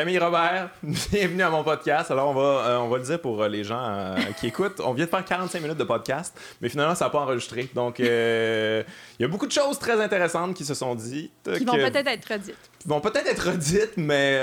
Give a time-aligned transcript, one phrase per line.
[0.00, 0.70] Camille Robert,
[1.12, 2.10] bienvenue à mon podcast.
[2.10, 4.80] Alors, on va, euh, on va le dire pour euh, les gens euh, qui écoutent.
[4.82, 7.68] On vient de faire 45 minutes de podcast, mais finalement, ça n'a pas enregistré.
[7.74, 11.50] Donc, il y a beaucoup de choses très intéressantes qui se sont dites.
[11.54, 12.70] Qui vont peut-être être redites.
[12.78, 14.38] Qui vont peut-être être redites, mais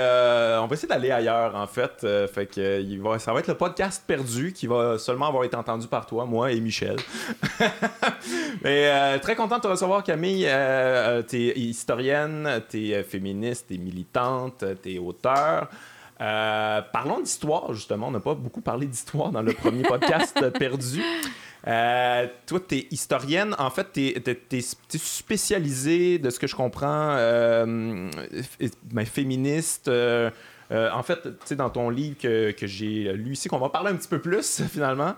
[0.60, 2.06] on va essayer d'aller ailleurs, en fait.
[2.32, 5.56] fait que il va, ça va être le podcast perdu qui va seulement avoir été
[5.56, 6.98] entendu par toi, moi et Michel.
[8.62, 10.48] mais très content de te recevoir, Camille.
[11.26, 15.47] t'es historienne, t'es féministe, t'es militante, t'es auteur.
[16.20, 18.08] Euh, parlons d'histoire, justement.
[18.08, 21.02] On n'a pas beaucoup parlé d'histoire dans le premier podcast perdu.
[21.66, 23.54] Euh, toi, tu es historienne.
[23.58, 24.60] En fait, tu es,
[24.98, 28.10] spécialisée, de ce que je comprends, euh,
[28.84, 29.88] ben, féministe.
[29.88, 33.90] en fait, tu sais, dans ton livre que, que j'ai lu ici, qu'on va parler
[33.90, 35.14] un petit peu plus, finalement,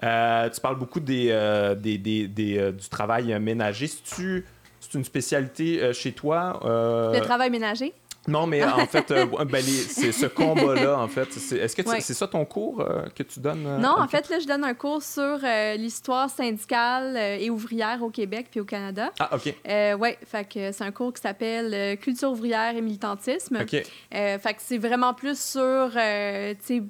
[0.00, 3.86] tu parles beaucoup des, des, des, du travail ménager.
[3.86, 6.60] C'est une spécialité chez toi?
[6.62, 7.94] Le travail ménager?
[8.26, 11.28] Non, mais en fait, euh, ben, c'est ce combat-là, en fait.
[11.36, 13.66] Est-ce que c'est ça ton cours euh, que tu donnes?
[13.66, 15.38] Euh, non, en fait, là, je donne un cours sur
[15.76, 19.12] l'histoire syndicale et ouvrière au Québec puis au Canada.
[19.18, 19.54] Ah, OK.
[19.98, 23.58] oui, fait que c'est un cours qui s'appelle Culture ouvrière et militantisme.
[23.60, 23.82] OK.
[24.10, 26.82] fait que c'est vraiment plus sur, tu sais,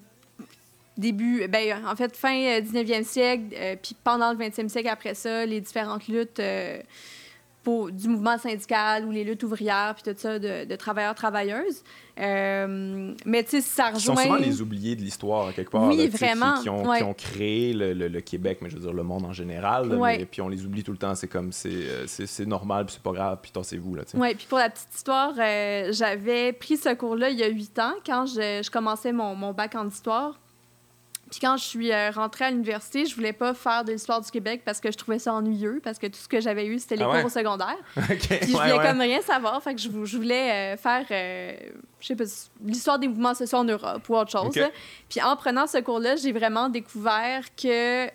[0.97, 5.61] début, ben, en fait, fin 19e siècle, puis pendant le 20e siècle après ça, les
[5.61, 6.41] différentes luttes
[7.91, 11.83] du mouvement syndical ou les luttes ouvrières, puis tout ça, de, de travailleurs-travailleuses.
[12.21, 14.15] Euh, mais tu sais, ça rejoint...
[14.15, 15.89] Ils sont souvent les oubliés de l'histoire, quelque part.
[15.89, 16.61] Oui, vraiment.
[16.63, 19.33] Qui, ont, qui, ont, créé le, le, Québec, mais je veux dire le monde en
[19.33, 19.99] général.
[20.19, 21.15] Et puis on les oublie tout le temps.
[21.15, 23.97] C'est comme, c'est euh, normal, puis c'est pas grave, puis tassez-vous.
[24.15, 27.79] Oui, puis pour la petite histoire, euh, j'avais pris ce cours-là il y a huit
[27.79, 30.39] ans, quand je, je commençais mon, mon bac en histoire.
[31.35, 34.31] Puis quand je suis euh, rentrée à l'université, je voulais pas faire de l'histoire du
[34.31, 36.95] Québec parce que je trouvais ça ennuyeux, parce que tout ce que j'avais eu, c'était
[36.95, 37.75] les ah cours au secondaire.
[37.97, 41.57] Puis je voulais comme rien savoir, fait que je, voulais euh, faire, euh,
[42.05, 42.25] je sais pas,
[42.63, 44.55] l'histoire des mouvements sociaux en Europe ou autre chose.
[45.09, 48.09] Puis en prenant ce cours-là, j'ai vraiment découvert que,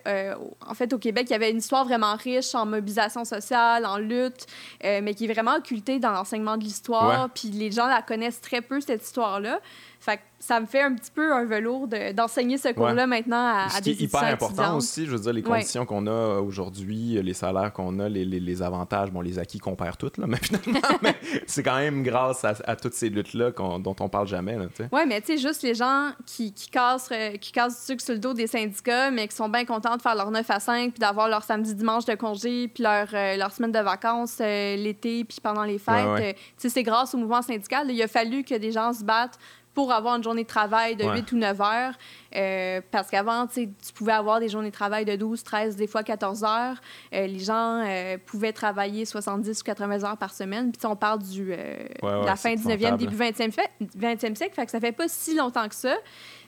[0.64, 3.98] en fait, au Québec, il y avait une histoire vraiment riche en mobilisation sociale, en
[3.98, 4.46] lutte,
[4.82, 7.28] mais qui est vraiment occultée dans l'enseignement de l'histoire.
[7.30, 9.60] Puis les gens la connaissent très peu, cette histoire-là.
[10.00, 11.86] Fait que ça me fait un petit peu un velours
[12.16, 15.18] d'enseigner ce cours-là maintenant à, à des Ce qui est hyper important aussi, je veux
[15.18, 19.20] dire, les conditions qu'on a aujourd'hui, les salaires qu'on a, les, les, les, avantages, bon,
[19.20, 21.14] les acquis qu'on perd toutes, là, mais finalement,
[21.46, 24.56] c'est quand même grâce à, à toutes ces luttes-là dont on parle jamais.
[24.92, 28.02] Oui, mais tu sais, juste les gens qui, qui, cassent, euh, qui cassent du sucre
[28.02, 30.60] sur le dos des syndicats, mais qui sont bien contents de faire leur 9 à
[30.60, 34.76] 5, puis d'avoir leur samedi-dimanche de congé, puis leur, euh, leur semaine de vacances euh,
[34.76, 36.36] l'été, puis pendant les fêtes.
[36.36, 37.90] tu sais, c'est grâce au mouvement syndical.
[37.90, 39.38] il a fallu que des gens se battent
[39.74, 41.94] pour avoir une journée de travail de 8 ou 9 heures.
[42.36, 46.02] Euh, parce qu'avant, tu pouvais avoir des journées de travail de 12, 13, des fois
[46.02, 46.76] 14 heures.
[47.14, 50.72] Euh, les gens euh, pouvaient travailler 70 ou 80 heures par semaine.
[50.72, 53.54] Puis on parle du, de la fin 19e, début 20e,
[53.98, 54.54] 20e siècle.
[54.54, 55.96] Fait que ça fait pas si longtemps que ça.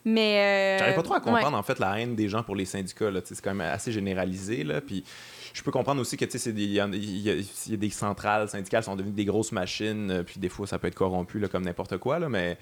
[0.04, 0.78] Mais.
[0.78, 3.10] J'arrive pas trop à comprendre, en fait, la haine des gens pour les syndicats.
[3.25, 4.65] C'est quand même assez généralisé.
[4.65, 5.04] Là, puis
[5.53, 9.25] je peux comprendre aussi que il y, a des centrales syndicales qui sont devenues des
[9.25, 12.56] grosses machines, puis des fois ça peut être corrompu là, comme n'importe quoi, là, mais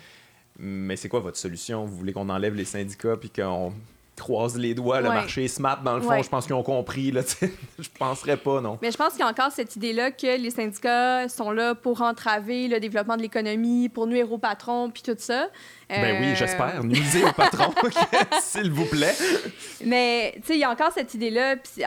[0.59, 1.85] mais c'est quoi votre solution?
[1.85, 3.73] Vous voulez qu'on enlève les syndicats puis qu'on
[4.21, 7.11] croise les doigts, le marché smart, dans le fond, je pense qu'ils ont compris.
[7.11, 7.23] Là,
[7.79, 8.79] je penserais pas, non.
[8.83, 12.03] Mais je pense qu'il y a encore cette idée-là que les syndicats sont là pour
[12.03, 15.49] entraver le développement de l'économie, pour nuire aux patrons, puis tout ça.
[15.89, 16.85] Ben oui, euh, j'espère.
[16.85, 17.73] Nuisez aux patrons,
[18.43, 19.15] s'il vous plaît.
[19.85, 21.83] Mais, tu sais, il y a encore cette idée-là, puis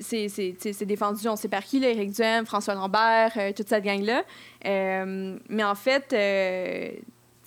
[0.00, 4.22] c'est défendu, on sait par qui, là, Éric Duhem, François Lambert, euh, toute cette gang-là.
[4.64, 6.14] Euh, mais en fait,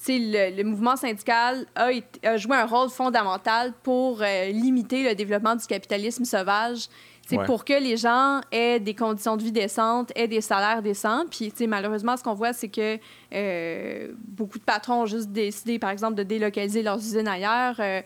[0.07, 1.89] le, le, mouvement syndical a,
[2.23, 6.87] a, joué un rôle fondamental pour euh, limiter le développement du capitalisme sauvage.
[7.27, 11.23] C'est pour que les gens aient des conditions de vie décentes, aient des salaires décents.
[11.31, 12.99] Puis, malheureusement, ce qu'on voit, c'est que
[13.33, 17.77] euh, beaucoup de patrons ont juste décidé, par exemple, de délocaliser leurs usines ailleurs.
[17.79, 18.03] Euh,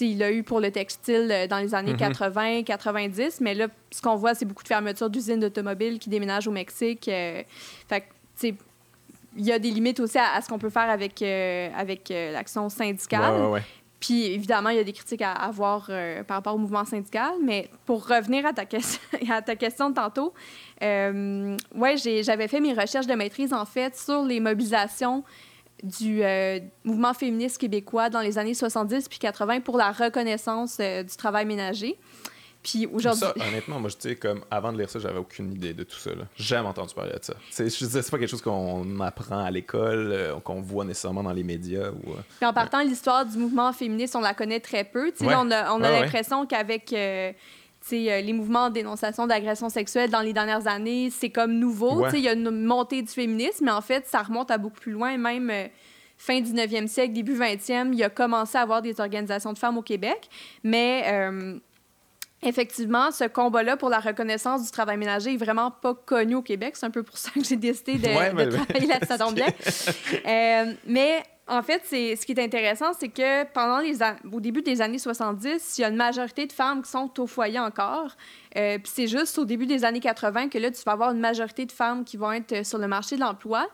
[0.00, 2.64] il il a eu pour le textile dans les années 80, mm-hmm.
[2.64, 6.52] 90, mais là, ce qu'on voit, c'est beaucoup de fermetures d'usines d'automobiles qui déménagent au
[6.52, 7.06] Mexique.
[7.06, 8.04] fait
[9.36, 12.32] il y a des limites aussi à, ce qu'on peut faire avec, euh, avec euh,
[12.32, 13.62] l'action syndicale.
[14.00, 17.32] Puis évidemment, il y a des critiques à avoir euh, par rapport au mouvement syndical.
[17.44, 18.62] Mais pour revenir à ta,
[19.30, 20.32] à ta question de tantôt,
[20.80, 25.22] ouais, j'avais fait mes recherches de maîtrise en fait sur les mobilisations
[25.82, 26.22] du
[26.84, 31.98] mouvement féministe québécois dans les années 70 puis 80 pour la reconnaissance du travail ménager.
[32.62, 33.20] Puis aujourd'hui.
[33.20, 35.96] Ça, honnêtement, moi, je dis, comme, avant de lire ça, j'avais aucune idée de tout
[35.96, 36.10] ça.
[36.36, 37.34] J'ai jamais entendu parler de ça.
[37.56, 41.32] je disais, c'est pas quelque chose qu'on apprend à l'école, euh, qu'on voit nécessairement dans
[41.32, 41.90] les médias.
[41.90, 45.12] Ou, euh, Puis en partant, l'histoire du mouvement féministe, on la connaît très peu.
[45.20, 46.92] on a, on a l'impression qu'avec.
[46.92, 47.32] Euh,
[47.90, 52.06] les mouvements de dénonciation d'agression sexuelle dans les dernières années, c'est comme nouveau.
[52.12, 54.92] Il y a une montée du féminisme, mais en fait, ça remonte à beaucoup plus
[54.92, 55.16] loin.
[55.16, 55.50] Même
[56.20, 59.78] fin 19e siècle, début 20e, il y a commencé à avoir des organisations de femmes
[59.78, 60.28] au Québec.
[60.62, 61.58] Mais euh,
[62.42, 66.76] effectivement, ce combat-là pour la reconnaissance du travail ménager est vraiment pas connu au Québec.
[66.76, 69.34] C'est un peu pour ça que j'ai décidé de, Ouais, de travailler là ça tombe
[69.34, 69.46] bien.
[70.26, 73.98] Euh, mais en fait, c'est, ce qui est intéressant, c'est que pendant les
[74.32, 77.26] au début des années 70, il y a une majorité de femmes qui sont au
[77.26, 78.16] foyer encore.
[78.56, 81.20] Euh, Puis c'est juste au début des années 80 que là, tu vas avoir une
[81.20, 83.68] majorité de femmes qui vont être sur le marché de l'emploi.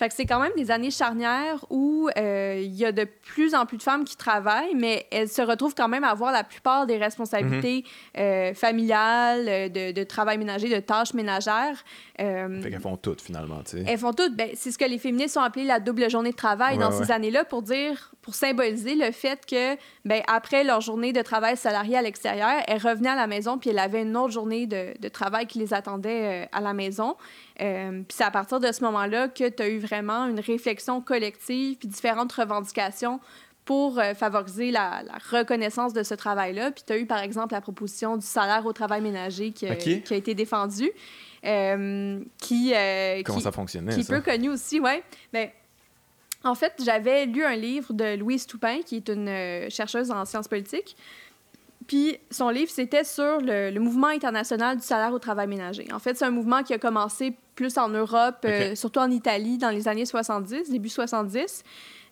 [0.00, 3.54] Fait que c'est quand même des années charnières où euh, il y a de plus
[3.54, 6.42] en plus de femmes qui travaillent, mais elles se retrouvent quand même à avoir la
[6.42, 7.84] plupart des responsabilités
[8.16, 11.84] euh, familiales, euh, de, de travail ménager, de tâches ménagères.
[12.18, 13.84] Euh, Fait qu'elles font toutes, finalement, tu sais.
[13.86, 14.34] elles font toutes.
[14.34, 16.96] Ben, c'est ce que les féministes ont appelé la double journée de travail Ouais, dans
[16.98, 17.04] ouais.
[17.04, 19.76] ces années-là pour dire, pour symboliser le fait que,
[20.06, 23.68] ben, après leur journée de travail salarié à l'extérieur, elles revenaient à la maison puis
[23.68, 27.16] elles avaient une autre journée de, de travail qui les attendait à la maison.
[27.60, 31.00] Euh, puis c'est à partir de ce moment-là que tu as eu vraiment une réflexion
[31.00, 33.20] collective puis différentes revendications
[33.66, 36.70] pour euh, favoriser la, la reconnaissance de ce travail-là.
[36.70, 39.66] Puis tu as eu, par exemple, la proposition du salaire au travail ménager qui,
[40.00, 40.90] qui a été défendue,
[41.44, 45.02] euh, qui, euh, Comment qui- ça fonctionnait, qui est peu connu aussi, ouais.
[45.32, 45.48] Ben,
[46.42, 50.24] en fait, j'avais lu un livre de Louise Toupin, qui est une euh, chercheuse en
[50.24, 50.96] sciences politiques.
[51.90, 55.88] Puis son livre, c'était sur le, le mouvement international du salaire au travail ménager.
[55.92, 59.58] En fait, c'est un mouvement qui a commencé plus en Europe, euh, surtout en Italie,
[59.58, 61.64] dans les années 70, début 70.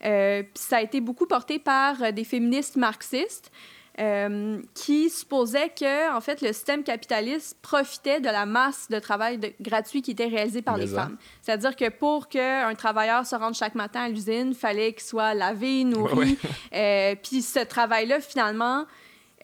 [0.04, 3.52] Euh, puis ça a été beaucoup porté par euh, des féministes marxistes
[4.00, 9.38] euh, qui supposaient que, en fait, le système capitaliste profitait de la masse de travail
[9.38, 11.02] de- gratuit qui était réalisé par Mais les ça.
[11.02, 11.16] femmes.
[11.42, 15.34] C'est-à-dire que pour qu'un travailleur se rende chaque matin à l'usine, il fallait qu'il soit
[15.34, 16.36] lavé, nourri.
[16.75, 18.84] Euh, puis ce travail-là, finalement,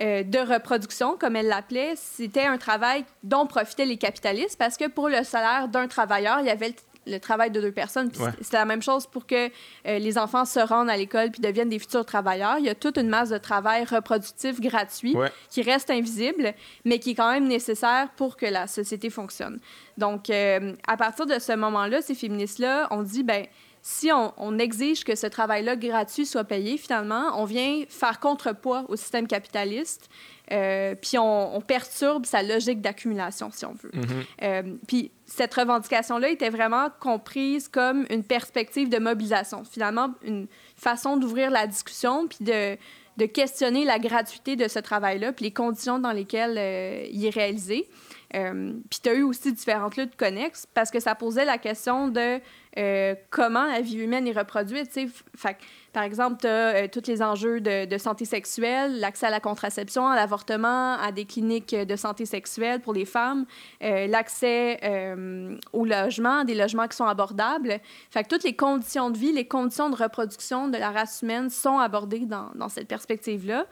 [0.00, 4.88] euh, de reproduction, comme elle l'appelait, c'était un travail dont profitaient les capitalistes parce que
[4.88, 6.74] pour le salaire d'un travailleur, il y avait le,
[7.12, 8.06] le travail de deux personnes.
[8.18, 8.30] Ouais.
[8.38, 9.46] c'est- C'est la même chose pour que
[9.86, 12.56] euh, les enfants se rendent à l'école puis deviennent des futurs travailleurs.
[12.58, 15.30] Il y a toute une masse de travail reproductif gratuit Ouais.
[15.50, 16.54] qui reste invisible,
[16.84, 19.60] mais qui est quand même nécessaire pour que la société fonctionne.
[19.98, 23.46] Donc, euh, à partir de ce moment-là, ces féministes-là ont dit, ben
[23.86, 28.86] si on, on exige que ce travail-là gratuit soit payé, finalement, on vient faire contrepoids
[28.88, 30.08] au système capitaliste,
[30.52, 33.90] euh, puis on, on perturbe sa logique d'accumulation, si on veut.
[33.92, 34.24] Mhm.
[34.42, 40.46] Euh, puis cette revendication-là était vraiment comprise comme une perspective de mobilisation, finalement une
[40.76, 42.78] façon d'ouvrir la discussion puis de,
[43.18, 47.34] de questionner la gratuité de ce travail-là puis les conditions dans lesquelles euh, il est
[47.34, 47.86] réalisé.
[48.34, 52.08] Euh, puis tu as eu aussi différentes luttes connexes parce que ça posait la question
[52.08, 52.40] de
[52.76, 54.90] euh, comment la vie humaine est reproduite.
[55.36, 55.56] Fait
[55.92, 60.16] par exemple, tu as tous les enjeux de, santé sexuelle, l'accès à la contraception, à
[60.16, 63.46] l'avortement, à des cliniques de santé sexuelle pour les femmes,
[63.80, 67.78] euh, l'accès euh, au logement, des logements qui sont abordables.
[68.10, 71.78] Fait toutes les conditions de vie, les conditions de reproduction de la race humaine sont
[71.78, 73.66] abordées dans, dans cette perspective-là.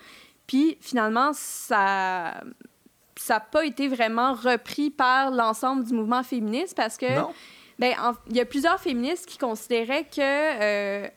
[0.47, 2.35] Puis finalement, ça
[3.23, 7.07] ça n'a pas été vraiment repris par l'ensemble du mouvement féministe parce que
[7.79, 11.09] ben, en- il y a plusieurs féministes qui considéraient que euh,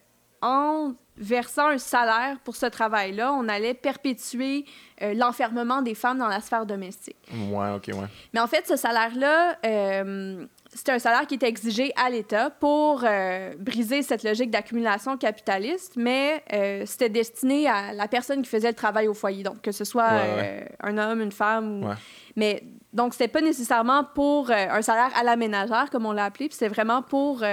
[0.42, 4.66] en versant un salaire pour ce travail-là, on allait perpétuer
[5.02, 7.16] euh, l'enfermement des femmes dans la sphère domestique.
[7.50, 8.08] Ouais, ok, ouais.
[8.34, 13.04] Mais en fait, ce salaire-là, euh, c'était un salaire qui était exigé à l'État pour
[13.04, 18.68] euh, briser cette logique d'accumulation capitaliste, mais euh, c'était destiné à la personne qui faisait
[18.68, 20.68] le travail au foyer, donc que ce soit Ouais, ouais.
[20.84, 21.84] euh, un homme, une femme.
[21.84, 21.96] ou- Ouais.
[22.36, 26.48] Mais donc, c'était pas nécessairement pour un salaire à la ménagère, comme on l'a appelé,
[26.50, 27.44] puis c'était vraiment pour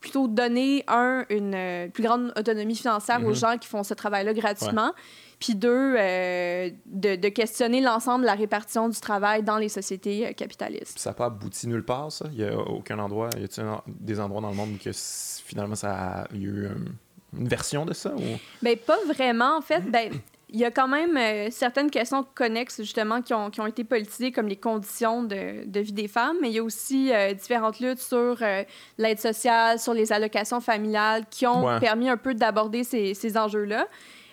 [0.00, 3.34] plutôt donner, un, une plus grande autonomie financière aux Mhm.
[3.34, 4.92] gens qui font ce travail-là gratuitement,
[5.40, 10.26] puis deux, euh, de, de questionner l'ensemble de la répartition du travail dans les sociétés
[10.28, 10.98] euh, capitalistes.
[10.98, 12.26] Ça n'a pas abouti nulle part, ça?
[12.32, 13.30] Il n'y a aucun endroit.
[13.38, 16.68] Y a-t-il des endroits dans le monde où que finalement ça a il eu
[17.36, 18.14] une version de ça?
[18.14, 18.20] Ou...
[18.62, 19.80] Ben, pas vraiment, en fait.
[19.90, 20.12] Ben,
[20.52, 23.84] il y a quand même euh, certaines questions connexes, justement, qui ont, qui ont été
[23.84, 27.32] politisées, comme les conditions de, de vie des femmes, mais il y a aussi euh,
[27.34, 28.64] différentes luttes sur euh,
[28.98, 31.78] l'aide sociale, sur les allocations familiales, qui ont Ouais.
[31.78, 33.86] permis un peu d'aborder ces, ces enjeux-là.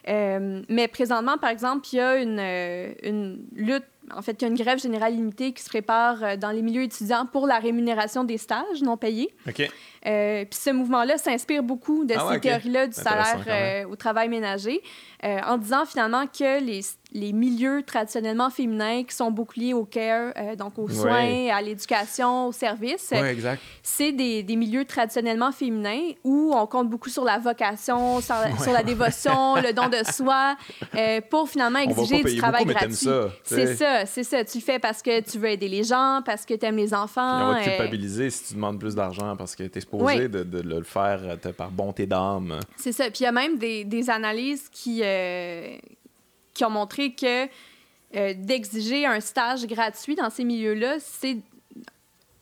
[0.07, 3.83] Euh, mais présentement, par exemple, il y a une, euh, une lutte,
[4.15, 6.61] en fait, il y a une grève générale limitée qui se prépare euh, dans les
[6.61, 9.35] milieux étudiants pour la rémunération des stages non payés.
[9.47, 9.69] OK.
[10.05, 13.97] Euh, Puis ce mouvement-là s'inspire beaucoup de Ah ces ouais, théories-là du salaire euh, au
[13.97, 14.81] travail ménager,
[15.23, 16.81] en disant finalement que les,
[17.13, 21.61] les milieux traditionnellement féminins qui sont beaucoup liés au care, euh, donc aux soins, à
[21.61, 23.09] l'éducation, aux services.
[23.11, 23.61] Oui, exact.
[23.81, 28.57] C'est des, des, milieux traditionnellement féminins où on compte beaucoup sur la vocation, sur la,
[28.57, 30.57] sur la dévotion, le don de soi,
[30.95, 33.07] euh, pour finalement exiger du travail gratuit.
[33.43, 34.43] C'est ça, c'est ça.
[34.43, 36.93] Tu le fais parce que tu veux aider les gens, parce que tu aimes les
[36.93, 37.37] enfants.
[37.37, 39.81] Puis on va te euh, culpabiliser si tu demandes plus d'argent parce que tu es
[39.81, 42.59] supposé de, de, le faire par bonté d'âme.
[42.75, 43.05] C'est ça.
[43.05, 45.01] Puis il y a même des, des analyses qui
[46.57, 47.45] qui ont montré que
[48.15, 51.37] euh, d'exiger un stage gratuit dans ces milieux-là, c'est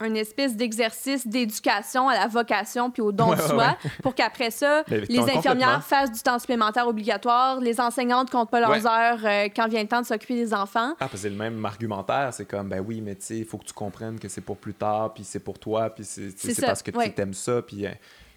[0.03, 4.83] une espèce d'exercice d'éducation à la vocation puis au don de soi pour qu'après ça,
[4.87, 9.67] les infirmières fassent du temps supplémentaire obligatoire, les enseignantes comptent pas leurs heures euh, quand
[9.67, 10.93] vient le temps de s'occuper des enfants.
[10.99, 13.65] Ah, c'est le même argumentaire, c'est comme, ben oui, mais tu sais, il faut que
[13.65, 16.91] tu comprennes que c'est pour plus tard, puis c'est pour toi, puis c'est parce que
[16.91, 17.85] tu aimes ça, puis...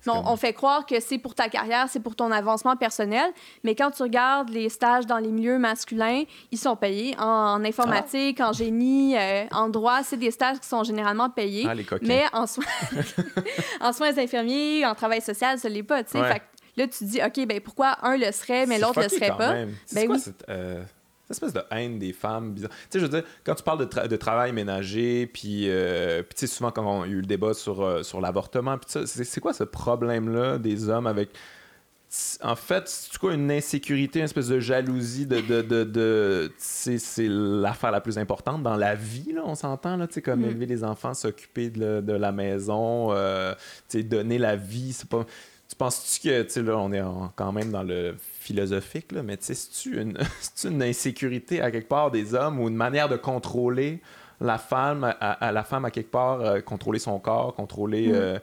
[0.06, 3.30] On, fait croire que c'est pour ta carrière, c'est pour ton avancement personnel,
[3.64, 7.14] mais quand tu regardes les stages dans les milieux masculins, ils sont payés.
[7.18, 11.66] En, informatique, en génie, euh, en droit, c'est des stages qui sont généralement payés.
[11.68, 12.64] Ah, les mais en, soins,
[13.80, 16.02] en soins infirmiers, en travail social, ça l'est pas.
[16.02, 16.38] là,
[16.76, 19.54] tu te dis, OK, ben pourquoi un le serait, mais l'autre le serait pas?
[19.92, 20.22] Ben oui.
[20.48, 20.82] Euh,
[21.30, 22.70] espèce de haine des femmes bizarre.
[22.70, 26.34] Tu sais, je veux dire, quand tu parles de, de travail ménager, puis, euh, puis
[26.34, 29.40] tu sais, souvent quand on a eu le débat sur, euh, sur l'avortement, puis c'est
[29.40, 31.30] quoi ce problème-là des hommes avec.
[32.42, 35.42] En fait, c'est quoi une insécurité, une espèce de jalousie de.
[35.42, 40.06] de, de, de c'est l'affaire la plus importante dans la vie, là, on s'entend, là,
[40.06, 40.44] tu sais, comme mm.
[40.46, 43.52] élever les enfants, s'occuper de, de, la maison, euh,
[43.90, 45.26] tu sais, donner la vie, c'est pas.
[45.68, 47.02] Tu penses-tu que, tu sais, là, on est
[47.36, 50.18] quand même dans le philosophique, là, mais tu sais, c'est-tu une,
[50.64, 54.00] une, insécurité à quelque part des hommes ou une manière de contrôler
[54.40, 58.08] la femme, à, la femme à quelque part, euh, contrôler son corps, contrôler.
[58.08, 58.14] Mm.
[58.14, 58.38] Euh,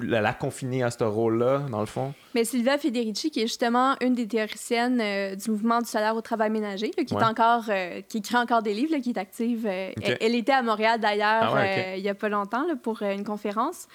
[0.00, 2.12] la, confiner à ce rôle-là, dans le fond?
[2.34, 6.20] Mais Sylvia Federici, qui est justement une des théoriciennes euh, du mouvement du salaire au
[6.20, 7.66] travail ménager, qui est encore,
[8.08, 9.66] qui écrit encore des livres, qui est active.
[9.66, 13.86] Elle, était à Montréal d'ailleurs ah il y a pas longtemps pour une conférence.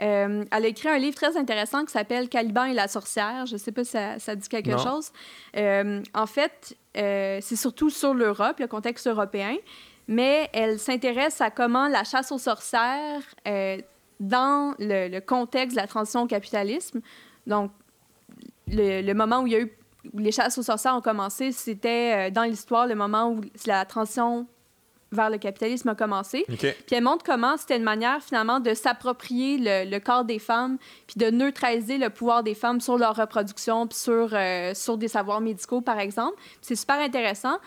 [0.00, 3.46] Euh, elle a écrit un livre très intéressant qui s'appelle Caliban et la sorcière.
[3.46, 5.10] Je ne sais pas si ça, dit quelque chose.
[5.56, 9.56] Euh, en fait, euh, c'est surtout sur l'Europe, le contexte européen,
[10.06, 13.22] mais elle s'intéresse à comment la chasse aux sorcières,
[14.20, 17.00] dans le, contexte de la transition au capitalisme,
[17.46, 17.70] donc
[18.66, 19.72] le, moment où il y a eu
[20.12, 24.46] où les chasses aux sorcières ont commencé, c'était dans l'histoire le moment où la transition
[25.12, 26.44] vers le capitalisme a commencé.
[26.48, 31.18] Puis elle montre comment c'était une manière finalement de s'approprier le, corps des femmes, puis
[31.18, 35.40] de neutraliser le pouvoir des femmes sur leur reproduction, puis sur, euh, sur des savoirs
[35.40, 36.36] médicaux, par exemple.
[36.60, 37.58] C'est super intéressant.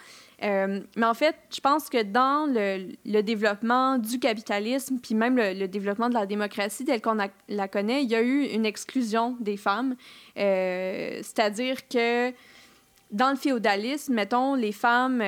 [0.44, 5.38] Euh, mais en fait, je pense que dans le, le développement du capitalisme, puis même
[5.38, 7.18] le, développement de la démocratie telle qu'on
[7.48, 9.96] la connaît, il y a eu une exclusion des femmes.
[10.38, 12.32] Euh, c'est-à-dire que
[13.12, 15.22] dans le féodalisme, mettons, les femmes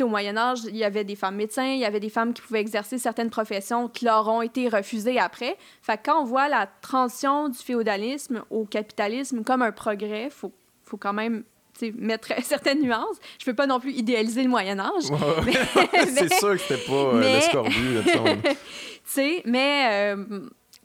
[0.00, 2.42] au Moyen Âge, il y avait des femmes médecins, il y avait des femmes qui
[2.42, 5.56] pouvaient exercer certaines professions qui leur ont été refusées après.
[5.82, 10.30] Fait que quand on voit la transition du féodalisme au capitalisme comme un progrès, il
[10.30, 10.52] faut,
[10.84, 11.44] faut quand même
[11.96, 13.16] mettre certaines nuances.
[13.38, 14.90] Je peux pas non plus idéaliser le Moyen Âge.
[16.14, 17.40] c'est sûr que c'était pas euh,
[18.42, 18.56] tu
[19.04, 20.40] sais, mais euh,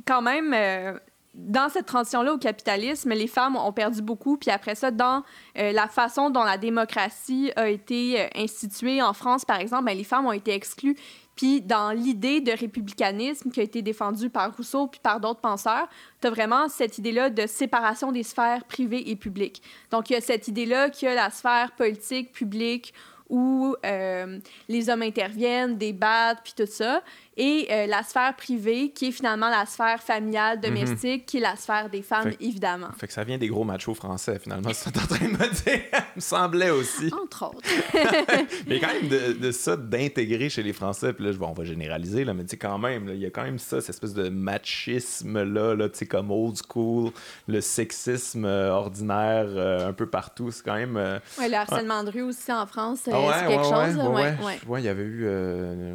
[0.06, 0.54] quand même...
[0.54, 0.98] Euh,
[1.36, 4.38] dans cette transition-là au capitalisme, les femmes ont perdu beaucoup.
[4.38, 5.24] Puis après ça, dans
[5.58, 9.98] euh, la façon dont la démocratie a été euh, instituée en France, par exemple, ben,
[9.98, 10.96] les femmes ont été exclues.
[11.36, 15.90] Puis dans l'idée de républicanisme qui a été défendue par Rousseau puis par d'autres penseurs,
[16.22, 19.62] tu as vraiment cette idée-là de séparation des sphères privées et publiques.
[19.92, 22.94] Donc il y a cette idée-là a la sphère politique, publique,
[23.30, 24.40] où euh,
[24.70, 27.02] les hommes interviennent, débattent, puis tout ça
[27.38, 31.26] et euh, la sphère privée, qui est finalement la sphère familiale, domestique, mhm.
[31.26, 32.88] qui est la sphère des femmes, évidemment.
[32.98, 35.82] Fait que ça vient des gros machos français, finalement, c'est en train de me dire.
[36.16, 37.12] me semblait aussi.
[37.14, 37.60] Entre autres.
[38.68, 41.66] mais quand même, de, de ça, d'intégrer chez les Français, puis là, bon, on va
[41.66, 44.14] généraliser, là, mais tu sais, quand même, il y a quand même ça, cette espèce
[44.14, 47.12] de machisme-là, là, tu sais, comme old school,
[47.48, 51.20] le sexisme euh, ordinaire euh, un peu partout, c'est quand même...
[51.38, 53.98] Oui, le harcèlement de rue aussi en France, ah c'est quelque chose?
[54.08, 54.36] Ouais,
[54.68, 55.28] ouais, il y avait eu...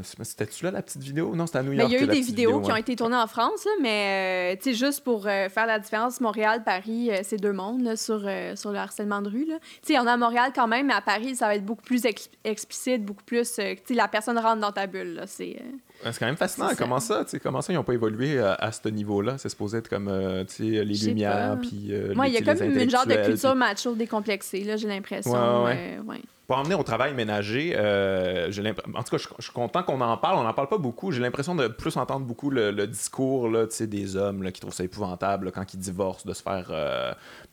[0.03, 1.30] C'était-tu là, la petite vidéo?
[1.35, 1.89] Non, c'était à New York.
[1.91, 5.03] Il y a eu des vidéos qui ont été tournées en France, mais euh, juste
[5.05, 9.23] pour euh, faire la différence, Montréal, Paris, euh, c'est deux mondes sur, sur le harcèlement
[9.23, 9.49] de rue.
[9.89, 11.83] Il y en a à Montréal quand même, mais à Paris, ça va être beaucoup
[11.83, 12.07] plus
[12.45, 13.59] explicite, beaucoup plus.
[13.91, 15.23] la personne rentre dans ta bulle.
[15.27, 15.61] C'est
[16.05, 16.69] C'est quand même fascinant.
[16.69, 16.75] Ça.
[16.77, 19.37] Comment ça, tu sais, comment ça, ils n'ont pas évolué à, à ce niveau-là?
[19.39, 22.43] C'est supposé être comme, euh, tu sais, les lumières, puis euh, Moi, il y a
[22.43, 25.33] comme une genre de culture puis- macho décomplexée, là, j'ai l'impression.
[25.65, 26.21] Ouais, ouais, euh, ouais.
[26.47, 30.01] Pour emmener au travail ménager, euh, j'ai en tout cas, je, je suis content qu'on
[30.01, 30.37] en parle.
[30.39, 31.13] On n'en parle pas beaucoup.
[31.13, 34.75] J'ai l'impression de plus entendre beaucoup le, le discours là, des hommes là, qui trouvent
[34.75, 36.73] ça épouvantable là, quand ils divorcent, de se faire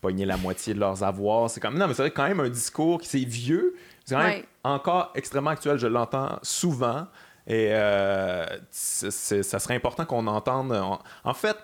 [0.02, 1.48] pogner la moitié de leurs avoirs.
[1.52, 3.76] C'est comme non, mais c'est quand même un discours qui c'est vieux.
[4.04, 5.78] C'est quand même encore extrêmement actuel.
[5.78, 7.06] Je l'entends souvent.
[7.48, 10.74] Et euh, ça serait important qu'on entende.
[10.74, 11.56] En, en fait,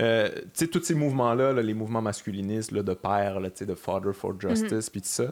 [0.00, 3.74] euh, tu sais, tous ces mouvements-là, là, les mouvements masculinistes là, de père, là, de
[3.74, 5.24] Father for Justice, puis tout ça,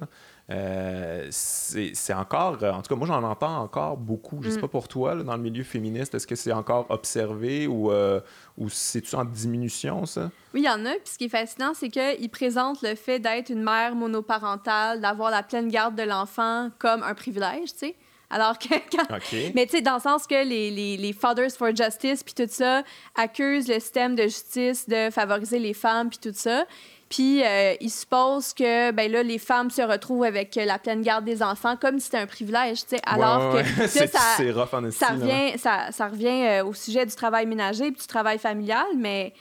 [0.50, 4.40] euh, c'est encore, euh, en tout cas, moi j'en entends encore beaucoup.
[4.42, 4.62] Je sais Mm.
[4.62, 8.20] pas pour toi, là, dans le milieu féministe, est-ce que c'est encore observé ou, euh,
[8.58, 10.30] ou c'est-tu en diminution, ça?
[10.52, 10.90] Oui, il y en a.
[10.92, 15.30] Puis ce qui est fascinant, c'est qu'ils présentent le fait d'être une mère monoparentale, d'avoir
[15.30, 17.96] la pleine garde de l'enfant comme un privilège, tu sais.
[18.30, 19.18] Alors que quand...
[19.54, 22.48] Mais tu sais, dans le sens que les, les, les Fathers for Justice, puis tout
[22.48, 22.82] ça,
[23.16, 26.64] accusent le système de justice de favoriser les femmes, puis tout ça.
[27.10, 31.24] Puis euh, ils supposent que, ben là, les femmes se retrouvent avec la pleine garde
[31.24, 33.02] des enfants comme si c'était un privilège, tu sais.
[33.04, 34.82] Alors Ouais, ouais, que ça, rough en
[35.14, 39.34] revient, ça, ça revient euh, au sujet du travail ménager puis du travail familial, mais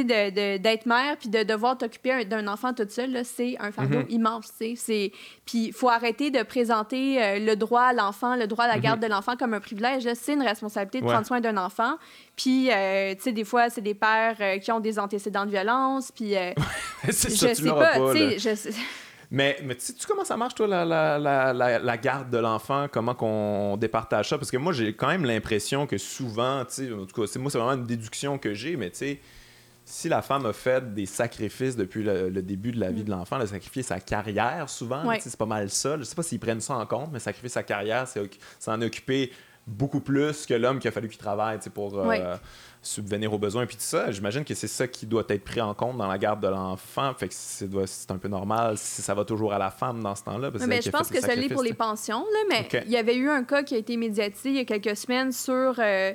[0.00, 3.72] sais, de- d'être mère puis de devoir t'occuper un- d'un enfant toute seule, c'est un
[3.72, 4.06] fardeau Mhm.
[4.10, 5.12] immense, tu sais.
[5.46, 8.78] Puis il faut arrêter de présenter euh, le droit à l'enfant, le droit à la
[8.78, 10.08] garde de l'enfun comme un privilège.
[10.14, 11.08] C'est une responsabilité de Mhm.
[11.08, 11.14] Ouais.
[11.14, 11.94] prendre soin d'un enfant.
[12.36, 15.50] Puis, euh, tu sais, des fois, c'est des pères euh, qui ont des antécédents de
[15.50, 16.34] violence, puis...
[17.04, 18.70] je ça, sais pas, je sais-
[19.30, 22.86] Mais, mais tu sais comment ça marche, toi, la, la, la, la, garde de l'enfant?
[22.92, 24.38] Comment qu'on départage ça?
[24.38, 27.38] Parce que moi, j'ai quand même l'impression que souvent, tu sais, en tout cas, c'est-
[27.40, 29.20] moi, c'est vraiment une déduction que j'ai, mais tu sais,
[29.84, 33.10] si la femme a fait des sacrifices depuis le, le début de la vie de
[33.10, 35.06] l'enfant, elle a sacrifié sa carrière souvent, Mm.
[35.08, 35.18] Ouais.
[35.20, 35.98] c'est pas mal ça.
[35.98, 38.72] Je sais pas s'ils prennent ça en compte, mais sacrifier sa carrière, c'est oc- ça
[38.72, 39.30] en occuper
[39.66, 42.22] beaucoup plus que l'homme qui a fallu qu'il travaille pour euh, Ouais.
[42.82, 44.10] subvenir aux besoins puis tout ça.
[44.10, 47.14] J'imagine que c'est ça qui doit être pris en compte dans la garde de l'enfant.
[47.14, 50.22] Fait que c'est un peu normal si ça va toujours à la femme dans ce
[50.24, 50.50] temps-là.
[50.52, 53.16] mais c'est je pense que ça l'est pour les pensions, là, mais il y avait
[53.16, 56.12] eu un cas qui a été médiatisé il y a quelques semaines sur euh,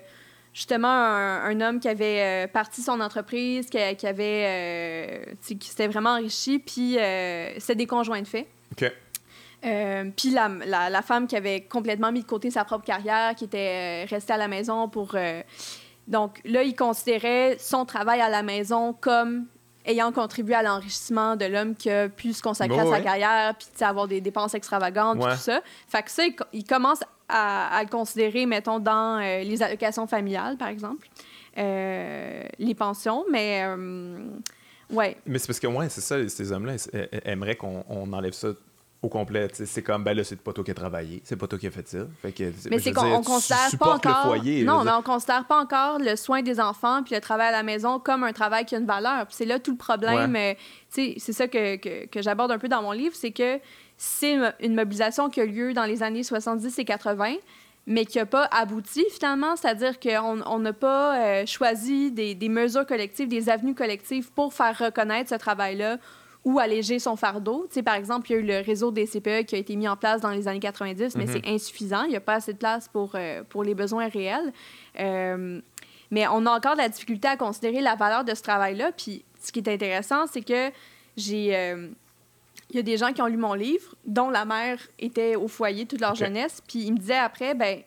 [0.59, 5.57] justement un, un homme qui avait euh, parti son entreprise, qui, qui avait euh, qui
[5.61, 8.45] s'était vraiment enrichi, puis euh, c'était des conjoints de fait.
[8.73, 8.91] OK.
[9.63, 13.35] Euh, puis la, la, la femme qui avait complètement mis de côté sa propre carrière,
[13.35, 15.15] qui était restée à la maison pour...
[16.07, 19.45] donc là, il considérait son travail à la maison comme
[19.85, 23.01] ayant contribué à l'enrichissement de l'homme qui a pu se consacrer à sa ouais.
[23.03, 25.31] carrière, puis avoir des dépenses extravagantes, Ouais.
[25.33, 25.61] tout ça.
[25.87, 29.63] Fait que ça, il, co- il commence à, à le considérer, mettons, dans euh, les
[29.63, 31.07] allocations familiales, par exemple,
[31.57, 33.63] euh, les pensions, mais...
[33.65, 34.17] euh,
[34.91, 35.17] ouais.
[35.25, 36.73] Mais c'est parce que, ouais, c'est ça, ces hommes-là
[37.25, 38.49] aimeraient qu'on on enlève ça
[39.01, 39.47] au complet.
[39.53, 41.71] C'est comme, ben là, c'est pas toi qui as travaillé, c'est pas toi qui as
[41.71, 41.99] fait ça.
[42.21, 44.33] Fait que, Mais c'est qu'on considère pas encore.
[44.33, 44.63] le foyer.
[44.63, 47.63] non, mais on considère pas encore le soin des enfants puis le travail à la
[47.63, 49.25] maison comme un travail qui a une valeur.
[49.27, 50.35] Puis c'est là tout le problème.
[50.35, 50.53] euh,
[50.89, 53.59] c'est ça que, que, que j'aborde un peu dans mon livre, c'est que
[53.95, 57.35] c'est une- mobilisation qui a lieu dans les années 70 et 80
[57.87, 62.49] mais qui n'a pas abouti finalement, c'est-à-dire qu'on on n'a pas euh, choisi des, des
[62.49, 65.97] mesures collectives, des avenues collectives pour faire reconnaître ce travail-là
[66.45, 67.65] ou alléger son fardeau.
[67.69, 69.75] Tu sais, par exemple, il y a eu le réseau des CPE qui a été
[69.75, 71.31] mis en place dans les années 90, mais Mhm.
[71.33, 72.03] c'est insuffisant.
[72.03, 74.53] Il n'y a pas assez de place pour, euh, pour les besoins réels.
[74.99, 75.59] Euh,
[76.11, 78.91] mais on a encore de la difficulté à considérer la valeur de ce travail-là.
[78.93, 80.71] Puis ce qui est intéressant, c'est que
[81.17, 81.55] j'ai...
[81.55, 81.89] euh,
[82.71, 85.47] il y a des gens qui ont lu mon livre, dont la mère était au
[85.47, 87.81] foyer toute leur jeunesse, puis ils me disaient après, ben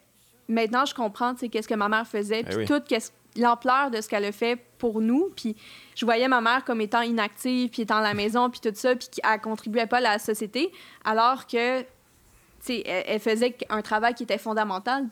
[0.49, 2.65] maintenant je comprends, tu sais, qu'est-ce que ma mère faisait, puis oui.
[2.67, 2.93] toute
[3.37, 5.55] l'ampleur de ce qu'elle a fait pour nous, puis
[5.95, 8.95] je voyais ma mère comme étant inactive, puis étant à la maison, puis tout ça,
[8.97, 10.73] puis qu'elle contribuait pas à la société,
[11.05, 11.81] alors que,
[12.69, 15.07] elle, elle faisait un travail qui était fondamental,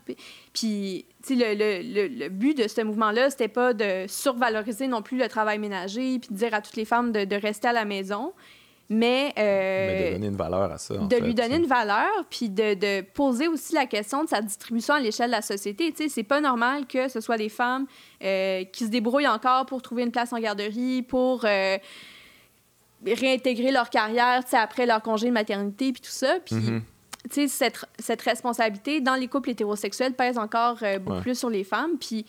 [0.52, 5.18] puis- le, le, le, le but de ce mouvement-là, c'était pas de survaloriser non plus
[5.18, 7.84] le travail ménager, puis de dire à toutes les femmes de, de rester à la
[7.84, 8.32] maison,
[8.90, 9.32] mais...
[9.38, 10.94] euh, Mais de donner une valeur à ça.
[11.00, 14.28] en de fait, lui donner une valeur, puis de, de poser aussi la question de
[14.28, 15.90] sa distribution à l'échelle de la société.
[15.92, 17.86] Tu sais, c'est pas normal que ce soit des femmes
[18.22, 21.78] euh, qui se débrouillent encore pour trouver une place en garderie, pour euh,
[23.06, 26.38] réintégrer leur carrière, tu sais, après leur congé de maternité, puis tout ça.
[26.44, 31.22] Puis, tu sais, cette, cette responsabilité dans les couples hétérosexuels pèse encore euh, beaucoup Ouais.
[31.22, 31.92] plus sur les femmes.
[31.98, 32.26] Puis,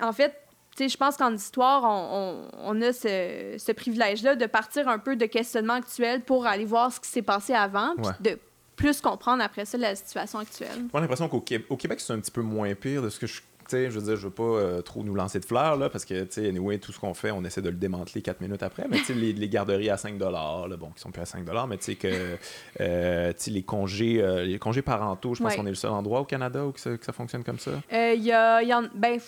[0.00, 0.34] en fait,
[0.78, 5.16] je pense qu'en histoire, on, on- on a ce, ce privilège-là de partir un peu
[5.16, 8.38] de questionnements actuels pour aller voir ce qui s'est passé avant, puis de
[8.76, 10.84] plus comprendre après ça la situation actuelle.
[10.92, 13.26] J'ai l'impression qu'au Qué- au Québec, c'est un petit peu moins pire de ce que
[13.26, 15.88] je sais, je veux dire, je veux pas euh, trop nous lancer de fleurs, là,
[15.90, 18.40] parce que, tu sais, anyway, tout ce qu'on fait, on essaie de le démanteler quatre
[18.40, 18.86] minutes après.
[18.88, 21.44] Mais, tu sais, les, les, garderies à 5 là, bon, qui sont plus à 5
[21.68, 22.36] mais tu sais, que,
[22.80, 25.90] euh, tu sais, les congés, euh, les congés parentaux, je pense qu'on est le seul
[25.90, 27.72] endroit au Canada où que ça, que ça fonctionne comme ça?
[27.90, 29.18] Il y a, y en, ben,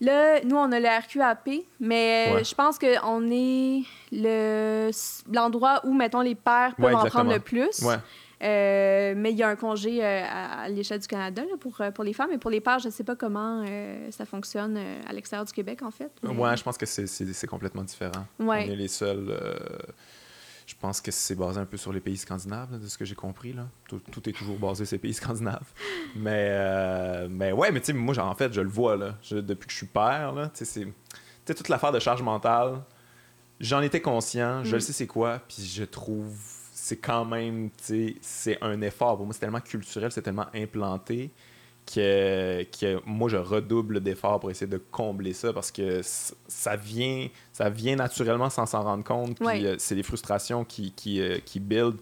[0.00, 3.82] Là, nous, on a le RQAP, mais je pense qu'on est
[4.12, 4.90] le,
[5.32, 7.82] l'endroit où, mettons, les pères peuvent en prendre le plus.
[8.42, 12.04] Euh, mais il y a un congé euh, à, l'échelle du Canada pour, euh, pour
[12.04, 12.32] les femmes.
[12.32, 13.64] Et pour les pères, je ne sais pas comment
[14.10, 14.78] ça fonctionne
[15.08, 16.12] à l'extérieur du Québec, en fait.
[16.22, 18.26] Oui, je pense que c'est complètement différent.
[18.38, 19.34] On est les seuls.
[20.66, 23.14] Je pense que c'est basé un peu sur les pays scandinaves, de ce que j'ai
[23.14, 23.52] compris.
[23.52, 23.68] Là.
[23.88, 25.72] Tout, est toujours basé sur les pays scandinaves.
[26.16, 28.96] Mais, mais ouais, mais tu sais, moi, en fait, je le vois.
[28.96, 29.14] Là.
[29.30, 30.86] depuis que je suis père, c'est
[31.44, 32.80] toute l'affaire de charge mentale.
[33.60, 34.74] J'en étais conscient, je mm.
[34.74, 36.34] le sais c'est quoi, puis je trouve
[36.72, 37.70] c'est quand même,
[38.20, 39.16] c'est un effort.
[39.16, 41.32] Pour moi, c'est tellement culturel, c'est tellement implanté
[41.86, 47.28] que, que moi, je redouble d'efforts pour essayer de combler ça parce que ça vient,
[47.52, 49.38] ça vient naturellement sans s'en rendre compte.
[49.38, 51.96] Puis euh, c'est des frustrations qui, qui, euh, qui build.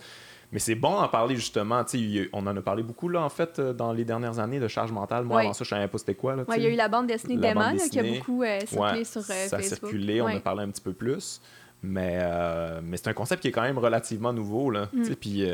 [0.52, 1.84] Mais c'est bon d'en parler justement.
[2.32, 4.92] on en a parlé beaucoup là, en fait, euh, dans les dernières années de charge
[4.92, 5.24] mentale.
[5.24, 6.36] Moi, avant ça, je savais pas c'était quoi.
[6.56, 9.48] Il y a eu la bande dessinée d'Emma qui a beaucoup circulé sur Facebook.
[9.50, 11.40] Ça a circulé, on a parlé un petit peu plus.
[11.84, 14.70] Mais, euh, mais c'est un concept qui est quand même relativement nouveau.
[14.70, 15.14] Là, mm.
[15.20, 15.46] puis,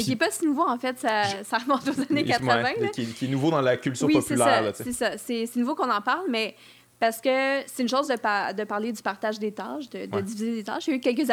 [0.00, 2.88] mais qui n'est pas si nouveau, en fait, ça, ça remonte aux années 80.
[2.92, 4.72] qui, est nouveau dans la culture populaire.
[4.74, 6.54] C'est ça, c'est nouveau qu'on en parle, mais
[6.98, 8.14] parce que c'est une chose de,
[8.52, 10.86] de, parler du partage des tâches, de, diviser des tâches.
[10.86, 11.30] Il y a eu quelques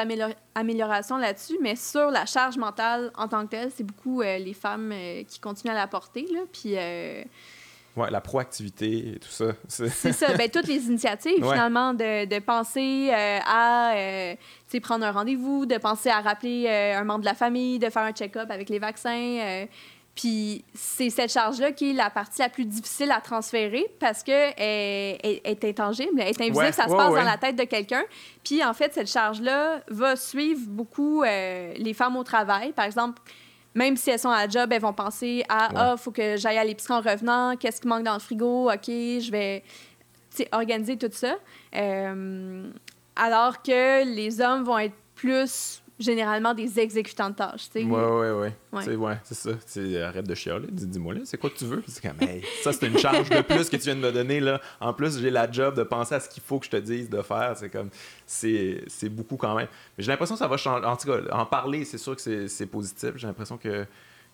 [0.55, 4.53] améliorations là-dessus, mais sur la charge mentale en tant que telle, c'est beaucoup euh, les
[4.53, 4.93] femmes
[5.27, 6.25] qui continuent à la porter.
[6.31, 6.77] Là, puis
[7.97, 9.53] Ouais, la proactivité et tout ça.
[9.67, 10.37] C'est ça.
[10.37, 14.35] Ben, toutes les initiatives, finalement, de, de penser euh, à euh,
[14.81, 18.03] prendre un rendez-vous, de penser à rappeler euh, un membre de la famille, de faire
[18.03, 19.65] un check-up avec les vaccins.
[20.15, 24.53] puis c'est cette charge-là qui est la partie la plus difficile à transférer parce qu'elle
[24.57, 28.03] est, est, intangible, elle est invisible, ça se passe dans la tête de quelqu'un.
[28.43, 32.73] Puis en fait, cette charge-là va suivre beaucoup les femmes au travail.
[32.73, 33.21] Par exemple,
[33.77, 36.35] même si elles sont à la job, elles vont penser à Ah, il faut que
[36.35, 39.63] j'aille à l'épicerie en revenant, qu'est-ce qui manque dans le frigo, OK, je vais
[40.51, 41.35] organiser tout ça.
[41.75, 42.71] Euh,
[43.17, 47.69] alors que les hommes vont être plus généralement des exécutants de tâches.
[47.75, 48.49] Oui, oui, oui.
[48.71, 49.49] Ouais, ouais c'est ça.
[50.05, 50.67] arrête de chialer.
[50.69, 51.83] Dis-moi là, c'est quoi que tu veux?
[51.87, 52.17] C'est comme,
[52.61, 54.39] ça, c'est une charge de plus que tu viens de me donner.
[54.39, 54.61] Là.
[54.79, 57.09] En plus, j'ai la job de penser à ce qu'il faut que je te dise
[57.09, 57.55] de faire.
[57.57, 57.89] C'est comme,
[58.25, 59.67] c'est beaucoup quand même.
[59.97, 60.85] Mais j'ai l'impression que ça va changer.
[60.85, 63.13] En tout cas, en parler, c'est sûr que c'est positif.
[63.15, 63.85] J'ai l'impression que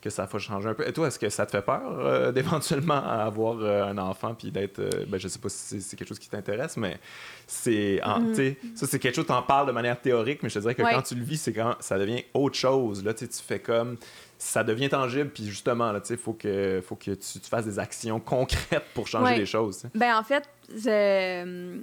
[0.04, 0.86] que ça va changer un peu.
[0.86, 4.52] Et toi, est-ce que ça te fait peur euh, d'éventuellement avoir euh, un enfant puis
[4.52, 4.80] d'être.
[4.80, 7.00] Euh, ben, je sais pas si c'est quelque chose qui t'intéresse, mais
[7.48, 8.02] c'est.
[8.06, 8.76] Mm.
[8.76, 10.82] Ça, c'est quelque chose, tu en parles de manière théorique, mais je te dirais que
[10.82, 13.04] quand tu le vis, c'est quand ça devient autre chose.
[13.04, 13.98] Là, tu fais comme.
[14.38, 18.84] Ça devient tangible, puis justement, il faut que, faut que tu, fasses des actions concrètes
[18.94, 19.86] pour changer les choses.
[19.96, 21.80] Ben, en fait, je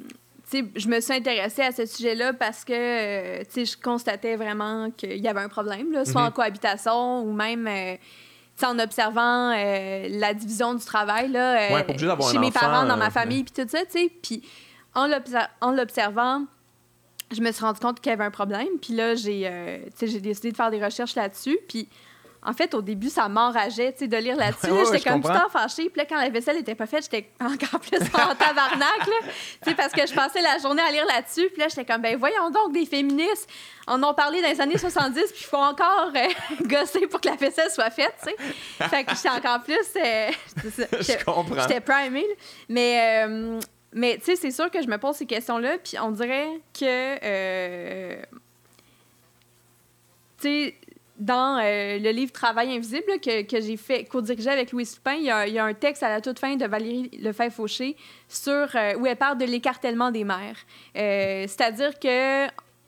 [0.53, 5.29] je me suis intéressée à ce sujet-là parce que euh, je constatais vraiment qu'il y
[5.29, 6.33] avait un problème, là, soit en mhm.
[6.33, 7.97] cohabitation ou même euh,
[8.65, 11.69] en observant euh, la division du travail là,
[12.31, 13.81] chez mes parents, dans ma famille, puis tout ça.
[14.23, 14.43] Puis
[14.95, 16.45] en l'observant,
[17.31, 18.69] je me suis rendu compte qu'il y avait un problème.
[18.83, 21.59] Puis là, j'ai décidé de faire des recherches là-dessus.
[21.69, 21.89] Puis
[22.43, 24.71] en fait, au début, ça m'enrageait, tu sais, de lire là-dessus.
[24.87, 25.91] j'étais comme tout le temps fâchée.
[25.91, 29.75] Puis là, quand la vaisselle n'était pas faite, j'étais encore plus en tabarnak, tu sais,
[29.75, 31.49] parce que je passais la journée à lire là-dessus.
[31.51, 33.49] Puis là, j'étais comme, ben voyons donc, des féministes
[33.87, 36.29] en ont parlé dans les années 70, puis il faut encore euh,
[36.67, 38.89] gosser pour que la vaisselle soit faite, tu sais.
[38.89, 39.75] Fait que j'étais encore plus...
[39.97, 40.31] Euh,
[41.01, 41.61] je comprends.
[41.63, 42.27] J'étais primée.
[42.69, 43.27] Mais...
[43.27, 43.61] Euh,
[43.93, 48.21] mais tu sais, c'est sûr que je me pose ces questions-là, puis on dirait que...
[50.41, 50.77] tu sais,
[51.21, 55.25] dans euh, le livre Travail invisible que, que j'ai fait, co-dirigé avec Louis Lupin, il
[55.25, 57.95] y, a, il y, a, un texte à la toute fin de Valérie Lefebvre-Fauché
[58.27, 60.57] sur euh, où elle parle de l'écartèlement des mères.
[60.97, 62.47] Euh, c'est-à-dire que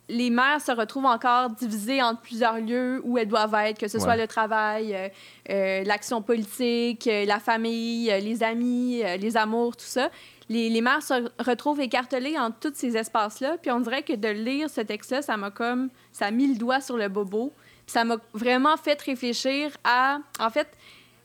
[0.08, 3.98] les mères se retrouvent encore divisées entre plusieurs lieux où elles doivent être, que ce
[3.98, 4.94] soit le travail,
[5.48, 10.10] l'action politique, la famille, les amis, les amours, tout ça.
[10.50, 13.56] Les, les, mères se retrouvent écartelées entre tous ces espaces-là.
[13.62, 15.88] Puis on dirait que de lire ce texte-là, ça m'a comme...
[16.10, 17.54] ça a mis le doigt sur le bobo
[17.92, 20.18] ça m'a vraiment fait réfléchir à.
[20.40, 20.68] En fait,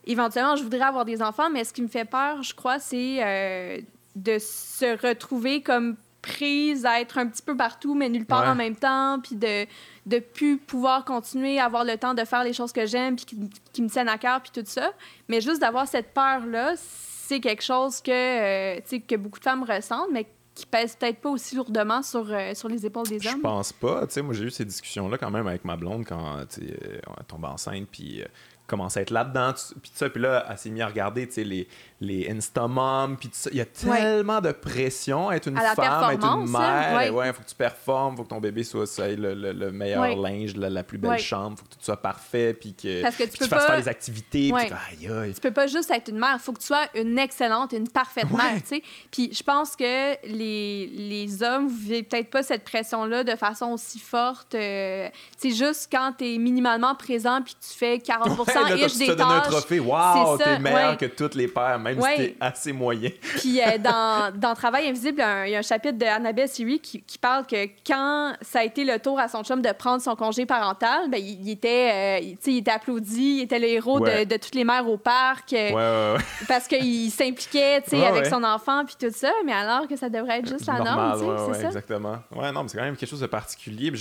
[0.04, 3.24] éventuellement, je voudrais avoir des enfants, mais ce qui me fait peur, je crois, c'est
[3.24, 3.80] euh,
[4.14, 8.54] de se retrouver comme prise à être un petit peu partout, mais nulle part en
[8.54, 9.64] même temps, puis de
[10.06, 13.24] ne plus pouvoir continuer à avoir le temps de faire les choses que j'aime, puis
[13.72, 14.92] qui, me tiennent à cœur, puis tout ça.
[15.28, 20.10] Mais juste d'avoir cette peur-là, c'est quelque chose que, euh, que beaucoup de femmes ressentent,
[20.12, 20.26] mais
[20.58, 23.36] qui pèse peut-être pas aussi lourdement sur, euh, sur les épaules des hommes?
[23.36, 24.06] Je pense pas.
[24.06, 27.44] Tu sais, moi, j'ai eu ces discussions-là quand même avec ma blonde quand elle tombe
[27.44, 27.86] enceinte.
[27.90, 28.24] Puis
[28.68, 31.26] euh, commence à être là-dedans, tu- puis ça, puis là, elle s'est mise à regarder,
[31.26, 31.66] tu sais, les,
[32.00, 33.30] les Instamom, puis.
[33.50, 36.96] Il y a tellement de pression à être une femme, à être une hein, mère.
[36.96, 37.10] ouais.
[37.10, 40.02] ouais, faut que tu performes, faut que ton bébé soit, soit le, le- le meilleur
[40.02, 40.14] Ouais.
[40.16, 43.24] linge, la, la plus belle chambre, faut que tout soit parfait, puis que, Parce que
[43.24, 44.72] tu peux fasses pas- faire les activités, puis tu-
[45.06, 45.34] aïe, aïe.
[45.34, 47.88] Tu peux pas juste être une mère, il faut que tu sois une excellente, une
[47.88, 48.82] parfaite mère, tu sais.
[49.10, 53.66] Puis je pense que les, les hommes, vous vivez peut-être pas cette pression-là de façon
[53.72, 54.54] aussi forte.
[54.54, 58.76] euh, c'est juste quand tu es minimalement présent puis que tu fais 40 Ouais, là,
[58.86, 59.48] ish tu des te donnes un tâches.
[59.48, 59.78] trophée.
[59.86, 60.96] Ça, t'es meilleur ouais.
[60.96, 62.10] que tous les pères, même Ouais.
[62.10, 63.10] si t'es assez moyen.
[63.38, 67.02] Puis euh, dans, dans Travail invisible, il y a un chapitre de Annabelle Siri qui,
[67.02, 70.14] qui parle que quand ça a été le tour à son chum de prendre son
[70.16, 74.24] congé parental, ben, il, il était, euh, il, était applaudi, il était le héros Ouais.
[74.24, 76.24] de, de toutes les mères au parc euh, Ouais, ouais, ouais.
[76.46, 80.48] parce qu'il s'impliquait avec son enfant puis tout ça, mais alors que ça devrait être
[80.48, 81.66] juste la Normal, norme, c'est ça.
[81.68, 82.16] exactement.
[82.34, 83.92] Ouais, non, mais c'est quand même quelque chose de particulier.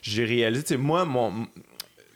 [0.00, 1.46] J'ai, réalisé, tu sais, moi, mon,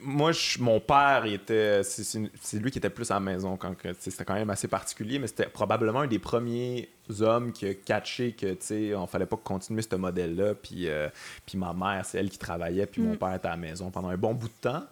[0.03, 2.19] moi je- mon père, il était, c'est,
[2.59, 5.47] lui qui était plus à la maison quand c'était quand même assez particulier, mais c'était
[5.47, 6.89] probablement un des premiers
[7.19, 10.55] hommes qui a catché que, tu sais, on fallait pas continuer ce modèle-là.
[10.55, 11.09] Puis, euh,
[11.45, 13.17] puis ma mère, c'est elle qui travaillait, puis mon Mm.
[13.17, 14.83] père était à la maison pendant un bon bout de temps.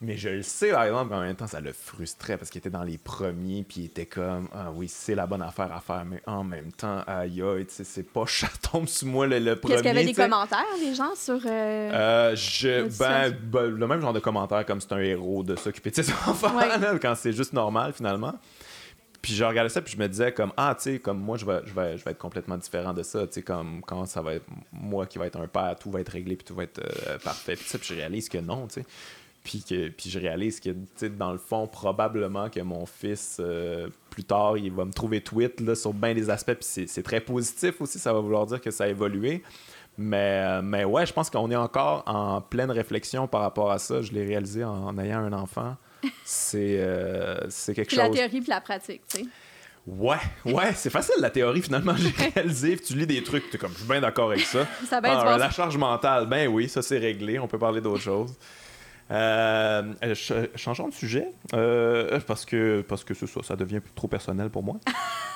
[0.00, 2.68] Mais je le sais, par exemple, en même temps, ça le frustrait parce qu'il était
[2.68, 6.04] dans les premiers, puis il était comme, ah oui, c'est la bonne affaire à faire,
[6.04, 9.38] mais en même temps, aïe, aïe, tu sais, c'est pas, ça tombe sur moi le,
[9.38, 9.74] le premier.
[9.74, 11.36] est-ce qu'il y avait des commentaires, des gens, sur...
[11.46, 15.56] euh, Euh, je, ben, ben, le même genre de commentaire comme c'est un héros de
[15.56, 16.66] s'occuper de ses enfants, Ouais.
[16.78, 18.34] là, quand c'est juste normal finalement.
[19.22, 21.46] Puis je regardais ça, puis je me disais comme, ah, tu sais, comme moi, je
[21.46, 24.20] vais, je, vais, je vais être complètement différent de ça, tu sais, comme quand ça
[24.20, 26.64] va être moi qui va être un père, tout va être réglé, puis tout va
[26.64, 28.86] être euh, parfait, puis ça, puis je réalise que non, tu sais.
[29.44, 30.70] Puis, que, puis je réalise que,
[31.06, 35.60] dans le fond, probablement que mon fils, euh, plus tard, il va me trouver tweet
[35.60, 38.70] là, sur bien des aspects, puis c'est, très positif aussi, ça va vouloir dire que
[38.70, 39.42] ça a évolué.
[39.98, 43.78] Mais, euh, mais ouais, je pense qu'on est encore en pleine réflexion par rapport à
[43.78, 44.00] ça.
[44.00, 45.76] Je l'ai réalisé en, en ayant un enfant.
[46.24, 48.16] C'est, euh, c'est quelque puis la chose.
[48.16, 49.26] théorie puis la pratique, tu sais.
[49.86, 51.94] Ouais, ouais, c'est facile la théorie finalement.
[51.96, 54.66] J'ai réalisé, puis tu lis des trucs, t'es comme, je suis bien d'accord avec ça.
[54.88, 57.38] Ça Ah, la charge mentale, ben oui, ça c'est réglé.
[57.38, 58.32] On peut parler d'autre chose.
[59.10, 64.08] Euh, ch- changeons de sujet euh, parce que parce que c'est ça, ça devient trop
[64.08, 64.76] personnel pour moi.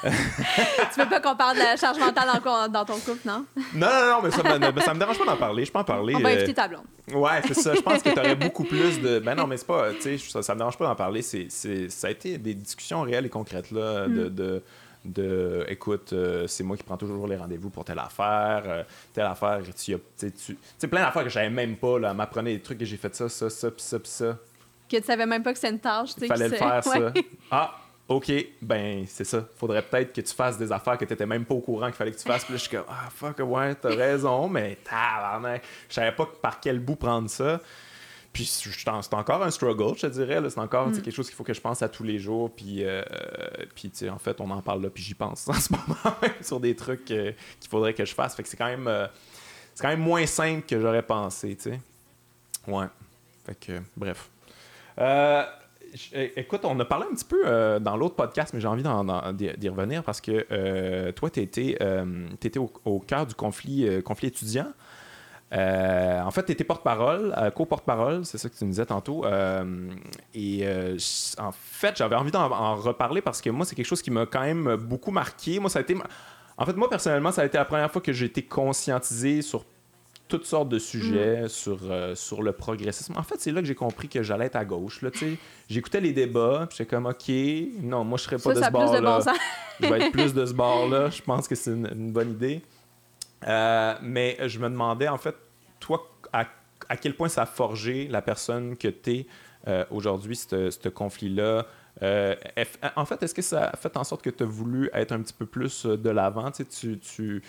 [0.02, 3.44] tu veux pas qu'on parle de la charge mentale dans, dans ton couple, non?
[3.74, 5.64] Non, non, non, mais ça, me- ça me dérange pas d'en parler.
[5.66, 6.14] Je peux en parler.
[6.16, 6.84] On va euh, inviter ta blonde.
[7.12, 7.74] Ouais, c'est ça.
[7.74, 9.18] Je pense que tu aurais beaucoup plus de.
[9.18, 9.92] Ben non, mais c'est pas.
[10.00, 11.20] Tu sais, ça, ça me dérange pas d'en parler.
[11.22, 14.08] C'est, c'est, ça a été des discussions réelles et concrètes, là.
[14.08, 14.14] Mm.
[14.14, 14.62] De, de,
[15.08, 18.62] de, écoute, euh, c'est moi qui prends toujours les rendez-vous pour telle affaire.
[18.66, 20.32] euh, telle affaire, tu sais,
[20.78, 22.14] tu plein d'affaires que je savais même pas, là.
[22.14, 24.38] M'apprenait des trucs que j'ai fait ça, ça, ça, pis ça, pis ça.
[24.88, 26.26] Que tu savais même pas que c'est une tâche, tu sais.
[26.26, 27.12] Il fallait le faire, ça.
[27.50, 27.74] Ah,
[28.08, 29.44] OK, ben c'est ça.
[29.56, 31.94] Faudrait peut-être que tu fasses des affaires que tu n'étais même pas au courant qu'il
[31.94, 32.44] fallait que tu fasses.
[32.44, 35.62] Puis là, je suis comme, ah, fuck, ouais, t'as raison, mais tabarnak.
[35.90, 37.60] Je savais pas par quel bout prendre ça.
[38.38, 40.40] Puis c'est encore un struggle, je te dirais.
[40.48, 40.92] C'est encore Mm.
[41.02, 42.50] quelque chose qu'il faut que je pense à tous les jours.
[42.54, 43.02] Puis, euh,
[43.74, 46.16] puis tu sais, en fait, on en parle là, puis j'y pense en ce moment
[46.22, 48.36] même sur des trucs euh, qu'il faudrait que je fasse.
[48.36, 49.08] Fait que c'est quand même, euh,
[49.74, 51.80] c'est quand même moins simple que j'aurais pensé, tu sais.
[52.68, 52.86] Ouais.
[53.44, 54.30] Fait que, bref.
[55.00, 55.42] Euh,
[56.36, 60.04] écoute, on a parlé un petit peu dans l'autre podcast, mais j'ai envie d'y revenir
[60.04, 61.76] parce que toi, tu étais,
[62.58, 64.72] au, au cœur du conflit, conflit étudiant.
[65.52, 69.24] Euh, en fait, tu étais porte-parole, euh, co-porte-parole, c'est ça que tu nous disais tantôt.
[69.24, 69.90] Euh,
[70.34, 70.96] et euh,
[71.38, 74.26] en fait, j'avais envie d'en en reparler parce que moi, c'est quelque chose qui m'a
[74.26, 75.58] quand même beaucoup marqué.
[75.58, 75.96] Moi, ça a été.
[76.58, 79.64] En fait, moi, personnellement, ça a été la première fois que j'ai été conscientisé sur
[80.28, 83.14] toutes sortes de sujets, sur, euh, sur le progressisme.
[83.16, 85.02] En fait, c'est là que j'ai compris que j'allais être à gauche.
[85.68, 87.32] J'écoutais les débats, puis j'étais comme, OK,
[87.82, 89.32] non, moi, je serais pas Ça, de ça ce bord-là bon
[89.80, 91.10] je vais être plus de ce bord-là.
[91.10, 92.62] Je pense que c'est une, une bonne idée.
[93.46, 95.36] Euh, mais je me demandais, en fait,
[95.80, 96.46] toi, à,
[96.96, 99.26] quel point ça a forgé la personne que tu es
[99.90, 101.66] aujourd'hui, ce conflit-là?
[102.02, 102.34] Euh,
[102.96, 105.20] en fait, est-ce que ça a fait en sorte que tu as voulu être un
[105.20, 106.50] petit peu plus euh, de l'avant?
[106.50, 106.64] Tu,
[106.98, 107.42] tu,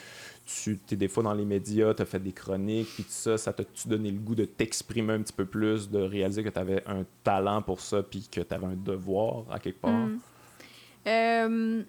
[0.46, 3.38] tu, es des fois dans les médias, tu as fait des chroniques, puis tout ça,
[3.38, 6.60] ça t'a-tu donné le goût de t'exprimer un petit peu plus, de réaliser que tu
[6.60, 10.08] avais un talent pour ça, puis que tu avais un devoir à quelque part?
[11.06, 11.86] Mm.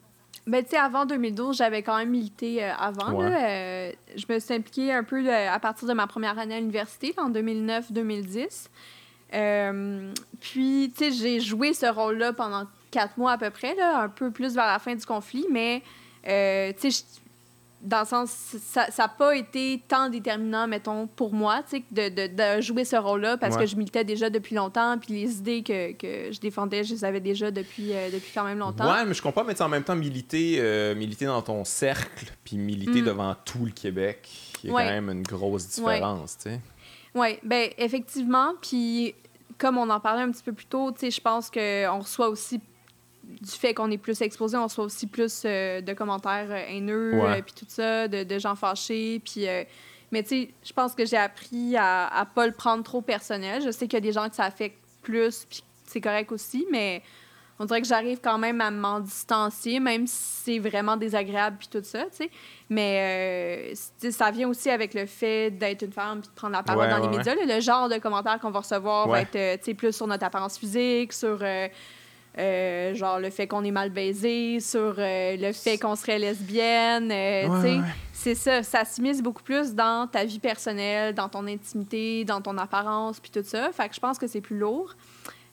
[0.50, 3.12] Euh, ben, tu sais, avant 2012, j'avais quand même milité euh, avant.
[3.12, 3.30] Ouais.
[3.30, 3.48] là.
[3.48, 6.58] Euh, je me suis impliquée un peu là, à partir de ma première année à
[6.58, 8.68] l'université, en 2009-2010.
[9.32, 14.02] Euh, puis, tu sais, j'ai joué ce rôle-là pendant quatre mois à peu près, là,
[14.02, 15.82] un peu plus vers la fin du conflit, mais,
[16.26, 17.04] euh, tu sais,
[17.82, 22.08] dans le sens, ça n'a pas été tant déterminant, mettons, pour moi, tu sais, de,
[22.28, 23.62] de, de jouer ce rôle-là, parce Ouais.
[23.62, 27.04] que je militais déjà depuis longtemps, puis les idées que, que je défendais, je les
[27.04, 28.90] avais déjà depuis, euh, depuis quand même longtemps.
[28.90, 32.58] Ouais, mais je comprends, mais en même temps, militer, euh, militer dans ton cercle, puis
[32.58, 33.06] militer Mm.
[33.06, 34.28] devant tout le Québec,
[34.62, 34.84] il y a Ouais.
[34.84, 36.60] quand même une grosse différence, tu sais.
[37.14, 38.52] Oui, ben effectivement.
[38.60, 39.14] Puis
[39.58, 42.28] comme on en parlait un petit peu plus tôt, tu sais, je pense qu'on reçoit
[42.28, 42.60] aussi
[43.40, 47.14] du fait qu'on est plus exposé, on reçoit aussi plus euh, de commentaires euh, haineux,
[47.14, 47.38] Ouais.
[47.38, 49.46] euh, puis tout ça, de, de gens fâchés, puis...
[50.12, 53.62] mais tu sais, je pense que j'ai appris à, à pas le prendre trop personnel.
[53.62, 56.66] Je sais qu'il y a des gens que ça affecte plus, puis c'est correct aussi,
[56.70, 57.02] mais
[57.62, 61.68] on dirait que j'arrive quand même à m'en distancier, même si c'est vraiment désagréable, puis
[61.68, 62.30] tout ça, tu sais.
[62.70, 66.62] Mais euh, ça vient aussi avec le fait d'être une femme, puis de prendre la
[66.62, 67.34] parole Ouais, dans les médias.
[67.34, 70.56] Le genre de commentaires qu'on va recevoir va être tu sais, plus sur notre apparence
[70.58, 71.38] physique, sur...
[71.42, 71.68] euh,
[72.38, 77.10] euh, genre le fait qu'on est mal baisé, sur euh, le fait qu'on serait lesbienne,
[77.10, 77.76] euh, Ouais, tu sais.
[77.78, 77.84] ouais.
[78.12, 82.58] C'est ça, ça s'immisce beaucoup plus dans ta vie personnelle, dans ton intimité, dans ton
[82.58, 83.70] apparence, puis tout ça.
[83.72, 84.94] Fait que je pense que c'est plus lourd.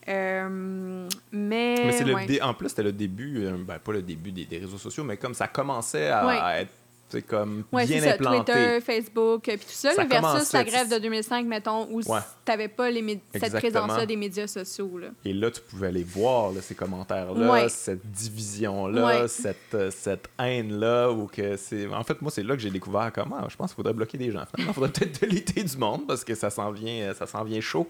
[0.10, 2.42] Euh, mais Mais c'est le ouais.
[2.42, 5.34] en plus, c'était le début, ben, pas le début des, des réseaux sociaux, mais comme
[5.34, 6.72] ça commençait à, à être
[7.10, 8.52] tu sais, comme Ouais, bien c'est ça, implanté.
[8.52, 12.20] Twitter, Facebook, euh, puis tout ça, versus la tu- grève de 2005, mettons, où Ouais.
[12.44, 14.98] t'avais pas les cette présence-là des médias sociaux.
[14.98, 15.08] Là.
[15.26, 17.70] Et là, tu pouvais aller voir là, ces commentaires-là, Ouais.
[17.70, 21.12] cette division-là, cette, euh, cette haine-là.
[21.12, 21.88] Ou que c'est...
[21.88, 23.48] En fait, moi, c'est là que j'ai découvert comment.
[23.50, 24.44] Je pense qu'il faudrait bloquer des gens.
[24.54, 27.44] Finalement, il faudrait peut-être déliter du monde parce que ça s'en vient, euh, ça s'en
[27.44, 27.88] vient chaud.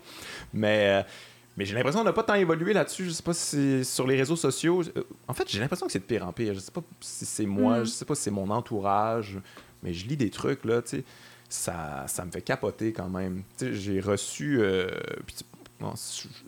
[0.54, 1.08] Mais, euh,
[1.58, 3.06] mais j'ai l'impression qu'on n'a pas tant évolué là-dessus.
[3.06, 4.84] Je sais pas si c'est sur les réseaux sociaux.
[4.96, 6.54] euh, En fait, j'ai l'impression que c'est de pire en pire.
[6.54, 7.86] Je sais pas si c'est moi, Mm.
[7.86, 9.40] je sais pas si c'est mon entourage.
[9.84, 11.04] Mais je lis des trucs, là, tu sais.
[11.50, 13.44] Ça, ça me fait capoter quand même.
[13.58, 14.60] Tu sais, j'ai reçu.
[14.62, 14.90] euh,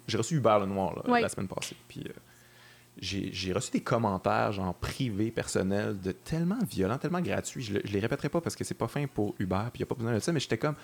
[0.08, 1.76] j'ai reçu Hubert Lenoir là, la semaine passée.
[1.88, 2.12] Puis euh,
[3.02, 7.64] j'ai reçu des commentaires, genre privés, personnels, de tellement violents, tellement gratuits.
[7.64, 9.84] Je, le- je les répéterai pas parce que c'est pas fin pour Hubert, puis il
[9.84, 10.76] a pas besoin de ça, mais j'étais comme.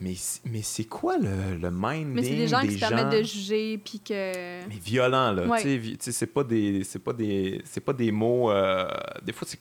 [0.00, 2.88] Mais, c'est- mais c'est quoi le, le minding Mais c'est des gens qui se gens?
[2.88, 4.64] permettent de juger, puis que.
[4.68, 5.60] mais violent là Ouais.
[5.60, 8.86] tu sais, c'est pas des c'est pas des c'est pas des mots euh,
[9.24, 9.58] des fois c'est-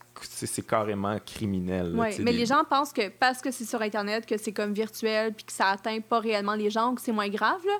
[0.68, 4.38] carrément criminel sais, mais des- les gens pensent que parce que c'est sur Internet, que
[4.38, 7.62] c'est comme virtuel, puis que ça atteint pas réellement les gens, que c'est moins grave.
[7.66, 7.74] Là.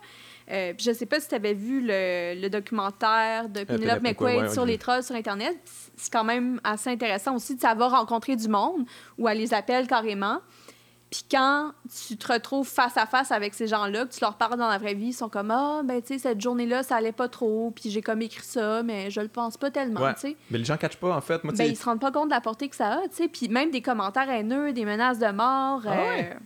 [0.50, 4.50] Euh, je sais pas si tu avais vu le, le documentaire de Penelope McQuaid, ouais,
[4.50, 5.58] sur les trolls sur Internet.
[5.96, 8.86] C'est quand même assez intéressant aussi de savoir rencontrer du monde,
[9.18, 10.40] ou elle les appelle carrément.
[11.10, 11.72] Puis quand
[12.08, 14.78] tu te retrouves face à face avec ces gens-là, que tu leur parles dans la
[14.78, 17.72] vraie vie, ils sont comme Ah, ben, tu sais, cette journée-là, ça allait pas trop,
[17.74, 20.14] puis j'ai comme écrit ça, mais je le pense pas tellement, Ouais.
[20.16, 20.36] tu sais.
[20.52, 22.34] mais les gens catchent pas en fait moi Ben, ils se rendent pas compte de
[22.34, 23.28] la portée que ça a, tu sais.
[23.30, 25.82] Puis même des commentaires haineux, des menaces de mort.
[25.86, 26.38] Ah euh, ouais?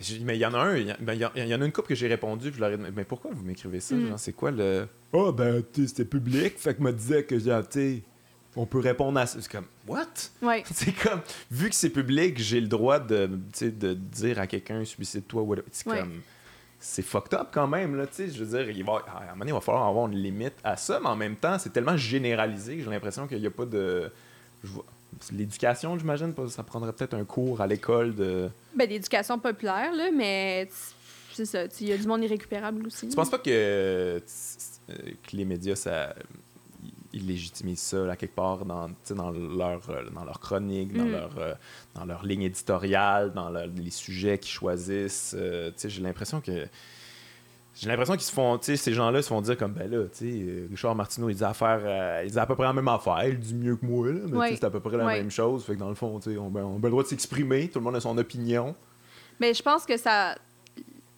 [0.00, 1.64] Dit, mais il y en a un, il y, a- ben, il y en a
[1.64, 3.94] une couple que j'ai répondu, puis je leur ai dit, mais pourquoi vous m'écrivez ça?
[3.94, 4.08] Mm.
[4.08, 4.88] Genre, c'est quoi le.
[5.12, 8.02] Ah, ben, tu sais, c'était public, fait que me disait que, genre, tu sais,
[8.56, 9.38] on peut répondre à ça.
[9.40, 10.06] C'est comme, what?
[10.42, 10.62] Ouais.
[10.72, 15.66] C'est comme, vu que c'est public, j'ai le droit de, dire à quelqu'un, suicide-toi, whatever.
[15.72, 15.98] C'est Ouais.
[16.00, 16.20] comme.
[16.86, 18.28] C'est fucked up quand même, là, tu sais.
[18.28, 20.52] Je veux dire, il va, à un moment donné, il va falloir avoir une limite
[20.62, 23.50] à ça, mais en même temps, c'est tellement généralisé que j'ai l'impression qu'il n'y a
[23.50, 24.12] pas de.
[25.32, 28.50] L'éducation, j'imagine, pas- ça prendrait peut-être un cours à l'école de.
[28.76, 30.68] Ben, d'éducation populaire, là, mais
[31.32, 31.64] c'est ça.
[31.80, 33.08] Il y a du monde irrécupérable aussi.
[33.08, 34.18] Tu penses pas que, euh,
[34.90, 36.14] que les médias, ça,
[37.16, 41.12] ils légitimisent ça, là, quelque part, dans, dans, leur, euh, dans leur chronique, dans, Mm.
[41.12, 41.54] leur, euh,
[41.94, 45.34] dans leur ligne éditoriale, dans leur- les sujets qu'ils choisissent?
[45.38, 46.66] euh, j'ai l'impression que...
[47.76, 50.04] J'ai l'impression qu'ils se font, tu sais, ces gens-là se font dire comme, ben là,
[50.04, 52.72] tu sais, euh, Richard Martineau, il dit, affaire, euh, il dit à peu près la
[52.72, 55.04] même affaire, il dit mieux que moi, là, mais sais, c'est à peu près la
[55.06, 55.64] même chose.
[55.64, 57.68] Fait que dans le fond, tu sais, on, ben, on a le droit de s'exprimer,
[57.68, 58.76] tout le monde a son opinion.
[59.40, 60.36] Mais je pense que ça.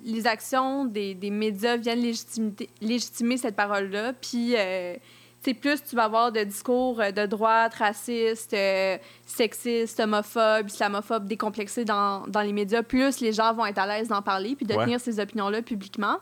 [0.05, 4.13] Les actions des, des médias viennent légitimité- légitimer cette parole-là.
[4.15, 4.95] Puis, euh,
[5.43, 10.69] tu sais, plus tu vas avoir de discours euh, de droite, racistes, euh, sexistes, homophobes,
[10.69, 14.57] islamophobes décomplexés dans, dans les médias, plus les gens vont être à l'aise d'en parler
[14.57, 14.85] puis de Ouais.
[14.85, 16.17] tenir ces opinions-là publiquement.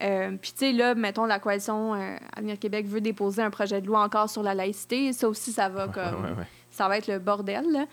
[0.00, 3.80] Euh, puis, tu sais, là, mettons, la coalition euh, Avenir Québec veut déposer un projet
[3.80, 5.12] de loi encore sur la laïcité.
[5.12, 6.22] Ça aussi, ça va comme.
[6.24, 6.46] ouais, ouais.
[6.70, 7.86] Ça va être le bordel, là.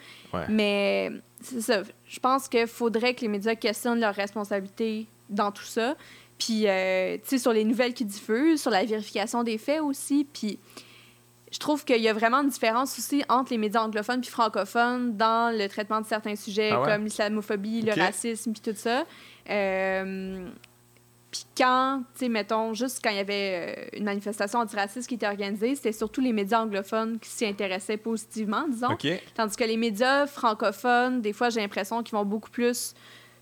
[0.50, 1.10] Mais
[1.42, 1.82] c'est ça.
[2.08, 5.96] Je pense qu'il faudrait que les médias questionnent leur responsabilité dans tout ça.
[6.38, 10.28] Puis, euh, tu sais, sur les nouvelles qu'ils diffusent, sur la vérification des faits aussi.
[10.32, 10.60] Puis,
[11.52, 15.16] je trouve qu'il y a vraiment une différence aussi entre les médias anglophones puis francophones
[15.16, 16.88] dans le traitement de certains sujets Ah ouais?
[16.88, 19.06] comme l'islamophobie, le racisme, puis tout ça.
[19.50, 20.50] Euh,
[21.32, 25.16] puis quand, tu sais, mettons, juste quand il y avait euh, une manifestation antiraciste qui
[25.16, 28.92] était organisée, c'était surtout les médias anglophones qui s'y intéressaient positivement, disons.
[28.92, 29.08] OK.
[29.36, 32.94] Tandis que les médias francophones, des fois, j'ai l'impression qu'ils vont beaucoup plus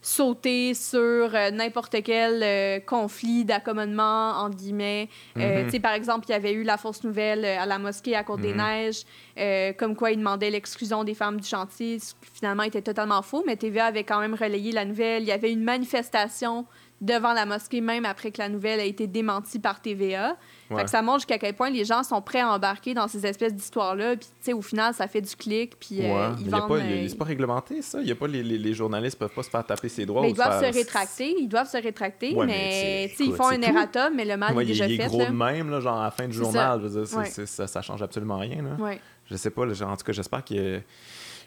[0.05, 0.99] sauter sur
[1.33, 5.09] euh, n'importe quel euh, conflit d'accommodement, entre guillemets.
[5.37, 5.65] Euh, Mhm.
[5.65, 8.23] tu sais, Par exemple, il y avait eu la fausse nouvelle à la mosquée à
[8.23, 9.03] Côte-des-Neiges,
[9.39, 13.21] euh, comme quoi ils demandaient l'exclusion des femmes du chantier, ce qui finalement était totalement
[13.21, 15.23] faux, mais TVA avait quand même relayé la nouvelle.
[15.23, 16.65] Il y avait une manifestation
[17.03, 20.37] devant la mosquée, même après que la nouvelle a été démentie par TVA.
[20.75, 23.27] Fait que ça montre jusqu'à quel point les gens sont prêts à embarquer dans ces
[23.27, 24.15] espèces d'histoires-là.
[24.15, 25.77] Puis, tu sais, au final, ça fait du clic.
[25.79, 26.71] Puis, euh, ils vendent.
[26.71, 28.01] Euh, c'est pas réglementé, ça.
[28.01, 30.23] Y a pas, les, les, les, journalistes peuvent pas se faire taper ses droits.
[30.23, 31.35] Mais ils doivent se, rétracter.
[31.37, 32.33] Ils doivent se rétracter.
[32.43, 34.95] mais, tu sais, ils font un erratum, mais le mal est déjà fait.
[34.95, 36.81] Il est gros de même, là, genre à la fin du journal.
[36.81, 38.63] Je veux dire, ça, ça change absolument rien.
[38.63, 38.95] Là.
[39.29, 39.63] Je sais pas.
[39.63, 40.81] En tout cas, j'espère que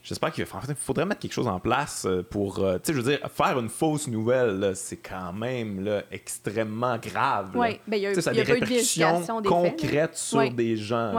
[0.06, 3.10] j'espère qu'il faudrait mettre quelque chose en place euh, pour, euh, tu sais, je veux
[3.10, 7.50] dire, faire une fausse nouvelle, c'est quand même là, extrêmement grave.
[7.54, 11.12] Oui, ben, il y a, ça a, des répercussions concrètes sur des gens.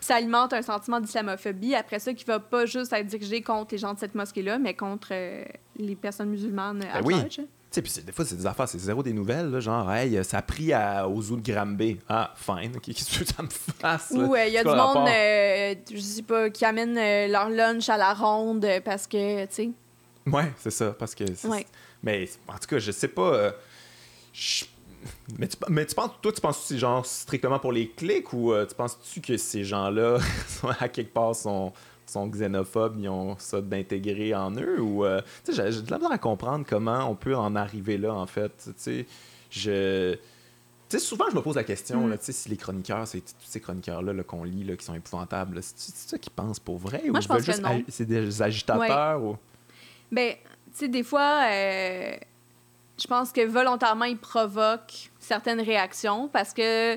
[0.00, 3.78] ça alimente un sentiment d'islamophobie, après ça, qui va pas juste être dirigé contre les
[3.78, 5.44] gens de cette mosquée-là, mais contre euh,
[5.76, 7.26] les personnes musulmanes à ben
[7.70, 10.42] puis des fois, c'est des affaires, c'est zéro des nouvelles, là, genre, hey, ça a
[10.42, 11.98] pris à, aux zoo de Granby.
[12.08, 14.10] Ah, fine, qu'est-ce que ça me fasse?
[14.12, 17.88] Ou il y a du monde, euh, je sais pas, qui amène euh, leur lunch
[17.88, 19.70] à la ronde parce que, tu sais.
[20.26, 21.24] Ouais, c'est ça, parce que.
[22.02, 23.34] Mais en tout cas, je sais pas.
[23.34, 23.50] Euh,
[25.38, 28.32] mais, tu, mais tu penses, toi, tu penses que c'est genre strictement pour les clics
[28.32, 30.18] ou tu penses-tu que ces gens-là,
[30.80, 31.72] à quelque part, sont
[32.12, 36.18] sont xénophobes, ils ont ça d'intégrer en eux ou euh, j'ai de la misère à
[36.18, 38.52] comprendre comment on peut en arriver là en fait.
[38.56, 39.06] Tu sais,
[39.50, 40.16] je
[40.88, 42.10] sais, souvent, je me pose la question, mm.
[42.10, 45.94] là, si les chroniqueurs, c'est tous ces chroniqueurs-là qu'on lit, là, qui sont épouvantables, c'est
[45.94, 47.02] ça qu'ils pensent pour vrai?
[47.06, 49.22] Moi, ou je pense juste c'est des agitateurs?
[49.22, 49.36] Ou...
[50.10, 50.40] Ben, tu
[50.72, 52.16] sais, des fois, euh,
[52.98, 56.96] je pense que volontairement, ils provoquent certaines réactions parce que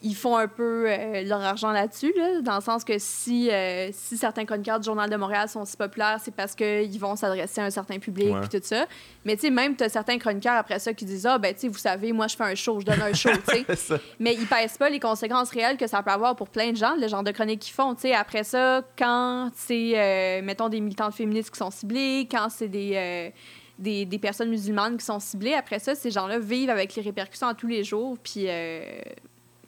[0.00, 3.88] ils font un peu euh, leur argent là-dessus, là, dans le sens que si, euh,
[3.92, 7.60] si certains chroniqueurs du Journal de Montréal sont si populaires, c'est parce qu'ils vont s'adresser
[7.60, 8.86] à un certain public et tout ça.
[9.24, 11.62] Mais tu sais, même tu as certains chroniqueurs après ça qui disent Ah, ben tu
[11.62, 14.00] sais, vous savez, moi je fais un show, je donne un show, tu sais.
[14.20, 16.94] Mais ils pèsent pas les conséquences réelles que ça peut avoir pour plein de gens,
[16.94, 17.94] le genre de chroniques qu'ils font.
[17.94, 22.48] Tu sais, après ça, quand c'est, euh, mettons, des militantes féministes qui sont ciblées, quand
[22.50, 23.32] c'est des.
[23.78, 25.54] Des, des, personnes musulmanes qui sont ciblées.
[25.54, 28.16] Après ça, ces gens-là vivent avec les répercussions à tous les jours.
[28.20, 28.48] Puis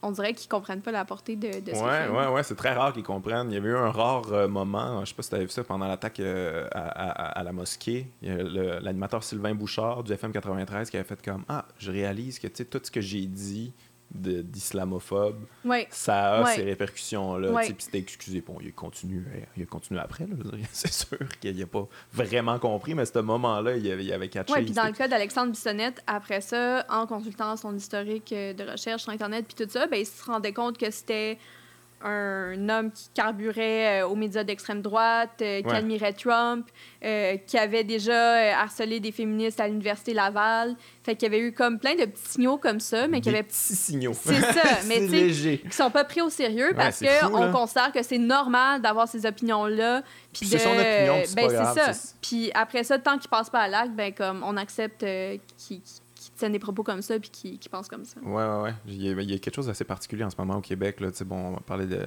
[0.02, 2.72] on dirait qu'ils comprennent pas la portée de, de ce Ouais, ouais, ouais, c'est très
[2.72, 3.50] rare qu'ils comprennent.
[3.50, 5.50] Il y avait eu un rare euh, moment, je sais pas si tu avais vu
[5.50, 8.06] ça pendant l'attaque euh, à, la mosquée.
[8.22, 12.80] L'animateur Sylvain Bouchard du FM 93 qui avait fait comme Ah, je réalise que tout
[12.82, 13.72] ce que j'ai dit
[14.10, 15.44] d'islamophobe,
[15.90, 17.52] ça a ces répercussions-là.
[17.62, 18.40] Puis c'était excusé.
[18.40, 19.24] Bon, il continue,
[19.56, 20.26] il continue après.
[20.72, 24.28] C'est sûr qu'il n'a pas vraiment compris, mais à ce moment-là, il avait, il avait
[24.28, 24.52] catché.
[24.54, 29.02] Oui, puis dans le cas d'Alexandre Bissonnette, après ça, en consultant son historique de recherche
[29.02, 31.38] sur Internet, puis tout ça, ben, il se rendait compte que c'était
[32.02, 36.66] un homme qui carburait euh, aux médias d'extrême droite, euh, qui admirait Trump,
[37.04, 40.76] euh, qui avait déjà harcelé des féministes à l'université Laval.
[41.02, 43.42] Fait qu'il y avait eu comme plein de petits signaux comme ça, mais qui avaient
[43.42, 44.14] petits signaux.
[44.14, 48.18] C'est ça, mais qui sont pas pris au sérieux parce que on considère que c'est
[48.18, 50.02] normal d'avoir ces opinions là.
[50.32, 51.92] Puis c'est son opinion, c'est ben, ça.
[52.22, 55.04] Puis après ça, tant qu'il passe pas à l'acte, ben comme on accepte
[55.58, 55.82] qu'il
[56.48, 58.20] des propos comme ça puis qui, pensent comme ça.
[58.20, 58.72] Ouais.
[58.86, 61.00] Il y, a, il y, a, quelque chose d'assez particulier en ce moment au Québec.
[61.00, 61.08] Là.
[61.26, 62.06] Bon, on va parler de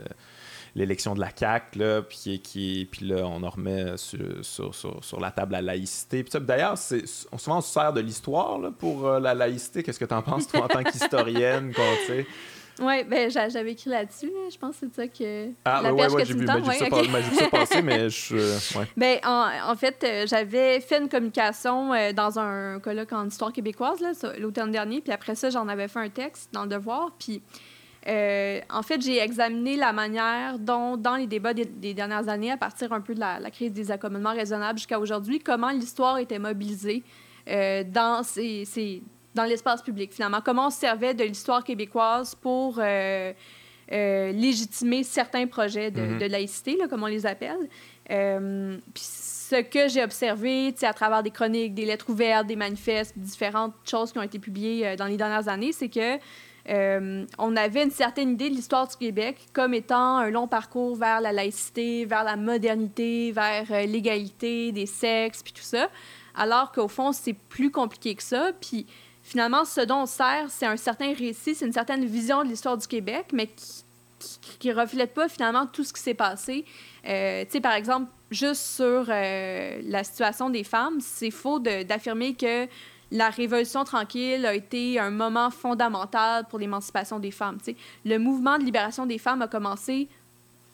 [0.76, 5.04] l'élection de la CAQ, là, puis, qui, puis là, on en remet sur, sur, sur,
[5.04, 6.26] sur la table la laïcité.
[6.42, 9.84] D'ailleurs, souvent, on se sert de l'histoire pour euh, la laïcité.
[9.84, 11.72] Qu'est-ce que tu en penses, toi, en tant qu'historienne?
[12.80, 14.32] Oui, ben, j'avais écrit là-dessus.
[14.52, 15.50] Je pense que c'est ça que.
[15.66, 17.10] Ah, la ouais, ouais, j'ai vu, ouais, ça, okay.
[17.36, 18.78] ça passer, mais je.
[18.78, 18.88] Ouais.
[18.98, 23.54] Ben, en, en fait, euh, j'avais fait une communication euh, dans un colloque en histoire
[23.54, 24.00] québécoise
[24.40, 27.12] l'automne dernier, puis après ça, j'en avais fait un texte dans le devoir.
[27.18, 27.42] Puis.
[28.06, 32.58] Euh, en fait, j'ai examiné la manière dont, dans les débats des, dernières années, à
[32.58, 37.02] partir un peu de la, crise des accommodements raisonnables jusqu'à aujourd'hui, comment l'histoire était mobilisée
[37.48, 39.02] dans ces, ces,
[39.36, 40.42] dans l'espace public, finalement.
[40.44, 43.34] Comment on se servait de l'histoire québécoise pour euh,
[43.92, 46.18] euh, légitimer certains projets de, mhm.
[46.20, 47.70] de laïcité, là, comme on les appelle.
[48.12, 53.18] Euh, puis ce que j'ai observé à travers des chroniques, des lettres ouvertes, des manifestes,
[53.18, 56.18] différentes choses qui ont été publiées dans les dernières années, c'est que
[57.38, 61.20] on avait une certaine idée de l'histoire du Québec comme étant un long parcours vers
[61.20, 65.90] la laïcité, vers la modernité, vers l'égalité des sexes, puis tout ça.
[66.36, 68.52] Alors qu'au fond, c'est plus compliqué que ça.
[68.60, 68.88] Puis
[69.34, 72.78] finalement, ce dont on sert, c'est un certain récit, c'est une certaine vision de l'histoire
[72.78, 73.50] du Québec, mais
[74.60, 76.66] qui ne reflète pas finalement tout ce qui s'est passé.
[77.08, 82.36] Euh, tu sais, par exemple, juste sur euh, la situation des femmes, c'est faux d'affirmer
[82.36, 82.68] que
[83.10, 87.58] la Révolution tranquille a été un moment fondamental pour l'émancipation des femmes.
[87.64, 87.76] sais.
[88.06, 90.10] Le mouvement de libération des femmes a commencé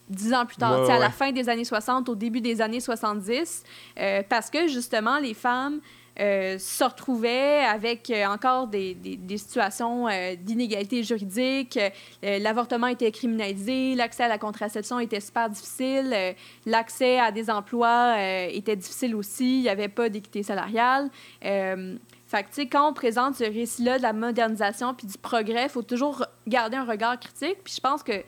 [0.10, 2.82] dix ans plus tard, ouais, à la fin des années 60, au début des années
[2.82, 3.64] 70,
[3.97, 5.80] euh, parce que justement, les femmes
[6.20, 11.80] euh, se retrouvaient avec euh, encore des, des, situations euh, d'inégalité juridique.
[12.22, 18.15] L'avortement était criminalisé, l'accès à la contraception était super difficile, l'accès à des emplois
[18.49, 21.09] était difficile aussi, il n'y avait pas d'équité salariale.
[21.41, 25.82] Fait que, quand on présente ce récit-là de la modernisation puis du progrès, il faut
[25.82, 27.63] toujours garder un regard critique.
[27.63, 28.24] Puis je pense que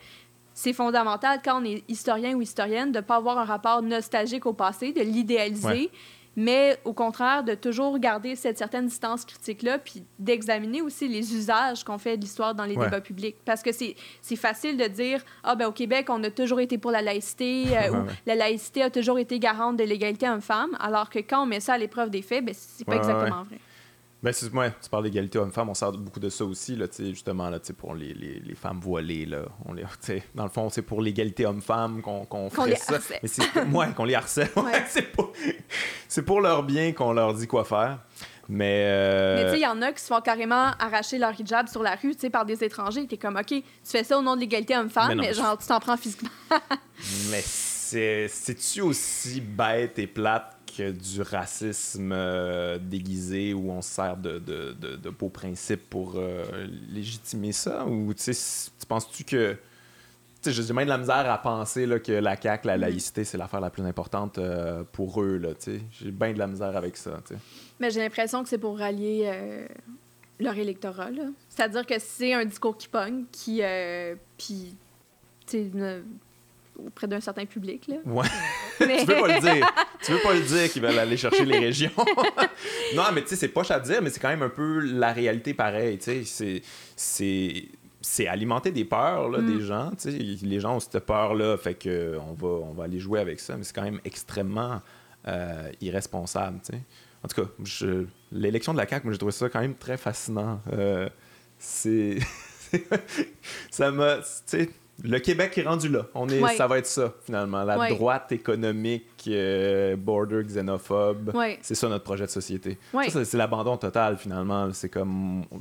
[0.54, 4.46] c'est fondamental quand on est historien ou historienne de ne pas avoir un rapport nostalgique
[4.46, 5.90] au passé, de l'idéaliser.
[6.36, 11.84] Mais au contraire de toujours garder cette certaine distance critique-là, puis d'examiner aussi les usages
[11.84, 12.84] qu'on fait de l'histoire dans les Ouais.
[12.86, 13.36] débats publics.
[13.44, 13.94] Parce que c'est
[14.36, 17.90] facile de dire, ah ben au Québec, on a toujours été pour la laïcité, euh,
[17.92, 21.60] ou la laïcité a toujours été garante de l'égalité homme-femme, alors que quand on met
[21.60, 23.58] ça à l'épreuve des faits, ben c'est pas Ouais, ouais, exactement vrai.
[24.22, 27.50] Ben, c'est, ouais, tu parles d'égalité homme-femme, on sert beaucoup de ça aussi, là, justement,
[27.50, 29.26] là, pour les, les, les femmes voilées.
[29.26, 29.82] Là, on les,
[30.34, 32.94] dans le fond, c'est pour l'égalité homme-femme qu'on, qu'on les ça.
[32.94, 33.18] harcèle.
[33.22, 33.42] Mais c'est,
[33.72, 34.48] ouais, qu'on les harcèle.
[34.56, 35.32] Ouais, c'est, pour,
[36.06, 37.98] c'est pour leur bien qu'on leur dit quoi faire.
[38.48, 38.84] Mais.
[38.86, 41.68] euh, Mais tu sais, il y en a qui se font carrément arracher leur hijab
[41.68, 43.06] sur la rue, tu sais, par des étrangers.
[43.06, 45.34] T'es comme, OK, tu fais ça au nom de l'égalité Mais homme-femme, non, mais, mais
[45.34, 46.28] genre, tu t'en prends physiquement.
[47.30, 54.16] Mais c'est, c'est-tu aussi bête et plate du racisme euh, déguisé où on se sert
[54.16, 56.44] de, de, de, de beaux principes pour euh,
[56.88, 57.84] légitimer ça?
[57.86, 59.56] Ou tu sais, c- tu penses-tu que.
[60.42, 63.22] Tu sais, j'ai même de la misère à penser là, que la CAQ, la laïcité,
[63.24, 65.36] c'est l'affaire la plus importante euh, pour eux.
[65.36, 65.80] Là, tu sais.
[65.92, 67.20] j'ai bien de la misère avec ça.
[67.26, 67.40] tu sais.
[67.78, 69.66] Mais j'ai l'impression que c'est pour rallier
[70.40, 71.24] leur électorat, là.
[71.48, 73.60] C'est-à-dire que c'est un discours qui pogne, qui.
[74.36, 74.74] puis,
[75.46, 76.02] tu sais, ne-
[76.78, 77.96] auprès d'un certain public, là.
[78.06, 78.26] Ouais.
[78.80, 79.72] Mais- tu veux pas le dire.
[80.02, 81.90] Tu veux pas le dire qu'ils veulent aller chercher les régions.
[82.96, 85.12] non, mais tu sais, c'est poche à dire, mais c'est quand même un peu la
[85.12, 85.98] réalité pareil.
[85.98, 86.62] Tu sais, c'est.
[86.96, 87.68] c'est
[88.04, 89.46] c'est alimenter des peurs là, Mm.
[89.58, 89.90] des gens.
[89.90, 90.18] tu sais.
[90.44, 93.56] Les gens ont cette peur-là, fait que on va, on va aller jouer avec ça,
[93.56, 94.82] mais c'est quand même extrêmement
[95.28, 96.58] euh, irresponsable.
[97.22, 99.96] En tout cas, je- l'élection de la CAQ, moi, j'ai trouvé ça quand même très
[99.96, 100.60] fascinant.
[100.72, 101.08] Euh,
[101.60, 102.18] c'est.
[103.70, 104.16] ça m'a.
[104.16, 104.70] Tu sais,
[105.02, 106.06] le Québec est rendu là.
[106.14, 106.54] On est, Ouais.
[106.56, 107.64] Ça va être ça, finalement.
[107.64, 107.88] La Ouais.
[107.88, 111.34] droite économique, euh, border xénophobe.
[111.34, 111.58] Ouais.
[111.62, 112.78] C'est ça notre projet de société.
[113.08, 114.72] Ça, c'est- l'abandon total, finalement.
[114.72, 115.42] C'est comme.
[115.50, 115.60] on-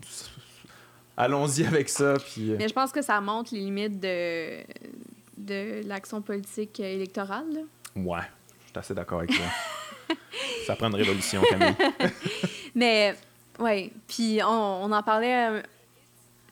[1.18, 2.52] Allons-y avec ça, puis.
[2.52, 4.62] euh, Mais je pense que ça montre les limites de,
[5.38, 7.62] de l'action politique électorale, là.
[7.96, 8.22] Ouais,
[8.66, 9.46] je suis assez d'accord avec toi.
[10.66, 11.76] ça prend une révolution, Camille.
[12.76, 13.14] Mais,
[13.60, 13.92] ouais.
[14.08, 15.62] Puis on, on en parlait euh,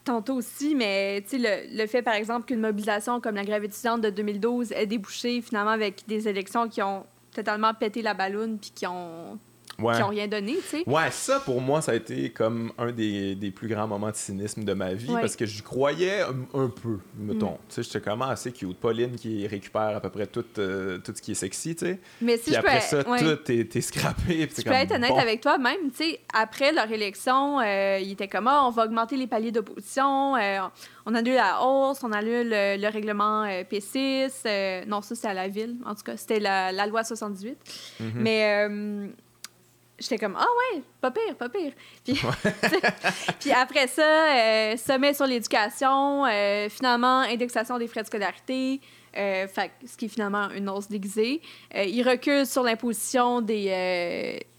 [0.04, 4.10] tantôt aussi, mais le, le fait, par exemple, qu'une mobilisation comme la grève étudiante de
[4.10, 8.86] 2012 ait débouché finalement avec des élections qui ont totalement pété la balloune puis qui
[8.86, 9.38] ont,
[9.82, 9.96] Ouais.
[9.96, 10.82] qui ont rien donné, tu sais.
[10.86, 14.16] Ouais, ça pour moi, ça a été comme un des, des plus grands moments de
[14.16, 15.20] cynisme de ma vie Ouais.
[15.20, 17.52] parce que j'y croyais un, un peu, mettons.
[17.52, 17.58] Mm.
[17.68, 18.76] Tu sais, j'étais comment assez cute.
[18.78, 22.00] Pauline qui récupère à peu près tout, euh, tout ce qui est sexy, tu sais.
[22.20, 23.18] Mais si Puis je après peux, ça, ouais.
[23.36, 24.46] tout est, est scrappé.
[24.46, 25.18] puis c'est Je peux être honnête bon.
[25.18, 28.84] avec toi, même, tu sais, après leur élection, euh, il était comme, Ah, on va
[28.84, 30.58] augmenter les paliers d'opposition, euh,
[31.06, 34.30] on annule la hausse, on annule le, le règlement euh, P6.
[34.46, 37.56] euh, non, ça, c'était à la ville, en tout cas, c'était la, la loi 78.
[38.00, 38.10] Mhm.
[38.16, 39.06] Mais euh,
[40.00, 41.72] j'étais comme, ah ouais, pas pire, pas pire.
[42.04, 42.20] Puis,
[43.40, 48.80] puis après ça, euh, sommet sur l'éducation, euh, finalement, indexation des frais de scolarité.
[49.16, 51.40] euh, fait ce qui est finalement une hausse déguisée.
[51.74, 53.64] Euh, il recule sur l'imposition des,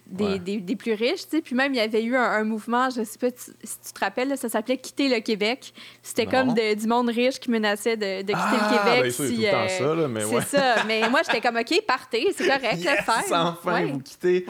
[0.05, 0.39] des, Ouais.
[0.39, 1.21] des, des plus riches.
[1.23, 1.41] tu sais.
[1.41, 3.93] Puis même, il y avait eu un, un mouvement, je sais pas tu- si tu
[3.93, 5.73] te rappelles, là, ça s'appelait Quitter le Québec.
[6.03, 9.15] C'était comme de- du monde riche qui menaçait de, de quitter Ah, le Québec.
[9.17, 10.41] ben si, euh, ça, là, mais c'est ouais.
[10.41, 10.83] ça.
[10.85, 13.23] Mais moi, j'étais comme, OK, partez, c'est correct, Yes, le faire.
[13.57, 13.85] enfin, Ouais.
[13.85, 14.45] vous quittez.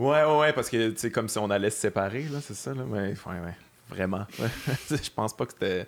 [0.00, 0.24] Ouais.
[0.24, 2.84] Ouais, ouais, parce que c'est comme si on allait se séparer, là, c'est ça, là.
[2.84, 3.54] Ouais, ouais, ouais,
[3.88, 4.26] vraiment.
[4.90, 5.86] je pense pas que c'était.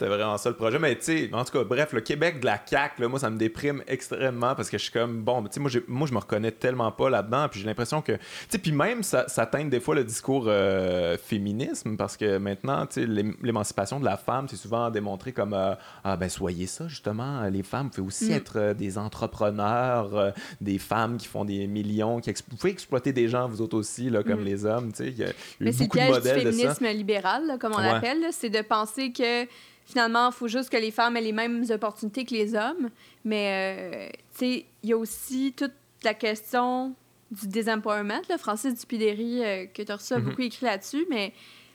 [0.00, 0.78] C'était vraiment ça le projet.
[0.78, 3.28] Mais tu sais, en tout cas, bref, le Québec de la CAQ, là, moi, ça
[3.28, 6.18] me déprime extrêmement parce que je suis comme, bon, tu sais, moi, moi, je me
[6.18, 7.48] reconnais tellement pas là-dedans.
[7.50, 10.44] Puis j'ai l'impression que, tu sais, puis même, ça, ça teinte des fois le discours
[10.46, 15.32] euh, féminisme parce que maintenant, tu sais, l'ém- l'émancipation de la femme, c'est souvent démontré
[15.32, 17.42] comme, euh, ah, ben, soyez ça, justement.
[17.50, 18.34] Les femmes, vous pouvez aussi Mm.
[18.36, 20.32] être euh, des entrepreneurs,
[20.62, 24.08] des femmes qui font des millions, qui vous pouvez exploiter des gens, vous autres aussi,
[24.10, 24.44] là, comme Mm.
[24.44, 25.08] les hommes, tu sais.
[25.10, 26.56] Il y a eu Mais c'est le beaucoup de du modèles de ça.
[26.56, 27.92] féminisme libéral, là, comme on Ouais.
[27.92, 28.24] l'appelle.
[28.32, 29.44] C'est de penser que
[29.90, 32.90] finalement, il faut juste que les femmes aient les mêmes opportunités que les hommes.
[33.24, 35.72] Mais, euh, tu sais, il y a aussi toute
[36.04, 36.94] la question
[37.30, 38.22] du désempowerment.
[38.28, 38.38] Là.
[38.38, 40.24] Francis Dupidéry, euh, que tu as reçu, a Mhm.
[40.24, 41.06] beaucoup écrit là-dessus.
[41.10, 41.32] Mais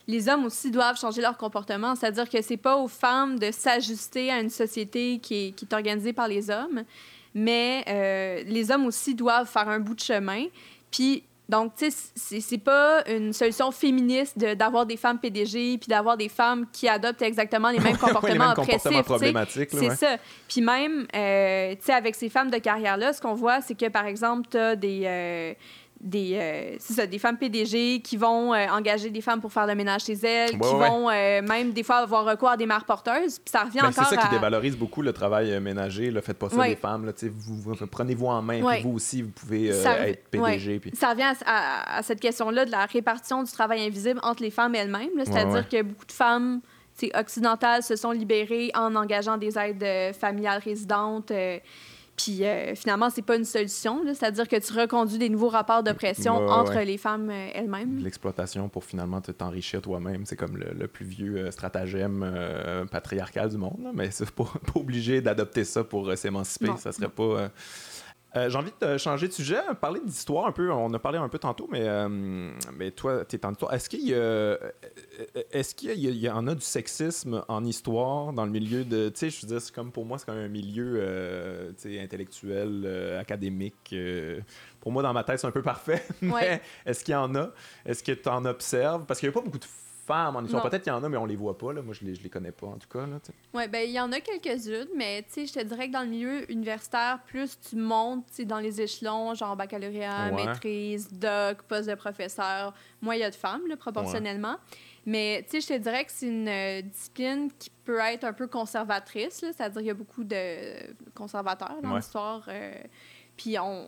[0.08, 1.96] les hommes aussi doivent changer leur comportement.
[1.96, 5.74] C'est-à-dire que c'est pas aux femmes de s'ajuster à une société qui est, qui est
[5.74, 6.84] organisée par les hommes.
[7.34, 10.46] Mais euh, les hommes aussi doivent faire un bout de chemin.
[10.92, 15.88] Puis, donc, tu sais, c'est- pas une solution féministe de- d'avoir des femmes PDG puis
[15.88, 19.04] d'avoir des femmes qui adoptent exactement les mêmes Ouais, comportements les mêmes oppressifs.
[19.04, 19.96] problématiques, C'est ouais.
[19.96, 20.18] ça.
[20.48, 23.90] Puis même, euh, tu sais, avec ces femmes de carrière-là, ce qu'on voit, c'est que,
[23.90, 25.54] par exemple, tu as des, euh,
[26.02, 29.66] des, euh, c'est ça, des femmes PDG qui vont euh, engager des femmes pour faire
[29.66, 30.90] le ménage chez elles, Ouais, qui ouais.
[30.90, 33.40] vont euh, même des fois avoir recours à des mères porteuses.
[33.40, 34.30] Puis ça revient Ben, c'est encore ça qui à...
[34.30, 36.12] dévalorise beaucoup le travail euh, ménager.
[36.12, 36.70] Le faites pas ça, Ouais.
[36.70, 37.06] les femmes.
[37.06, 38.62] Là, vous, vous- prenez-vous en main.
[38.74, 40.80] Puis vous aussi, vous pouvez euh, Ça- être PDG.
[40.80, 40.92] Puis...
[40.96, 44.52] Ça revient à, à- à cette question-là de la répartition du travail invisible entre les
[44.52, 45.18] femmes elles-mêmes.
[45.18, 45.26] là.
[45.26, 46.62] C'est-à-dire que beaucoup de femmes
[47.14, 51.32] occidentales se sont libérées en engageant des aides euh, familiales résidentes.
[52.18, 54.02] Puis euh, finalement, c'est pas une solution.
[54.08, 56.86] C'est-à-dire que tu reconduis des nouveaux rapports d'oppression Ouais, ouais, entre ouais.
[56.86, 57.98] les femmes euh, elles-mêmes.
[58.04, 62.86] L'exploitation pour finalement te- t'enrichir toi-même, c'est comme le, le plus vieux euh, stratagème euh,
[62.86, 63.80] patriarcal du monde.
[63.84, 63.92] là.
[63.94, 64.44] Mais c'est pas,
[64.74, 66.72] pas obligé d'adopter ça pour s'émanciper.
[66.78, 67.50] Ça serait pas.
[68.36, 70.72] Euh, J'ai envie de changer de sujet, parler d'histoire un peu.
[70.72, 72.08] On a parlé un peu tantôt, mais, euh,
[72.74, 73.74] mais toi, tu es en histoire.
[73.74, 74.58] Est-ce qu'il y, euh,
[75.52, 79.10] est-ce qu'il y, y en a du sexisme en histoire dans le milieu de.
[79.10, 83.18] Tu sais, je veux dire, comme pour moi, c'est quand même un milieu euh, intellectuel,
[83.20, 83.96] académique.
[84.80, 86.04] pour moi, dans ma tête, c'est un peu parfait.
[86.22, 86.62] mais Ouais.
[86.86, 87.50] est-ce qu'il y en a?
[87.86, 89.06] Est-ce que tu en observes?
[89.06, 89.66] Parce qu'il n'y a pas beaucoup de
[90.06, 90.64] femmes en histoire.
[90.70, 91.74] Peut-être qu'il y en a, mais on les voit pas.
[91.74, 91.82] Là.
[91.82, 93.06] Moi, je les, je les connais pas, en tout cas.
[93.54, 96.02] Oui, ben il y en a quelques-unes, mais tu sais, je te dirais que dans
[96.04, 100.46] le milieu universitaire, plus tu montes dans les échelons, genre baccalauréat, Ouais.
[100.46, 104.58] maîtrise, doc, poste de professeur, moins il y a de femmes, là, proportionnellement.
[105.08, 108.34] Mais tu sais, je te dirais que c'est une euh, discipline qui peut être un
[108.34, 111.98] peu conservatrice, c'est-à-dire qu'il y a beaucoup de conservateurs dans Ouais.
[111.98, 112.44] l'histoire.
[112.48, 112.74] euh,
[113.38, 113.88] puis on,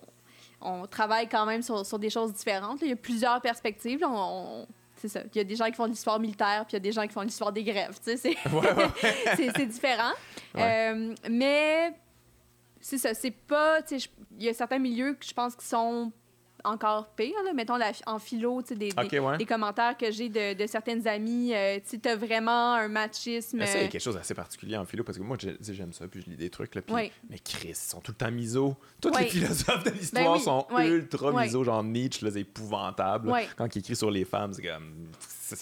[0.61, 2.82] on travaille quand même sur, sur des choses différentes.
[2.82, 2.88] là.
[2.88, 3.99] Il y a plusieurs perspectives.
[3.99, 4.09] là.
[4.09, 4.68] On- on-
[4.98, 5.22] c'est ça.
[5.34, 6.91] Il y a des gens qui font de l'histoire militaire, puis il y a des
[6.91, 7.98] gens qui font de l'histoire des grèves.
[8.04, 8.36] tu sais, C'est
[9.36, 10.14] c'est c'est différent.
[10.56, 10.91] Ouais.
[10.93, 11.93] Euh, mais
[12.82, 13.80] c'est ça, c'est pas.
[13.91, 16.12] Il y a certains milieux que je pense qui sont
[16.64, 17.34] encore pires.
[17.45, 17.53] Là.
[17.53, 19.38] Mettons la- en philo, des, des- ouais.
[19.38, 21.53] des commentaires que j'ai de, de certaines amies.
[21.53, 23.58] euh, tu t'as vraiment un machisme.
[23.58, 25.38] Mais ça, il y a euh, quelque chose d'assez particulier en philo parce que moi,
[25.39, 26.76] j'aime ça, puis je lis des trucs.
[26.76, 27.12] Là, puis-.
[27.30, 28.76] Mais Chris, ils sont tout le temps miso.
[29.01, 33.32] Tous les philosophes de l'histoire Ben oui, sont ultra miso, genre Nietzsche, là, c'est épouvantable.
[33.58, 35.08] Quand il écrit sur les femmes, c'est comme.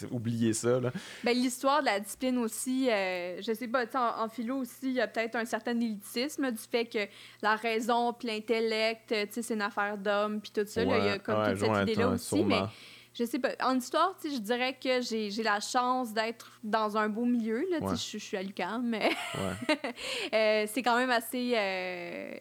[0.10, 0.80] Oubliez ça.
[0.80, 0.92] Là.
[1.24, 4.94] Ben, l'histoire de la discipline aussi, euh, je sais pas, en, en philo aussi, il
[4.94, 7.08] y a peut-être un certain élitisme du fait que
[7.44, 10.84] la raison puis l'intellect, c'est une affaire d'homme puis tout ça.
[11.00, 12.26] Il y a comme ouais, toute cette idée-là aussi.
[12.28, 12.62] sûrement.
[12.64, 12.68] Mais
[13.14, 13.50] je sais pas.
[13.62, 17.66] En histoire, je dirais que j'ai j'ai la chance d'être dans un beau milieu.
[17.72, 17.96] Là, Ouais.
[17.96, 19.10] je, je suis à l'UQAM, mais
[20.34, 21.54] euh, c'est quand même assez.
[21.56, 22.34] euh,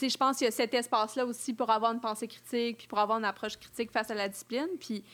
[0.00, 2.98] je pense qu'il y a cet espace-là aussi pour avoir une pensée critique, puis pour
[2.98, 4.68] avoir une approche critique face à la discipline.
[4.80, 5.04] Puis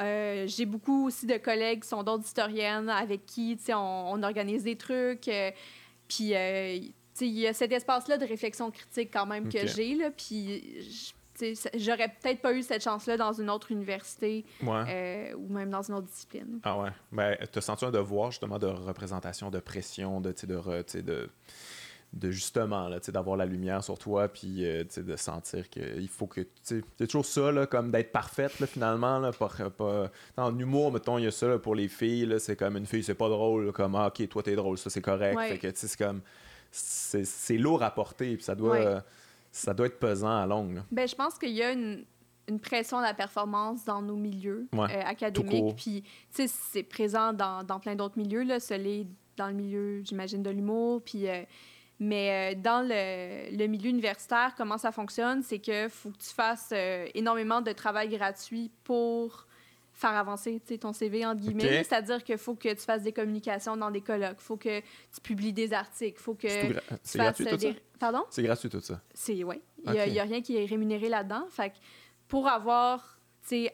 [0.00, 4.64] euh, j'ai beaucoup aussi de collègues qui sont d'autres historiennes avec qui, on, on organise
[4.64, 5.28] des trucs.
[5.28, 5.50] euh,
[6.08, 6.32] puis,
[7.20, 10.10] il y a cet espace-là de réflexion critique quand même que j'ai, là.
[10.10, 11.12] Puis, je-
[11.74, 14.84] j'aurais peut-être pas eu cette chance-là dans une autre université Ouais.
[14.88, 16.60] euh, ou même dans une autre discipline.
[16.62, 16.90] Ah ouais.
[17.12, 21.28] Ben, t'as senti un devoir justement de représentation, de pression, de, de, re- de,
[22.12, 26.46] de justement, là, d'avoir la lumière sur toi, puis euh, de sentir qu'il faut que.
[26.62, 29.18] C'est toujours ça, là, comme d'être parfaite, là, finalement.
[29.18, 29.30] Là,
[29.76, 30.10] pas...
[30.36, 32.34] En humour, mettons, il y a ça là, pour les filles.
[32.38, 33.72] C'est comme une fille, c'est pas drôle.
[33.72, 35.36] Comme, ah, ok, toi, t'es drôle, ça, c'est correct.
[35.36, 35.48] Ouais.
[35.50, 36.20] Fait que, tu sais, c'est comme.
[36.70, 38.72] C'est c'est lourd à porter, puis ça doit.
[38.78, 38.86] Ouais.
[38.86, 39.00] euh,
[39.56, 40.74] ça doit être pesant à longue.
[40.76, 40.84] là.
[40.90, 42.04] Ben, je pense qu'il y a une,
[42.48, 45.76] une pression à la performance dans nos milieux Ouais, euh, académiques.
[45.76, 48.42] Puis, tu sais, c'est présent dans, dans plein d'autres milieux.
[48.42, 48.58] Là.
[48.70, 51.02] L'est dans le milieu, j'imagine, de l'humour.
[51.02, 51.42] Puis, euh,
[51.98, 56.30] mais euh, dans le, le milieu universitaire, comment ça fonctionne, c'est que faut que tu
[56.34, 56.72] fasses
[57.14, 59.45] énormément de travail gratuit pour
[59.96, 61.82] faire avancer ton CV, entre guillemets.
[61.82, 65.54] C'est-à-dire qu'il faut que tu fasses des communications dans des colloques, faut que tu publies
[65.54, 67.72] des articles, faut que tout tu fasses gratuit, tout des...
[67.72, 67.78] ça?
[67.98, 68.24] Pardon?
[68.28, 69.00] C'est gratuit, tout ça?
[69.14, 69.60] C'est ouais.
[69.86, 71.46] Il n'y a, il rien qui est rémunéré là-dedans.
[71.50, 71.76] Fait que
[72.28, 73.16] pour avoir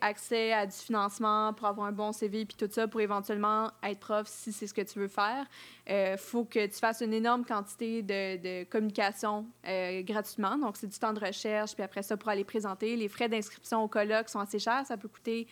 [0.03, 4.01] accès à du financement, pour avoir un bon CV puis tout ça, pour éventuellement être
[4.01, 5.47] prof si c'est ce que tu veux faire,
[5.89, 10.59] il faut que tu fasses une énorme quantité de, de communication euh, gratuitement.
[10.59, 12.97] Donc, c'est du temps de recherche, puis après ça, pour aller présenter.
[12.97, 14.85] Les frais d'inscription au colloque sont assez chers.
[14.87, 15.47] Ça peut coûter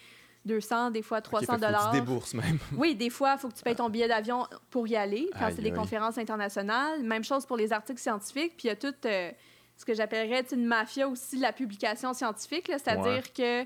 [0.46, 1.92] 200, des fois Ok, 300 fait que faut que dollars.
[1.92, 2.58] Débourses même.
[2.76, 5.48] Oui, des fois, il faut que tu payes ton billet d'avion pour y aller, quand
[5.50, 5.74] c'est des aïe.
[5.74, 7.02] conférences internationales.
[7.02, 8.56] Même chose pour les articles scientifiques.
[8.56, 9.30] Puis il y a tout euh,
[9.76, 12.66] ce que j'appellerais une mafia aussi de la publication scientifique.
[12.68, 13.64] C'est-à-dire que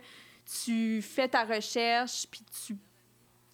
[0.63, 2.77] tu fais ta recherche, puis tu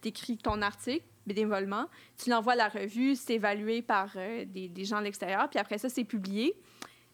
[0.02, 1.86] écris ton article bénévolement.
[2.22, 5.58] Tu l'envoies à la revue, c'est évalué par euh, des, des gens de l'extérieur, puis
[5.58, 6.54] après ça, c'est publié.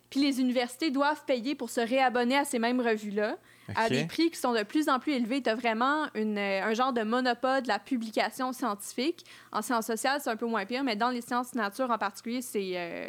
[0.09, 3.37] Puis les universités doivent payer pour se réabonner à ces mêmes revues-là
[3.75, 3.91] à Ok.
[3.91, 5.43] des prix qui sont de plus en plus élevés.
[5.43, 9.25] Tu as vraiment une, euh, un genre de monopole de la publication scientifique.
[9.53, 12.43] En sciences sociales, c'est un peu moins pire, mais dans les sciences nature en particulier,
[12.43, 12.73] c'est.
[12.75, 13.09] euh,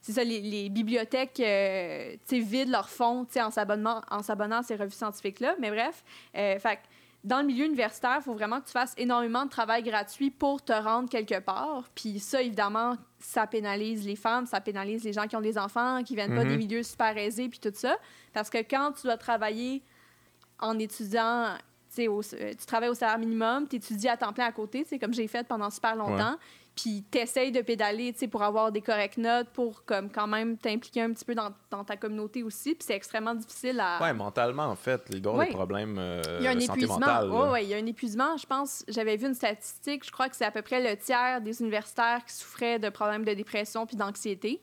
[0.00, 4.76] c'est ça, les, les bibliothèques euh, vident leurs fonds en s'abonnant en s'abonnant à ces
[4.76, 5.54] revues scientifiques-là.
[5.60, 6.04] Mais bref,
[6.36, 6.78] euh, fait
[7.24, 10.62] dans le milieu universitaire, il faut vraiment que tu fasses énormément de travail gratuit pour
[10.62, 11.84] te rendre quelque part.
[11.94, 16.02] Puis ça, évidemment, ça pénalise les femmes, ça pénalise les gens qui ont des enfants,
[16.04, 16.50] qui viennent pas Mhm.
[16.50, 17.96] des milieux super aisés, puis tout ça.
[18.34, 19.82] Parce que quand tu dois travailler
[20.60, 21.56] en étudiant,
[21.94, 24.84] tu au- euh, tu travailles au salaire minimum, tu étudies à temps plein à côté,
[24.84, 26.36] sais, comme j'ai fait pendant super longtemps.
[26.76, 30.58] Puis t'essayes de pédaler, tu sais, pour avoir des correctes notes, pour comme quand même
[30.58, 32.74] t'impliquer un petit peu dans, dans ta communauté aussi.
[32.74, 34.02] Puis c'est extrêmement difficile à...
[34.02, 36.58] Ouais, mentalement, en fait, il doit y avoir des problèmes euh, Il y a un
[36.58, 36.98] épuisement.
[36.98, 37.26] là.
[37.52, 38.36] Ouais, il y a un épuisement.
[38.36, 41.40] Je pense, j'avais vu une statistique, je crois que c'est à peu près le tiers
[41.40, 44.60] des universitaires qui souffraient de problèmes de dépression puis d'anxiété.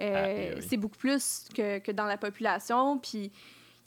[0.00, 0.66] Euh, Ah, eh oui.
[0.68, 2.98] C'est beaucoup plus que, que dans la population.
[2.98, 3.32] Puis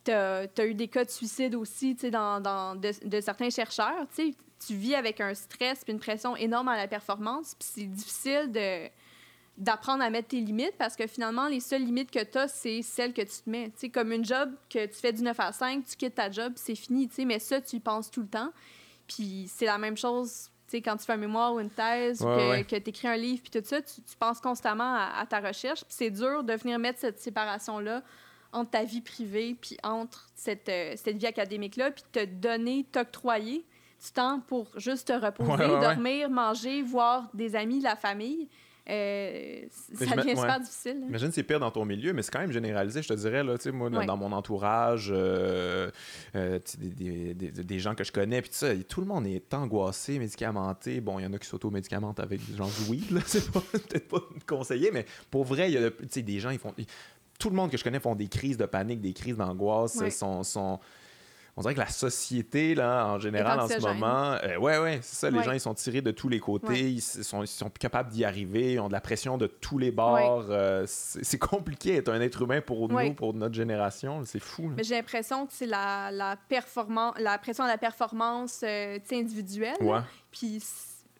[0.04, 3.50] tu as, eu des cas de suicide aussi tu sais, dans, dans- de, de certains
[3.52, 4.08] chercheurs.
[4.16, 4.36] Tu sais.
[4.66, 7.56] Tu vis avec un stress puis une pression énorme à la performance.
[7.60, 8.88] Puis c'est difficile de
[9.58, 12.84] d'apprendre à mettre tes limites parce que finalement, les seules limites que tu as, c'est
[12.84, 13.72] celles que tu te mets.
[13.76, 16.54] Sais, comme une job que tu fais du 9 à 5, tu quittes ta job,
[16.58, 17.10] c'est fini.
[17.12, 18.52] sais, Mais ça, tu y penses tout le temps.
[19.08, 22.36] Puis c'est la même chose sais, quand tu fais un mémoire ou une thèse, Ouais,
[22.36, 22.64] que, ouais.
[22.66, 25.40] que tu écris un livre, puis tout ça, tu, tu penses constamment à, à ta
[25.40, 25.80] recherche.
[25.86, 28.04] Puis c'est dur de venir mettre cette séparation-là
[28.52, 33.66] entre ta vie privée puis entre cette, euh, cette vie académique-là, puis te donner, t'octroyer
[34.04, 35.82] du temps pour juste te reposer, Ouais, ouais, ouais.
[35.82, 38.48] dormir, manger, voir des amis, la famille.
[38.90, 39.64] Euh,
[39.96, 41.02] ça devient super difficile.
[41.02, 41.08] là.
[41.08, 43.44] Imagine c'est pire dans ton milieu, mais c'est quand même généralisé, je te dirais.
[43.44, 45.92] Là, tu sais, moi, dans- mon entourage, euh,
[46.36, 49.54] euh, des, des- des- des gens que je connais, puis tout tout le monde est
[49.54, 51.02] angoissé, médicamenté.
[51.02, 54.22] Bon, il y en a qui s'auto-médicamentent avec du genre du weed, c'est peut-être pas
[54.48, 55.90] conseillé, mais pour vrai, il y a
[56.22, 56.74] des gens, ils font.
[56.78, 56.86] ils-
[57.40, 60.02] tout le monde que je connais font des crises de panique, des crises d'angoisse,
[60.44, 60.80] sont-
[61.58, 65.16] on dirait que la société, là, en général, en ce moment, euh, ouais, ouais, c'est
[65.16, 65.30] ça.
[65.32, 65.44] Les Ouais.
[65.44, 66.68] gens, ils sont tirés de tous les côtés.
[66.68, 66.82] Ouais.
[66.92, 68.74] Ils, sont, ils sont plus capables d'y arriver.
[68.74, 70.46] Ils ont de la pression de tous les bords.
[70.50, 74.22] Euh, c'est compliqué d'être un être humain pour nous, pour notre génération.
[74.24, 74.70] C'est fou.
[74.70, 74.76] là.
[74.78, 79.78] Mais j'ai l'impression que c'est la, la, performance, la pression de la performance euh, individuelle.
[79.82, 80.00] Ouais.
[80.32, 80.64] Puis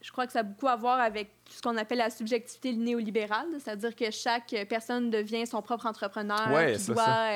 [0.00, 3.48] je crois que ça a beaucoup à voir avec ce qu'on appelle la subjectivité néolibérale,
[3.58, 6.38] c'est-à-dire que chaque personne devient son propre entrepreneur,
[6.78, 7.30] ça, doit ça.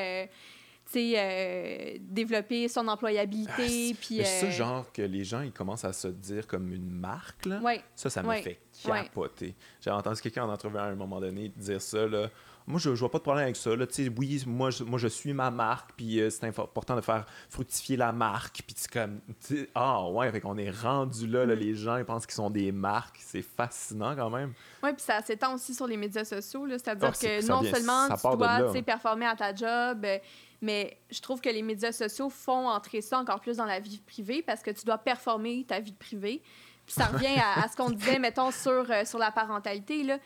[0.97, 3.95] Euh, développer son employabilité.
[4.01, 6.91] puis, Mais ça, euh, genre que les gens, ils commencent à se dire comme une
[6.91, 7.61] marque, là.
[7.61, 8.43] ouais, Ça, ça me Ouais.
[8.43, 9.05] fait Ouais.
[9.05, 9.55] capoter.
[9.81, 12.07] J'ai entendu quelqu'un en entrevue à un moment donné dire ça.
[12.07, 12.29] Là.
[12.67, 13.75] Moi, je, je vois pas de problème avec ça.
[13.75, 13.87] Là.
[14.17, 17.97] Oui, moi je, moi, je suis ma marque, puis euh, c'est important de faire fructifier
[17.97, 18.63] la marque.
[18.65, 19.19] Puis c'est comme,
[19.75, 21.49] ah ouais, fait qu'on est rendu là, Mm.
[21.49, 23.19] là, Les gens, ils pensent qu'ils sont des marques.
[23.21, 24.53] C'est fascinant quand même.
[24.83, 26.65] Ouais, puis ça s'étend aussi sur les médias sociaux.
[26.65, 26.79] là.
[26.79, 28.73] C'est-à-dire Ah, que non vient- seulement tu dois là.
[28.73, 30.07] sais, performer à ta job,
[30.63, 33.99] mais je trouve que les médias sociaux font entrer ça encore plus dans la vie
[33.99, 36.43] privée parce que tu dois performer ta vie privée.
[36.87, 40.03] Puis ça revient à, à ce qu'on disait, mettons, sur, euh, sur la parentalité.
[40.05, 40.19] Là.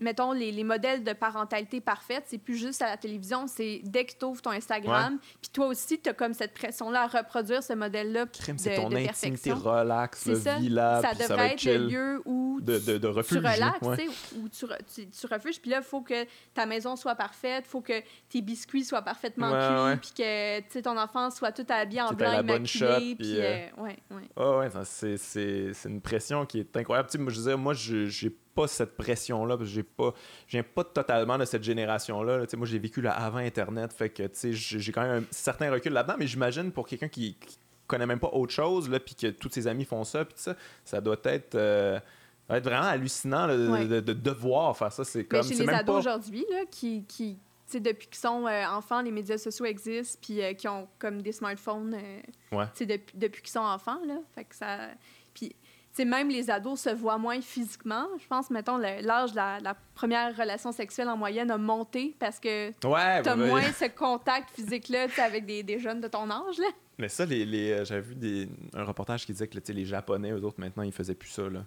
[0.00, 4.04] Mettons, les, les modèles de parentalité parfaite, c'est plus juste à la télévision, c'est dès
[4.04, 5.18] que tu ouvres ton Instagram.
[5.40, 8.88] Puis toi aussi, tu as comme cette pression-là à reproduire ce modèle-là Crime, c'est ton
[8.88, 10.58] de intimité relax, le ça.
[10.58, 11.82] villa, ça devrait être chill.
[11.82, 13.38] le lieu où de, de, de refuge.
[13.38, 13.52] tu là.
[13.54, 13.96] relaxes, Ouais.
[13.96, 15.60] tu tu, tu, tu refuges.
[15.60, 16.24] Puis là, il faut que
[16.54, 20.60] ta maison soit parfaite, il faut que tes biscuits soient parfaitement Ouais, cuits, puis que
[20.72, 23.14] tu ton enfant soit tout habillé en blanc immaculé.
[23.16, 23.42] puis, euh,
[23.78, 24.28] euh, ouais, ouais.
[24.36, 27.08] Ah ouais, c'est, une pression qui est incroyable.
[27.08, 30.12] Tu sais, moi, je veux dire, moi, j'ai pas cette pression-là, parce que j'ai pas,
[30.46, 32.38] je viens pas totalement de cette génération-là.
[32.38, 32.46] là.
[32.56, 36.14] Moi, j'ai vécu là avant Internet, fait que, j'ai quand même un certain recul là-dedans,
[36.18, 39.66] mais j'imagine pour quelqu'un qui, qui connaît même pas autre chose, puis que tous ses
[39.66, 42.02] amis font ça, puis ça, ça doit être, euh, ça
[42.48, 43.84] doit être vraiment hallucinant là, de, Ouais.
[43.86, 45.04] de- de devoir faire ça.
[45.04, 45.98] C'est Mais comme, chez les même ados pas...
[45.98, 47.38] aujourd'hui, qui, qui
[47.72, 51.32] depuis qu'ils sont euh, enfants, les médias sociaux existent, puis euh, qui ont comme des
[51.32, 52.66] smartphones, euh, Ouais.
[52.86, 54.18] depuis, depuis qu'ils sont enfants, là.
[54.34, 54.90] Fait que ça...
[55.32, 55.56] Puis,
[55.96, 58.06] sais, même les ados se voient moins physiquement.
[58.20, 62.14] Je pense, mettons, le- l'âge de la, la première relation sexuelle en moyenne a monté
[62.18, 66.08] parce que Ouais, t'as bah, bah, moins ce contact physique-là, avec des, des jeunes de
[66.08, 66.68] ton âge, là.
[66.98, 70.30] Mais ça, les, les, euh, j'avais vu des, un reportage qui disait que les Japonais,
[70.30, 71.42] eux autres, maintenant, ils faisaient plus ça.
[71.48, 71.64] Là.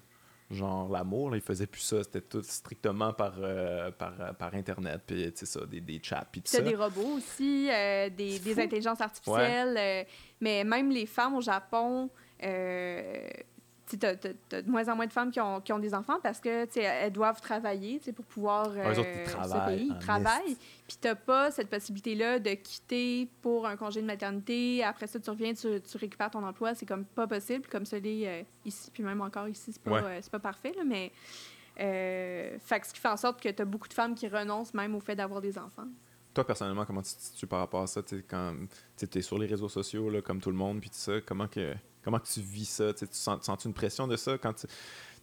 [0.49, 2.01] Genre, l'amour, là, ils faisaient plus ça.
[2.03, 6.41] C'était tout strictement par, euh, par, euh, par Internet, puis ça, des, des chats, puis
[6.41, 6.61] tout ça.
[6.61, 9.75] des robots aussi, euh, des, des intelligences artificielles.
[9.77, 10.03] euh,
[10.39, 12.09] mais même les femmes au Japon,
[12.43, 13.27] euh,
[13.89, 16.39] tu t'as de moins en moins de femmes qui ont, qui ont des enfants parce
[16.39, 19.91] que tu elles doivent travailler tu pour pouvoir eux autres, ils euh, se travaillent payer.
[19.91, 20.57] Ils travaillent.
[20.87, 24.83] Puis t'as pas cette possibilité-là de quitter pour un congé de maternité.
[24.83, 26.75] Après ça, tu reviens, tu, tu récupères ton emploi.
[26.75, 28.91] C'est comme pas possible, comme ça l'est euh, ici.
[28.91, 30.01] Puis même encore ici, c'est pas, Ouais.
[30.03, 31.11] euh, pas parfait, là, mais...
[31.79, 34.27] Euh, fait que ce qui fait en sorte que tu as beaucoup de femmes qui
[34.27, 35.87] renoncent même au fait d'avoir des enfants.
[36.33, 38.01] Toi, personnellement, comment tu te situes par rapport à ça?
[38.01, 38.55] Tu quand
[38.97, 41.47] tu es sur les réseaux sociaux, là, comme tout le monde, puis tout ça, comment
[41.47, 41.75] que,
[42.07, 42.93] comment tu vis ça?
[42.93, 44.37] Tu tu sens, tu sens-tu une pression de ça?
[44.37, 44.73] Quand tu, tu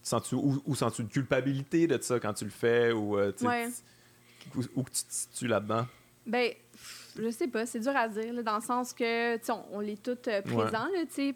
[0.02, 2.92] sens-tu, ou, ou sens-tu une culpabilité de ça quand tu le fais?
[2.92, 3.70] Ou, euh, tu Ouais.
[4.52, 5.86] tu- où, tu te situes là-dedans?
[6.26, 6.52] Ben,
[7.18, 9.80] je sais pas, c'est dur à dire, là, dans le sens que, tu on, on
[9.80, 11.34] est toutes euh, présents, là, tu sais.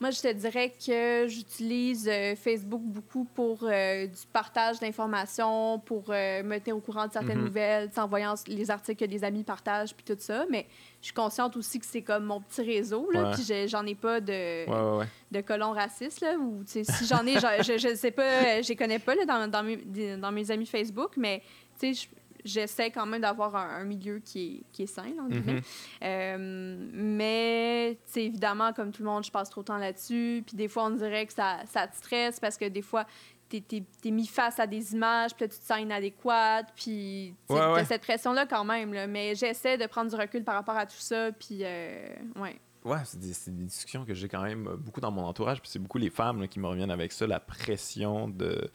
[0.00, 6.06] Moi, je te dirais que j'utilise euh, Facebook beaucoup pour euh, du partage d'informations, pour
[6.08, 7.44] euh, me tenir au courant de certaines Mhm.
[7.44, 10.46] nouvelles, en voyant les articles que des amis partagent, puis tout ça.
[10.50, 10.66] Mais
[11.00, 14.20] je suis consciente aussi que c'est comme mon petit réseau, là, puis j'en ai pas
[14.20, 18.60] de, Ouais, ouais, de colons racistes, là, ou, si j'en ai, je, je, sais pas,
[18.62, 21.40] je les connais pas, là, dans, dans, mes, dans mes amis Facebook, mais,
[21.80, 22.08] tu sais, je-
[22.44, 25.54] j'essaie quand même d'avoir un, un milieu qui est, qui est sain, là, entre guillemets.
[25.54, 25.62] Mhm.
[26.02, 30.42] Euh, mais, tu sais, évidemment, comme tout le monde, je passe trop de temps là-dessus.
[30.46, 33.06] Puis des fois, on dirait que ça, ça te stresse parce que des fois,
[33.48, 36.68] t'es es, mis face à des images, puis là, tu te sens inadéquate.
[36.74, 38.92] Puis, tu Ouais, cette pression-là quand même.
[38.92, 41.32] Là, mais j'essaie de prendre du recul par rapport à tout ça.
[41.32, 42.60] Puis, euh, ouais.
[42.84, 45.60] Ouais, c'est des, discussions que j'ai quand même beaucoup dans mon entourage.
[45.62, 48.70] Puis c'est beaucoup les femmes là, qui me reviennent avec ça, la pression de.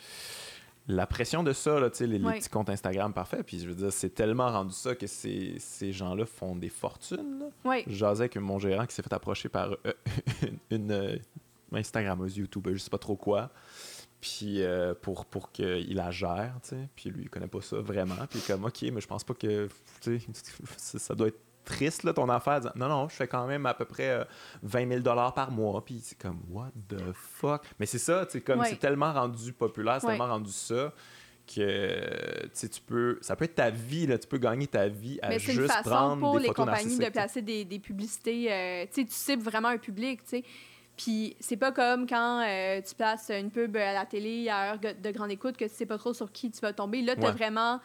[0.92, 3.44] La pression de ça, là, les, les petits comptes Instagram parfaits.
[3.46, 7.40] Puis je veux dire, c'est tellement rendu ça que ces, ces gens-là font des fortunes.
[7.40, 7.46] là.
[7.88, 9.94] Jasais avec mon gérant qui s'est fait approcher par euh,
[10.72, 11.18] une, euh,
[11.72, 13.52] Instagrammeuse, YouTuber, je sais pas trop quoi.
[14.20, 16.90] Puis euh, pour, pour qu'il la gère, tu sais.
[16.96, 18.16] Puis lui, il connaît pas ça vraiment.
[18.28, 19.68] Puis comme, OK, mais je pense pas que,
[20.02, 20.28] tu sais,
[20.76, 22.60] ça, ça doit être triste, là, ton affaire.
[22.60, 24.24] Disant, non, non, je fais quand même à peu près euh,
[24.64, 25.84] 20 000 par mois.
[25.86, 27.64] Puis c'est comme, what the fuck?
[27.80, 28.70] Mais c'est ça, sais, comme Ouais.
[28.70, 30.14] c'est tellement rendu populaire, c'est Ouais.
[30.18, 30.94] tellement rendu ça
[31.48, 34.88] que tu sais, tu peux ça peut être ta vie là tu peux gagner ta
[34.88, 37.42] vie à Mais c'est une juste façon prendre pour des les photos compagnies de placer
[37.42, 38.54] des, des publicités.
[38.54, 40.44] euh, tu sais, tu cibles vraiment un public, tu sais.
[40.96, 44.80] Puis c'est pas comme quand euh, tu places une pub à la télé à heure
[44.80, 47.02] de grande écoute que tu sais pas trop sur qui tu vas tomber.
[47.02, 47.32] Là, tu as Ouais.
[47.32, 47.80] vraiment...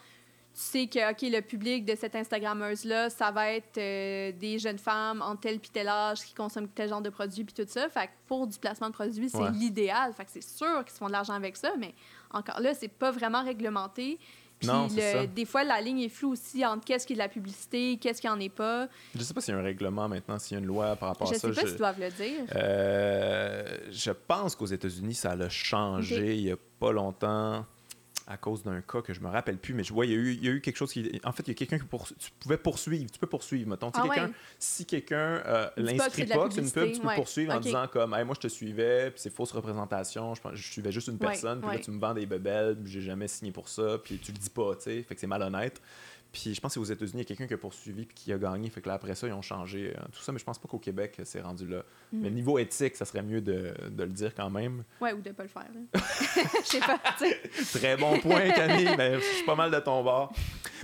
[0.55, 4.79] Tu sais que, OK, le public de cette Instagrammeuse-là, ça va être euh, des jeunes
[4.79, 7.89] femmes en tel puis tel âge qui consomment tel genre de produits puis tout ça.
[7.89, 9.51] Fait que pour du placement de produits, c'est Ouais.
[9.51, 10.13] l'idéal.
[10.13, 11.93] Fait que c'est sûr qu'ils se font de l'argent avec ça, mais
[12.31, 14.19] encore là, c'est pas vraiment réglementé.
[14.61, 15.27] Puis Non, le- ça.
[15.27, 18.21] des fois, la ligne est floue aussi entre qu'est-ce qui est de la publicité, qu'est-ce
[18.21, 18.87] qui en est pas.
[19.17, 21.09] Je sais pas s'il y a un règlement maintenant, s'il y a une loi par
[21.09, 21.49] rapport Je à ça.
[21.49, 21.67] sais pas je...
[21.67, 22.45] s'ils doivent le dire.
[22.55, 27.67] Euh, je pense qu'aux États-Unis, ça a changé il y a pas longtemps
[28.27, 30.18] à cause d'un cas que je me rappelle plus, mais je vois, il y a
[30.18, 31.20] eu, il y a eu quelque chose qui.
[31.25, 32.07] En fait, il y a quelqu'un qui pour...
[32.07, 33.11] tu pouvais poursuivre.
[33.11, 33.91] Tu peux poursuivre, mettons.
[33.95, 34.16] Ah ouais.
[34.59, 37.16] Si quelqu'un euh, l'inscrit pas, c'est une pub, tu peux ouais.
[37.16, 40.93] poursuivre en disant comme Hey, moi je te suivais, puis c'est fausse représentation, je, suivais
[40.93, 43.68] juste une personne, puis là tu me vends des bebelles, puis j'ai jamais signé pour
[43.68, 45.81] ça, puis tu le dis pas, tu sais, fait que c'est malhonnête.
[46.35, 48.32] Puis je pense que aux États-Unis, il y a quelqu'un qui a poursuivi puis qui
[48.32, 48.68] a gagné.
[48.68, 50.32] Fait que là, après ça, ils ont changé euh, tout ça.
[50.32, 51.85] Mais je pense pas qu'au Québec, c'est rendu là.
[52.12, 52.20] Mm.
[52.20, 54.82] Mais niveau éthique, ça serait mieux de, de le dire quand même.
[55.01, 55.68] Ouais, ou de pas le faire.
[55.95, 56.99] Je sais pas.
[57.78, 58.97] Très bon point, Camille.
[58.99, 60.32] mais je suis pas mal de ton bord.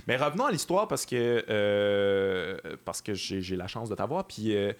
[0.07, 4.25] Mais revenons à l'histoire parce que, euh, parce que j'ai j'ai la chance de t'avoir.
[4.25, 4.71] Puis euh,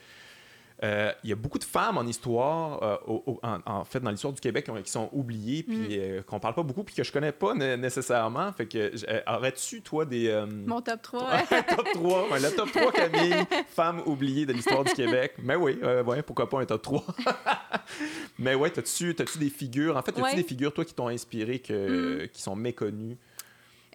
[0.84, 4.00] euh, il y a beaucoup de femmes en histoire, euh, au- au- en, en fait,
[4.00, 5.88] dans l'histoire du Québec, qui, ont- qui sont oubliées, puis Mm.
[5.92, 8.52] euh, qu'on parle pas beaucoup, puis que je connais pas né- nécessairement.
[8.54, 10.44] Fait que, euh, aurais-tu, toi, des.
[10.66, 11.30] Mon top 3.
[11.52, 13.34] un top 3, ouais, le top 3 Camille,
[13.68, 15.34] femme oubliée de l'histoire du Québec.
[15.44, 17.04] Mais oui, ouais, pourquoi pas un top 3.
[18.40, 20.36] Mais ouais, t'as-tu, t'as-tu des figures, en fait, Ouais.
[20.36, 23.18] des figures, toi, qui t'ont inspiré, que, qui sont méconnues?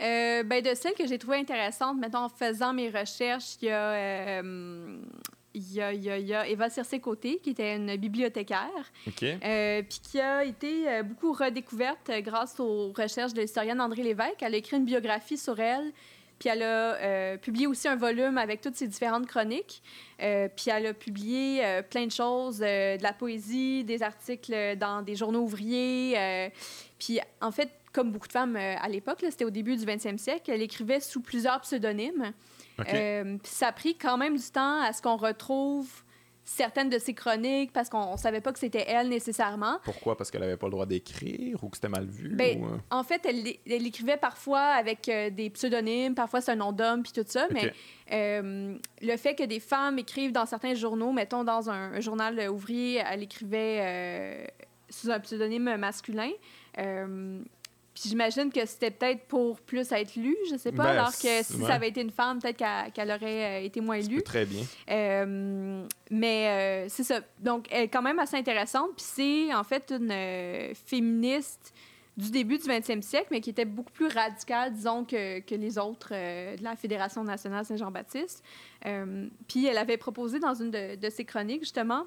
[0.00, 3.70] Euh, ben, de celles que j'ai trouvées intéressantes, mettons, en faisant mes recherches, il y
[3.70, 3.92] a.
[3.92, 4.98] euh,
[5.56, 8.92] il y a, y a- y a Eva Circé-Côté, qui était une bibliothécaire,
[9.42, 14.02] euh, puis qui a été euh, beaucoup redécouverte euh, grâce aux recherches de l'historienne André
[14.02, 14.42] Lévesque.
[14.42, 15.92] Elle a écrit une biographie sur elle,
[16.38, 19.82] puis elle a euh, publié aussi un volume avec toutes ses différentes chroniques.
[20.22, 25.00] Euh, puis elle a publié euh, plein de choses, de la poésie, des articles dans
[25.00, 26.50] des journaux ouvriers.
[26.98, 30.50] puis en fait, comme beaucoup de femmes à l'époque, c'était au début du 20e siècle,
[30.50, 32.32] elle écrivait sous plusieurs pseudonymes.
[32.78, 35.88] Euh, ça a pris quand même du temps à ce qu'on retrouve
[36.46, 39.78] certaines de ses chroniques parce qu'on on savait pas que c'était elle nécessairement.
[39.84, 40.16] Pourquoi?
[40.16, 42.30] Parce qu'elle avait pas le droit d'écrire ou que c'était mal vu?
[42.30, 42.78] Ben, ou, euh?
[42.90, 47.12] En fait, elle, écrivait parfois avec euh, des pseudonymes, parfois c'est un nom d'homme, puis
[47.12, 47.72] tout ça, mais
[48.12, 52.48] euh, le fait que des femmes écrivent dans certains journaux, mettons dans un, un journal
[52.48, 54.44] ouvrier, elle écrivait euh,
[54.88, 56.30] sous un pseudonyme masculin.
[57.96, 61.42] Puis j'imagine que c'était peut-être pour plus être lue, je sais pas, Ben, alors que
[61.42, 61.66] si ouais.
[61.66, 64.22] ça avait été une femme, peut-être qu'elle aurait euh, été moins lue.
[64.22, 64.64] Très bien.
[64.90, 67.20] Euh, mais euh, c'est ça.
[67.40, 68.90] Donc, elle est quand même assez intéressante.
[68.96, 71.72] Puis c'est en fait une euh, féministe
[72.18, 75.78] du début du 20e siècle, mais qui était beaucoup plus radicale, disons, que, que les
[75.78, 78.44] autres de la Fédération nationale Saint-Jean-Baptiste.
[79.48, 82.04] Puis elle avait proposé dans une de, de ses chroniques, justement,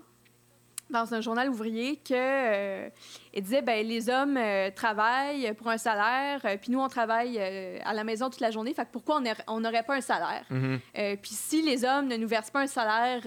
[0.90, 2.90] dans un journal ouvrier que euh,
[3.34, 7.40] elle disait ben les hommes euh, travaillent pour un salaire euh, puis nous on travaille
[7.40, 10.02] à la maison toute la journée fait que pourquoi on aurait- on n'aurait pas un
[10.02, 10.44] salaire?
[10.50, 10.80] Mhm.
[10.98, 13.22] euh, puis si les hommes ne nous versent pas un salaire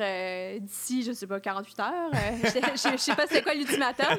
[0.61, 1.89] d'ici, je sais pas, 48 heures,
[2.43, 4.19] je, je- sais pas c'est quoi l'ultimatum,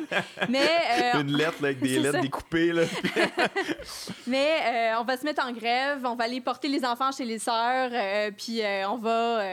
[0.49, 0.67] mais,
[1.15, 2.21] euh, Une lettre là, avec des lettres ça.
[2.21, 2.71] découpées.
[2.71, 2.83] Là.
[4.27, 7.39] mais on va se mettre en grève, on va aller porter les enfants chez les
[7.39, 7.91] sœurs,
[8.37, 9.43] puis on va...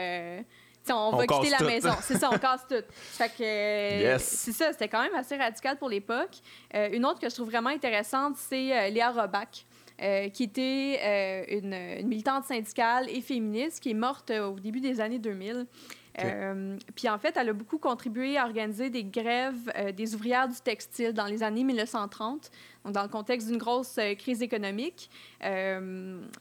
[0.89, 1.65] on, On va quitter la tout.
[1.65, 1.91] maison.
[2.01, 2.75] C'est ça, on casse tout.
[2.91, 4.23] Fait que, euh, Yes.
[4.23, 6.31] c'est ça, c'était quand même assez radical pour l'époque.
[6.75, 9.65] Euh, une autre que je trouve vraiment intéressante, c'est euh, Léa Robach.
[10.01, 14.79] euh, qui était euh, une, une militante syndicale et féministe qui est morte au début
[14.81, 15.67] des années 2000.
[16.19, 20.47] Euh, puis en fait, elle a beaucoup contribué à organiser des grèves euh, des ouvrières
[20.47, 22.51] du textile dans les années 1930,
[22.83, 25.09] donc dans le contexte d'une grosse euh, crise économique.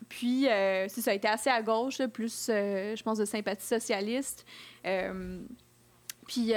[0.09, 4.45] Puis c'est ça a été assez à gauche, plus, je pense, de sympathie socialiste.
[6.27, 6.53] Puis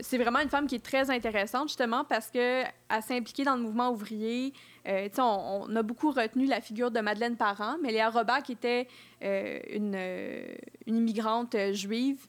[0.00, 3.62] c'est vraiment une femme qui est très intéressante, justement, parce qu'elle s'est impliquée dans le
[3.62, 4.52] mouvement ouvrier.
[4.86, 8.88] On, on a beaucoup retenu la figure de Madeleine Parent, mais Léa Robach était
[9.22, 9.96] une,
[10.86, 12.26] immigrante juive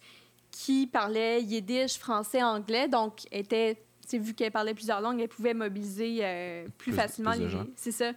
[0.57, 3.77] qui parlait yiddish, français, anglais, donc était...
[4.13, 7.49] Vu qu'elle parlait plusieurs langues, elle pouvait mobiliser euh, plus, Plus- facilement plus les.
[7.49, 7.65] gens.
[7.75, 8.11] C'est ça.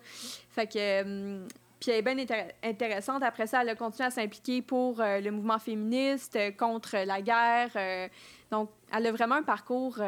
[0.51, 0.78] Fait que.
[0.78, 1.47] euh,
[1.80, 3.22] puis elle est bien intér- intéressante.
[3.22, 7.22] Après ça, elle a continué à s'impliquer pour euh, le mouvement féministe, euh, contre la
[7.22, 8.11] guerre.
[8.51, 9.99] donc, elle a vraiment un parcours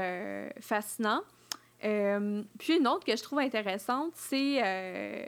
[0.60, 1.22] fascinant.
[1.80, 5.26] Puis une autre que je trouve intéressante, c'est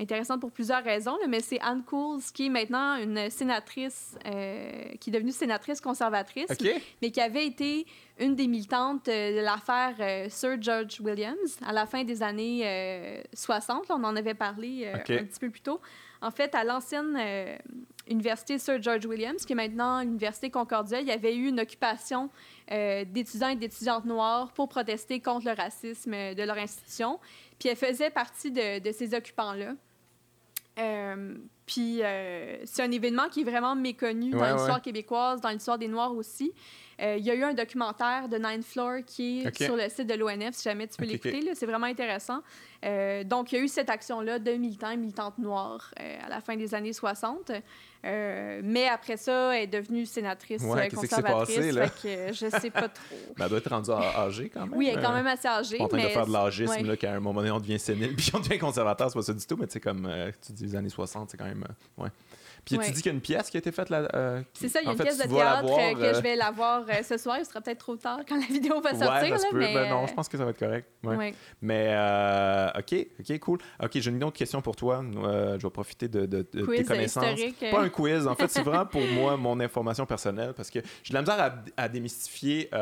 [0.00, 4.94] intéressante pour plusieurs raisons, là, mais c'est Anne Coles, qui est maintenant une sénatrice, euh,
[5.00, 6.50] qui est devenue sénatrice conservatrice,
[7.02, 7.86] mais qui avait été
[8.18, 12.62] une des militantes euh, de l'affaire euh, Sir George Williams à la fin des années
[12.64, 13.88] euh, 60.
[13.88, 15.80] là, on en avait parlé un petit peu plus tôt.
[16.20, 17.18] En fait, à l'ancienne
[18.08, 21.60] euh, université Sir George Williams, qui est maintenant l'université Concordia, il y avait eu une
[21.60, 22.30] occupation
[22.70, 27.18] euh, d'étudiants et d'étudiantes noirs pour protester contre le racisme de leur institution.
[27.58, 29.74] Puis elle faisait partie de, de ces occupants-là.
[30.78, 31.36] Euh,
[31.66, 34.82] puis euh, c'est un événement qui est vraiment méconnu dans Ouais, l'histoire ouais.
[34.82, 36.52] québécoise, dans l'histoire des Noirs aussi.
[37.02, 40.06] Euh, il y a eu un documentaire de Nine Floor qui est sur le site
[40.06, 41.42] de l'ONF, si jamais tu peux l'écouter.
[41.54, 42.40] C'est vraiment intéressant.
[42.84, 46.28] Euh, donc, il y a eu cette action-là de militants et militantes noirs euh, à
[46.28, 47.50] la fin des années 60.
[48.04, 51.56] Euh, mais après ça, elle est devenue sénatrice Ouais, qu'est-ce qui s'est conservatrice.
[51.56, 51.88] passé, là?
[51.88, 53.16] Fait que je sais pas trop.
[53.36, 54.74] Ben, elle doit être rendue âgée quand même.
[54.76, 55.80] Oui, elle est quand même assez âgée.
[55.80, 58.30] en train mais de faire de l'âgisme, qu'à un moment donné, on devient sénile, puis
[58.34, 60.08] on devient conservateur, c'est pas ça du tout, mais tu sais, comme
[60.46, 61.53] tu dis, les années 60, c'est quand même.
[61.62, 62.10] Euh, ouais.
[62.64, 62.84] Puis Ouais.
[62.86, 64.08] tu dis qu'il y a une pièce qui a été faite là.
[64.14, 66.14] euh, C'est ça, il y a une fait, pièce de théâtre voir, euh, que euh,
[66.14, 67.36] je vais la voir euh, ce soir.
[67.38, 69.10] Il sera peut-être trop tard quand la vidéo va sortir.
[69.22, 70.88] Ouais, ça se là, mais, Ben non, je pense que ça va être correct.
[71.02, 71.16] Ouais.
[71.16, 71.34] ouais.
[71.60, 71.94] Mais,
[72.78, 73.58] OK, OK, cool.
[73.82, 75.04] OK, j'ai une autre question pour toi.
[75.12, 77.38] Je vais profiter de, de- de Quiz tes connaissances.
[77.70, 78.26] Pas un quiz.
[78.26, 81.40] En fait, c'est vraiment pour moi mon information personnelle parce que j'ai de la misère
[81.40, 82.68] à, à démystifier.
[82.70, 82.76] tu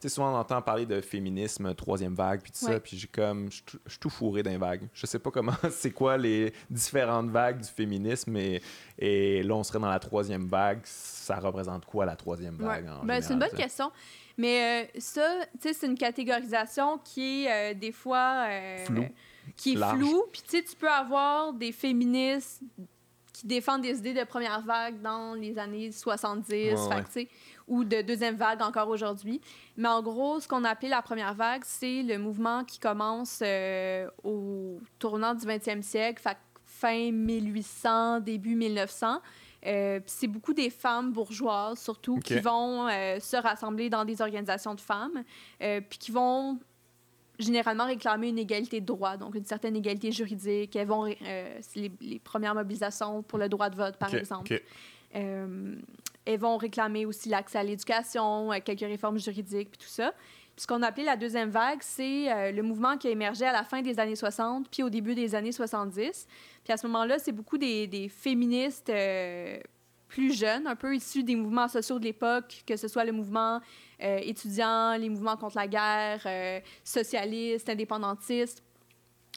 [0.00, 2.78] sais, souvent on entend parler de féminisme, troisième vague, puis tout ça.
[2.80, 3.48] Puis j'ai comme.
[3.50, 4.82] Je suis tout- je suis tout fourré d'un vague.
[4.92, 5.52] Je sais pas comment.
[5.70, 8.36] C'est quoi les différentes vagues du féminisme.
[8.36, 8.62] Et,
[8.98, 10.80] et là, on serait dans la troisième vague.
[10.84, 12.66] Ça représente quoi la troisième Ouais.
[12.82, 12.88] vague?
[12.88, 13.90] en Ben, c'est une bonne question.
[14.36, 15.28] Mais euh, ça,
[15.60, 18.46] c'est une catégorisation qui est euh, des fois.
[18.48, 19.06] euh, Floue.
[19.56, 19.98] Qui est Large.
[19.98, 20.24] floue.
[20.32, 22.62] Puis, tu sais, tu peux avoir des féministes
[23.32, 27.28] qui défendent des idées de première vague dans les années 70, Ouais, fait
[27.66, 29.40] ou de deuxième vague encore aujourd'hui.
[29.76, 33.40] Mais en gros, ce qu'on a appelé la première vague, c'est le mouvement qui commence
[33.42, 36.36] euh, au tournant du 20e siècle, fait
[36.84, 39.20] fin 1800, début 1900.
[39.66, 44.74] Euh, c'est beaucoup des femmes bourgeoises, surtout, qui vont euh, se rassembler dans des organisations
[44.74, 45.24] de femmes,
[45.62, 46.58] euh, puis qui vont
[47.38, 50.76] généralement réclamer une égalité de droit, donc une certaine égalité juridique.
[50.76, 51.06] Elles vont,
[51.60, 54.60] c'est les, les premières mobilisations pour le droit de vote, par exemple.
[55.10, 60.12] elles vont réclamer aussi l'accès à l'éducation, quelques réformes juridiques, puis tout ça.
[60.56, 63.52] Ce qu'on a appelé la deuxième vague, c'est euh, le mouvement qui a émergé à
[63.52, 66.26] la fin des années 60, puis au début des années 70.
[66.62, 69.58] Puis à ce moment-là, c'est beaucoup des, féministes euh,
[70.06, 73.60] plus jeunes, un peu issus des mouvements sociaux de l'époque, que ce soit le mouvement
[74.02, 78.62] euh, étudiant, les mouvements contre la guerre, socialistes, indépendantistes.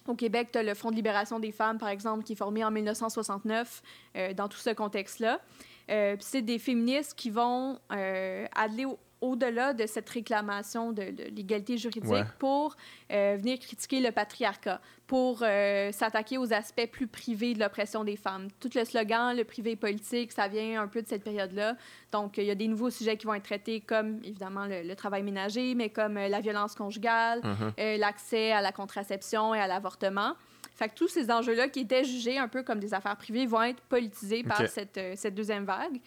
[0.08, 2.64] Au Québec, tu as le Front de libération des femmes, par exemple, qui est formé
[2.64, 3.82] en 1969
[4.16, 5.42] euh, dans tout ce contexte-là.
[5.90, 11.24] Euh, c'est des féministes qui vont euh, aller au- au-delà de cette réclamation de, de
[11.36, 12.24] l'égalité juridique Ouais.
[12.40, 12.76] pour
[13.12, 18.16] euh, venir critiquer le patriarcat, pour euh, s'attaquer aux aspects plus privés de l'oppression des
[18.16, 18.48] femmes.
[18.60, 21.76] Tout le slogan, le privé politique, ça vient un peu de cette période-là.
[22.12, 24.96] Donc, il y a des nouveaux sujets qui vont être traités, comme évidemment le, le
[24.96, 27.74] travail ménager, mais comme euh, la violence conjugale, Mhm.
[27.80, 30.34] euh, l'accès à la contraception et à l'avortement.
[30.76, 33.64] Fait que tous ces enjeux-là qui étaient jugés un peu comme des affaires privées vont
[33.64, 36.00] être politisés par cette deuxième vague.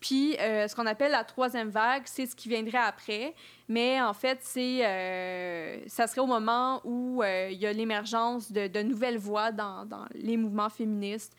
[0.00, 3.34] Puis, euh, ce qu'on appelle la troisième vague, c'est ce qui viendrait après.
[3.68, 8.50] Mais en fait, c'est, euh, ça serait au moment où euh, il y a l'émergence
[8.50, 11.36] de, de nouvelles voix dans, dans les mouvements féministes.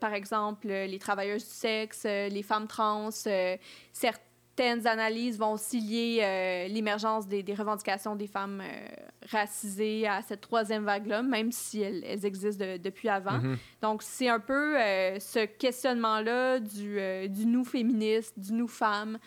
[0.00, 3.56] Par exemple, les travailleuses du sexe, les femmes trans, euh,
[3.94, 4.18] cer-
[4.54, 8.88] certaines analyses vont aussi lier euh, l'émergence des, des, revendications des femmes euh,
[9.30, 13.38] racisées à cette troisième vague-là, même si elles, elles existent de, depuis avant.
[13.38, 13.56] Mhm.
[13.80, 16.98] Donc, c'est un peu euh, ce questionnement-là du,
[17.28, 19.18] du nous féministe, du nous femme.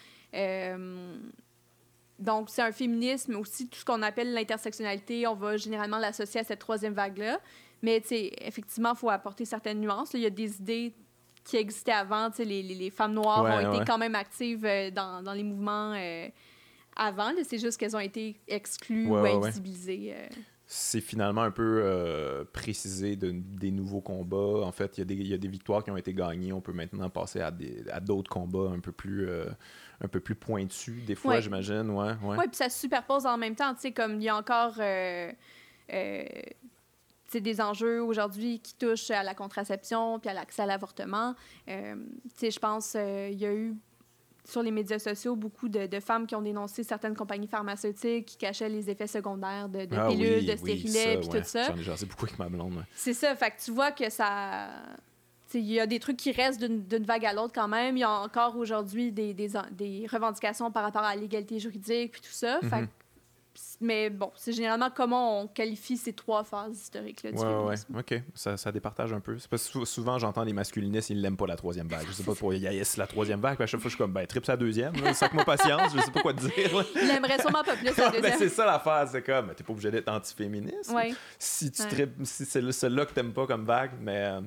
[2.19, 6.43] Donc, c'est un féminisme aussi, tout ce qu'on appelle l'intersectionnalité, on va généralement l'associer à
[6.43, 7.39] cette troisième vague-là.
[7.82, 10.13] Mais, tu sais, effectivement, il faut apporter certaines nuances.
[10.13, 10.93] Il y a des idées
[11.46, 12.30] qui existaient avant.
[12.39, 13.86] Les, les, les femmes noires Ouais, ont été ouais.
[13.88, 16.28] quand même actives euh, dans, dans les mouvements euh,
[16.96, 17.32] avant.
[17.48, 19.46] C'est juste qu'elles ont été exclues Ouais, ou ouais, ouais.
[19.48, 20.14] invisibilisées.
[20.16, 20.28] euh.
[20.68, 24.66] c'est finalement un peu euh, précisé de- des nouveaux combats.
[24.66, 26.52] En fait, il y, a des- il y a des victoires qui ont été gagnées.
[26.52, 29.30] On peut maintenant passer à des- à d'autres combats un peu plus
[30.02, 31.41] un peu plus pointus, des fois, Ouais.
[31.41, 31.89] j'imagine.
[31.91, 32.38] Ouais, ouais.
[32.38, 33.74] Oui, puis ça se superpose en même temps.
[33.76, 35.32] Tu sais, comme il y a encore euh,
[35.93, 36.24] euh,
[37.34, 41.36] des enjeux aujourd'hui qui touchent à la contraception puis à l'accès à l'avortement.
[41.69, 41.95] Euh,
[42.41, 43.76] je pense euh, il y a eu
[44.47, 48.38] sur les médias sociaux beaucoup de, de femmes qui ont dénoncé certaines compagnies pharmaceutiques qui
[48.38, 51.41] cachaient les effets secondaires de, de Ah pilules, oui, de stérilets, puis ouais.
[51.41, 51.63] tout ça.
[51.63, 52.73] J'en ai jasé beaucoup avec ma blonde.
[52.76, 52.84] ouais.
[52.95, 54.69] C'est ça, fait que tu vois que ça.
[55.53, 57.95] Il y a des trucs qui restent d'une vague à l'autre quand même.
[57.97, 62.11] Il y a encore aujourd'hui des, des, en- des revendications par rapport à l'égalité juridique
[62.11, 62.59] puis tout ça.
[62.61, 62.69] Mhm.
[62.69, 62.89] que-
[63.82, 68.22] mais bon, c'est généralement comment on qualifie ces trois phases historiques-là du Ouais, ouais, ok.
[68.34, 69.38] Ça, ça départage un peu.
[69.38, 72.06] C'est parce que sou- souvent, j'entends les masculinistes, ils l'aiment pas la troisième vague.
[72.08, 73.56] Je sais pas pour ils haïssent la troisième vague.
[73.56, 74.93] Puis à chaque fois, je suis comme, ben, tripe sa deuxième.
[75.03, 75.14] là.
[75.14, 76.76] Sac-moi patience, je sais pas quoi te dire.
[76.78, 76.84] là.
[76.95, 78.38] Il aimerait sûrement pas plus la ben, deuxième.
[78.39, 80.91] c'est ça l'affaire, c'est comme, t'es pas obligé d'être antiféministe.
[80.91, 81.14] Ouais.
[81.39, 84.26] Si tu tripes- si c'est le- celle-là que t'aimes pas comme vague, mais.
[84.26, 84.41] euh,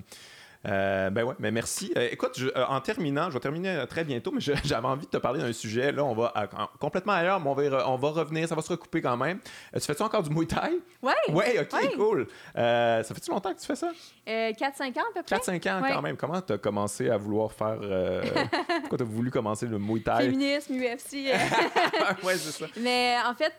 [0.67, 1.93] euh, ben ouais, mais merci.
[1.97, 5.11] Euh, écoute, je- euh, en terminant, je vais terminer très bientôt, mais j'avais envie de
[5.11, 5.93] te parler d'un sujet.
[5.93, 8.71] Là, on va à- en- complètement ailleurs, mais on va, on revenir, ça va se
[8.71, 9.39] recouper quand même.
[9.75, 10.79] Euh, tu fais-tu encore du Muay Thai?
[11.03, 11.13] Ouais.
[11.29, 11.93] Ouais, ok, Ouais.
[11.97, 12.27] cool.
[12.55, 13.91] Ça fait-tu longtemps que tu fais ça?
[14.29, 15.37] Euh, 4-5 ans à peu près.
[15.37, 15.91] 4-5 ans Ouais.
[15.93, 16.17] quand même.
[16.17, 17.79] Comment t'as commencé à vouloir faire.
[18.81, 20.25] pourquoi t'as voulu commencer le Muay Thai?
[20.31, 21.33] Féminisme, UFC.
[22.25, 22.67] ouais, c'est ça.
[22.81, 23.55] Mais en fait,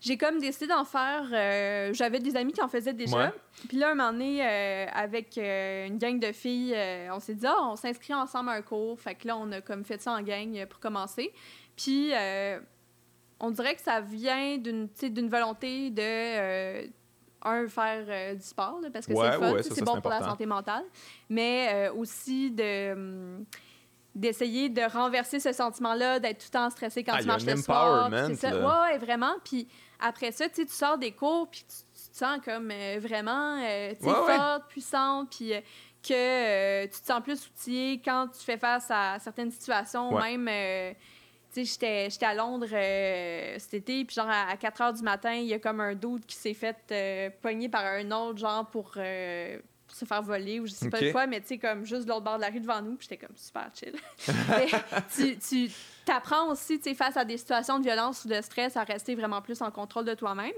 [0.00, 1.28] j'ai comme décidé d'en faire.
[1.32, 3.16] euh, J'avais des amis qui en faisaient déjà.
[3.16, 3.30] Ouais.
[3.68, 6.74] Puis là, un moment donné, euh, avec euh, une gang de filles,
[7.12, 8.98] on s'est dit, ah, on s'inscrit ensemble à un cours.
[8.98, 11.32] Fait que là, on a comme fait ça en gang pour commencer.
[11.76, 12.12] Puis
[13.40, 16.88] on dirait que ça vient d'une volonté de.
[17.42, 20.20] un, faire du sport, là, parce que Ouais, c'est fun, ouais, c'est bon pour la
[20.20, 20.84] santé mentale,
[21.30, 23.44] mais aussi de, hum,
[24.14, 27.56] d'essayer de renverser ce sentiment-là, d'être tout le temps stressé quand Ah, tu marches le
[27.56, 28.10] soir.
[28.26, 28.82] c'est ça.
[28.82, 29.32] ouais, vraiment.
[29.44, 29.66] Puis
[30.00, 33.92] après ça, tu sors des cours, puis tu, tu te sens comme euh, vraiment euh,
[34.00, 35.60] Ouais, forte, puissante, puis euh,
[36.06, 40.94] que euh, tu te sens plus outillé quand tu fais face à certaines situations, même...
[41.52, 45.32] tu sais, j'étais- à Londres euh, cet été, puis genre à, 4 heures du matin,
[45.34, 48.66] il y a comme un doute qui s'est fait euh, pogner par un autre, genre
[48.70, 50.92] pour, euh, pour se faire voler ou je sais Ok.
[50.92, 52.94] pas quoi, mais tu sais, comme juste de l'autre bord de la rue devant nous,
[52.96, 53.94] puis j'étais comme super chill.
[54.48, 54.68] Mais
[55.14, 55.70] tu tu
[56.10, 59.40] t'apprends aussi, tu face à des situations de violence ou de stress, à rester vraiment
[59.40, 60.52] plus en contrôle de toi-même.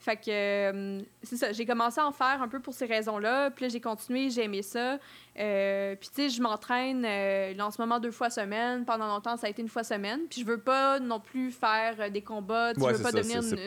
[0.00, 3.50] Fait que euh, c'est ça, j'ai commencé à en faire un peu pour ces raisons-là.
[3.50, 4.98] Puis là, j'ai continué, j'ai aimé ça.
[5.38, 8.84] Euh, puis tu sais, je m'entraîne euh, en ce moment deux fois semaine.
[8.84, 10.20] Pendant longtemps, ça a été une fois semaine.
[10.30, 12.74] Puis je veux pas non plus faire des combats.
[12.74, 13.66] Tu Ouais, veux pas ça, devenir une, une but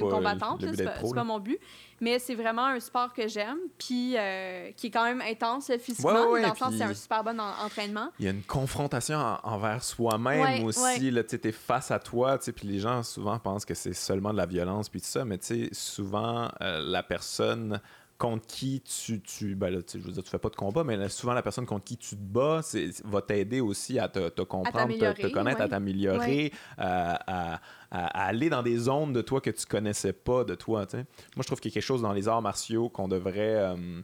[0.75, 1.59] C'est pas mon but.
[2.01, 3.57] Mais c'est vraiment un sport que j'aime.
[3.77, 6.11] Puis euh, qui est quand même intense physiquement.
[6.25, 8.09] Ouais, ouais, dans le sens, c'est un super bon en- entraînement.
[8.19, 11.11] Il y a une confrontation en- envers soi-même Ouais, aussi.
[11.23, 14.45] tu es face à toi, puis les gens souvent pensent que c'est seulement de la
[14.47, 17.79] violence, puis tout ça, mais tu sais, souvent, euh, la personne
[18.21, 20.83] contre qui tu, tu ben là, tu je veux dire, tu fais pas de combat,
[20.83, 22.61] mais là, souvent la personne contre qui tu te bats,
[23.03, 27.59] va t'aider aussi à te, te comprendre, te, te connaître, à t'améliorer, à, à- à-
[28.23, 30.85] à aller dans des zones de toi que tu connaissais pas de toi.
[30.85, 31.05] tu sais.
[31.35, 33.55] Moi, je trouve qu'il y a quelque chose dans les arts martiaux qu'on devrait.
[33.57, 34.01] euh,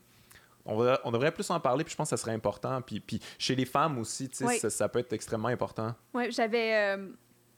[0.65, 2.82] on devrait, on devrait plus en parler, puis je pense que ça serait important.
[2.82, 4.57] Puis, puis chez les femmes aussi, tu sais, Oui.
[4.59, 5.95] ça, ça peut être extrêmement important.
[6.13, 6.95] Oui, j'avais.
[6.97, 7.07] euh,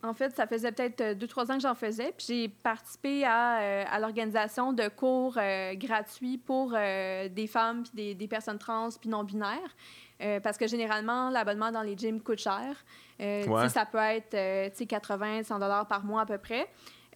[0.01, 2.13] en fait, ça faisait peut-être euh, deux, trois ans que j'en faisais.
[2.17, 7.83] Puis j'ai participé à, euh, à l'organisation de cours euh, gratuits pour euh, des femmes,
[7.83, 9.75] puis des, des personnes trans, puis non-binaires.
[10.43, 12.75] Parce que généralement, l'abonnement dans les gyms coûte cher.
[13.19, 13.69] Ouais.
[13.69, 16.67] Ça peut être euh, tu sais, 80, 100 dollars par mois à peu près.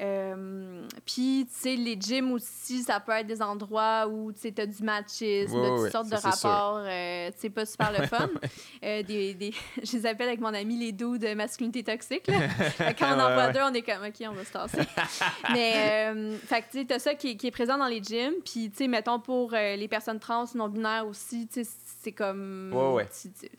[0.01, 4.65] Euh, puis, tu sais, les gyms aussi, ça peut être des endroits où tu as
[4.65, 7.91] du machisme, Ouais, de toutes ouais, sortes ça, de rapports, euh, tu sais, pas super
[7.91, 8.29] le fun.
[8.83, 12.27] Euh, des, des- je les appelle avec mon ami les doux de masculinité toxique.
[12.27, 12.93] là.
[12.97, 13.53] Quand on en voit ouais.
[13.53, 14.79] deux, on est comme, OK, on va se tasser.
[15.53, 15.73] Mais,
[16.11, 18.33] euh, fait que, tu sais, t'as ça qui, est- qui est présent dans les gyms.
[18.43, 21.69] Puis, tu sais, mettons, pour euh, les personnes trans, non-binaires aussi, tu sais,
[22.01, 22.71] c'est comme...
[22.73, 23.07] Ouais, ouais.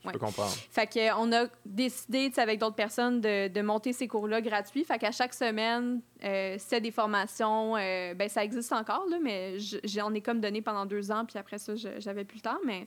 [0.05, 0.53] Je peux comprendre.
[0.71, 4.09] Fait que, euh, on a décidé, tu sais, avec d'autres personnes, de, de monter ces
[4.09, 4.85] cours-là gratuits.
[4.85, 7.77] Fait qu'à chaque semaine, euh, c'est des formations.
[7.77, 11.25] euh, ben, ça existe encore, là, mais je- j'en ai comme donné pendant deux ans,
[11.27, 12.59] puis après ça, j'avais plus le temps.
[12.65, 12.87] Mais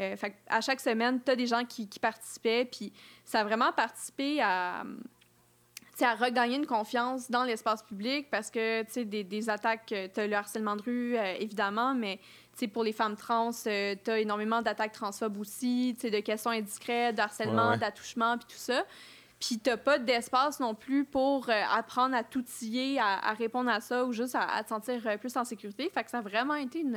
[0.00, 2.94] Euh, fait à chaque semaine, tu as des gens qui, qui participaient, puis
[3.26, 4.84] ça a vraiment participé à,
[6.00, 10.18] à regagner une confiance dans l'espace public parce que, tu sais, des, des, attaques, tu
[10.20, 12.18] as le harcèlement de rue, évidemment, mais
[12.72, 17.72] pour les femmes trans, euh, tu as énormément d'attaques transphobes aussi, de questions indiscrètes, d'harcèlement,
[17.76, 18.84] d'attouchement, puis tout ça.
[19.42, 23.80] Puis t'as pas d'espace non plus pour euh, apprendre à t'outiller, à, à, répondre à
[23.80, 25.90] ça ou juste à, te sentir euh, plus en sécurité.
[25.92, 26.96] Fait que ça a vraiment été une,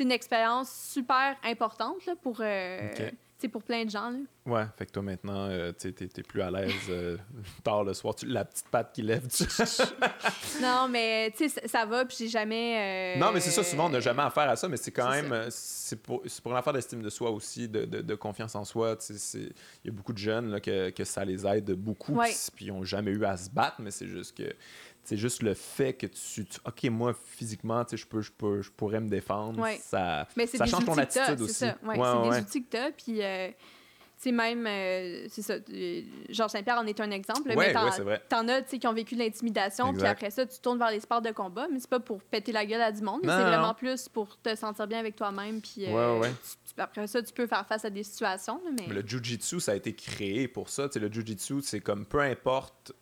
[0.00, 2.40] une expérience super importante là, pour,
[3.48, 4.10] pour plein de gens.
[4.10, 4.18] Là.
[4.46, 7.16] Ouais, fait que toi maintenant, euh, tu es, plus à l'aise euh,
[7.64, 8.14] tard le soir.
[8.14, 9.26] Tu, la petite patte qui lève.
[9.28, 9.44] Tu...
[10.62, 13.16] non, mais tu sais, ça va, puis j'ai jamais.
[13.16, 15.10] Euh, non, mais c'est ça, souvent on n'a jamais affaire à ça, mais c'est quand
[15.10, 15.46] même.
[15.50, 18.96] C'est pour, pour une affaire d'estime de soi aussi, de, de, confiance en soi.
[19.34, 19.52] Il
[19.84, 22.18] y a beaucoup de jeunes là, que, que, ça les aide beaucoup,
[22.54, 24.54] puis ils n'ont jamais eu à se battre, mais c'est juste que
[25.04, 29.00] c'est juste le fait que tu, ok moi physiquement je peux je peux je pourrais
[29.00, 30.26] me défendre ça
[30.56, 31.54] ça change ton attitude aussi.
[31.54, 33.50] c'est ouais, des outils que tu as puis euh,
[34.24, 37.52] c'est même, euh, c'est ça, euh, Georges Saint-Pierre en est un exemple.
[37.54, 37.74] mais
[38.28, 41.20] t'en, as qui ont vécu de l'intimidation, puis après ça, tu tournes vers les sports
[41.20, 44.08] de combat, mais c'est pas pour péter la gueule à du monde, c'est vraiment plus
[44.08, 45.86] pour te sentir bien avec toi-même, puis
[46.78, 48.60] après ça, tu peux faire face à des situations.
[48.78, 48.92] mais...
[48.92, 50.88] le jujitsu, ça a été créé pour ça.
[50.94, 52.92] le jujitsu, c'est comme peu importe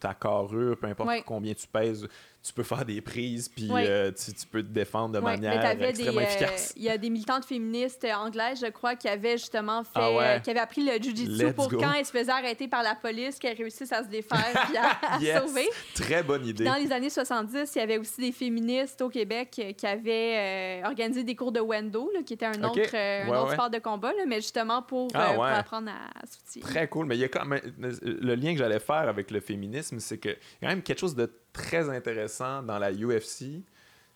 [0.00, 2.08] ta carrure, peu importe combien tu pèses,
[2.46, 6.22] tu peux faire des prises, puis euh, tu, peux te défendre de manière extrêmement euh,
[6.22, 6.72] efficace.
[6.76, 10.38] Il y a des militantes féministes anglaises, je crois, qui avaient justement fait, ah euh,
[10.38, 13.56] qui avaient appris le jujitsu pour quand elles se faisaient arrêter par la police, qu'elles
[13.56, 14.38] réussissent à se défaire
[15.18, 15.68] puis à, sauver.
[15.96, 16.62] Très bonne idée.
[16.62, 21.24] Dans les années 70, il y avait aussi des féministes au Québec qui avaient organisé
[21.24, 25.32] des cours de Wendo, qui était un autre, sport de combat, mais justement pour, ah
[25.34, 27.60] pour apprendre à, à Très cool, mais il y a quand même
[28.02, 31.00] le lien que j'allais faire avec le féminisme, c'est que y a quand même quelque
[31.00, 33.64] chose de très intéressant dans la UFC,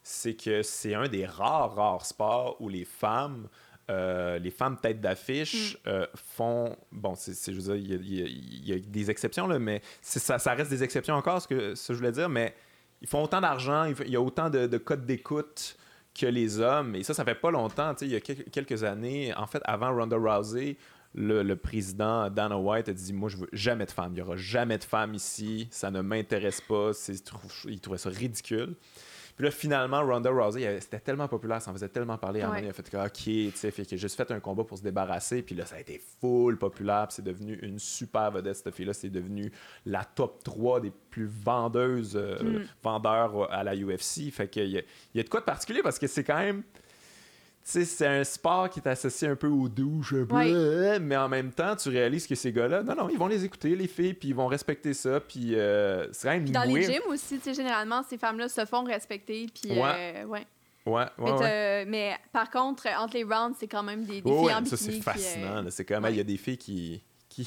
[0.03, 3.49] c'est que c'est un des rares, rares sports où les femmes,
[3.91, 5.89] euh, les femmes tête d'affiche mm.
[5.89, 6.77] euh, font.
[6.93, 10.71] Bon, c'est, je veux dire, il y, a des exceptions, là, mais ça, ça reste
[10.71, 12.55] des exceptions encore, ce que, ce que je voulais dire, mais
[13.01, 15.77] ils font autant d'argent, il y a autant de, de codes d'écoute
[16.19, 16.95] que les hommes.
[16.95, 17.95] Et ça, ça fait pas longtemps.
[18.03, 20.77] Il y a quelques années, en fait, avant Ronda Rousey,
[21.15, 24.13] le, président Dana White a dit Moi, je veux jamais de femmes.
[24.13, 25.69] Il n'y aura jamais de femmes ici.
[25.71, 26.91] Ça ne m'intéresse pas.
[27.67, 28.77] Il trouvait ça ridicule.
[29.37, 32.43] Puis là, finalement, Ronda Rousey, c'était tellement populaire, ça en faisait tellement parler.
[32.43, 34.77] À il a fait que, OK, tu sais, fait a juste fait un combat pour
[34.77, 35.41] se débarrasser.
[35.41, 37.07] Puis là, ça a été full populaire.
[37.09, 38.93] Puis c'est devenu une super vedette, cette fille-là.
[38.93, 39.51] C'est devenu
[39.87, 42.67] la top 3 des plus vendeuses, euh, mm.
[42.83, 44.31] vendeurs à la UFC.
[44.31, 44.85] Fait qu'il y,
[45.15, 46.63] y a de quoi de particulier parce que c'est quand même
[47.63, 51.29] c'est un sport qui est associé un peu aux douches, un peu, euh, mais en
[51.29, 54.15] même temps, tu réalises que ces gars-là, non, non, ils vont les écouter, les filles,
[54.15, 57.45] puis ils vont respecter ça, puis euh, c'est quand même Dans les gyms aussi, tu
[57.45, 60.23] sais, généralement, ces femmes-là se font respecter, puis ouais.
[60.23, 60.47] Euh, ouais.
[60.87, 64.63] Ouais, mais, mais, par contre, entre les rounds, c'est quand même des, des filles en
[64.63, 64.69] bikini.
[64.69, 65.65] Ça, c'est fascinant.
[65.69, 67.45] C'est quand même, il y a des filles qui, qui,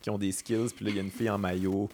[0.00, 1.88] qui, ont des skills, puis là, il y a une fille en maillot.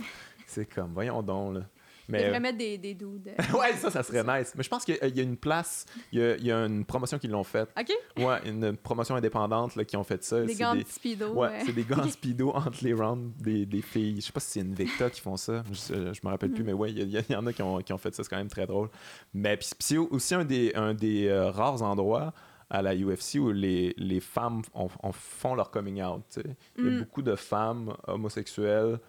[0.46, 1.60] C'est comme, voyons donc, là.
[2.10, 2.24] Mais...
[2.24, 3.32] devrait mettre des, des dudes.
[3.58, 4.52] ouais, ça, ça serait nice.
[4.56, 7.44] Mais je pense qu'il y a une place, il y a, une promotion qui l'ont
[7.44, 7.70] faite.
[7.78, 7.92] OK.
[8.24, 10.42] Ouais, une promotion indépendante là, qui ont fait ça.
[10.42, 11.34] Des gants de speedo.
[11.34, 14.16] Ouais, c'est des gants speedo entre les rounds des, des, filles.
[14.16, 15.62] Je sais pas si c'est une Invicta qui font ça.
[15.70, 16.66] Je, je me rappelle plus, mm.
[16.66, 18.22] mais ouais, il y, en a qui ont, qui ont fait ça.
[18.22, 18.88] C'est quand même très drôle.
[19.34, 22.32] Mais puis c'est aussi un des, un des euh, rares endroits
[22.70, 24.62] à la UFC où les, les femmes
[25.12, 26.38] font leur coming out.
[26.78, 26.98] Il y a mm.
[27.00, 29.00] beaucoup de femmes homosexuelles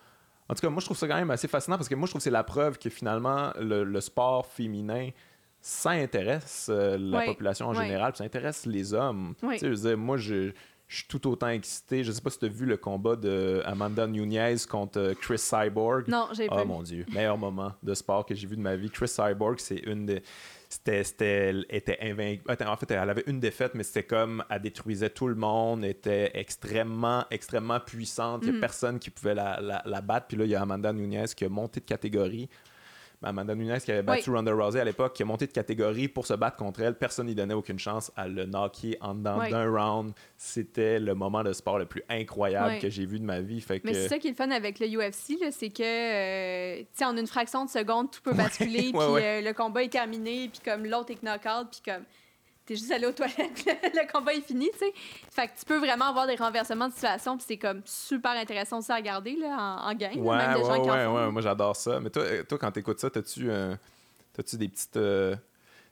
[0.52, 2.12] en tout cas, moi, je trouve ça quand même assez fascinant parce que moi, je
[2.12, 5.10] trouve que c'est la preuve que finalement, le, sport féminin,
[5.62, 9.34] ça intéresse euh, la population en général, ça intéresse les hommes.
[9.40, 10.52] Tu sais, je veux dire, moi, je,
[10.90, 12.04] suis tout autant excité.
[12.04, 15.38] Je sais pas si tu as vu le combat de Amanda Nunez contre euh, Chris
[15.38, 16.10] Cyborg.
[16.10, 16.64] Non, j'ai pas.
[16.64, 18.90] Oh mon Dieu, meilleur moment de sport que j'ai vu de ma vie.
[18.90, 20.22] Chris Cyborg, c'est une des
[20.72, 22.44] c'était, était invaincue.
[22.66, 26.32] En fait, elle avait une défaite, mais c'était comme elle détruisait tout le monde, était
[26.34, 28.42] extrêmement, extrêmement puissante.
[28.44, 28.62] Il n'y a mhm.
[28.62, 30.28] personne qui pouvait la, la, la, battre.
[30.28, 32.50] Puis là, il y a Amanda Nunez qui a monté de catégorie
[33.24, 36.26] Amanda Nunes qui avait battu Ronda Rousey à l'époque, qui a monté de catégorie pour
[36.26, 36.96] se battre contre elle.
[36.96, 40.14] Personne n'y donnait aucune chance à le knocker en dedans d'un round.
[40.38, 43.62] C'était le moment de sport le plus incroyable que j'ai vu de ma vie.
[43.62, 43.88] Fait que...
[43.88, 45.82] Mais c'est ça qui est le fun avec le UFC, c'est que,
[46.82, 49.90] euh, tu en une fraction de seconde, tout peut basculer, puis euh, le combat est
[49.90, 52.04] terminé, puis comme l'autre est knock-out, puis comme
[52.72, 54.94] t'es juste allé aux toilettes, le, combat est fini, tu sais.
[55.30, 58.80] Fait que tu peux vraiment avoir des renversements de situation, puis c'est comme super intéressant
[58.80, 60.18] aussi à regarder là, en, en game.
[60.26, 62.00] Ouais, même ouais, gens qui ouais, ouais, moi j'adore ça.
[62.00, 63.76] Mais toi, euh, toi quand t'écoutes ça, t'as-tu euh,
[64.48, 64.98] tu des petites.
[64.98, 65.36] Euh,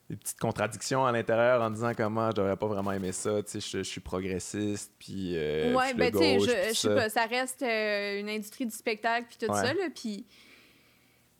[0.10, 3.44] des petites contradictions à l'intérieur en disant comment ah, je devrais pas vraiment aimer ça,
[3.44, 7.28] tu sais, je, suis progressiste, puis euh, ouais, ben tu sais, je, sais pas, ça
[7.28, 10.26] reste une industrie du spectacle puis tout ça là, puis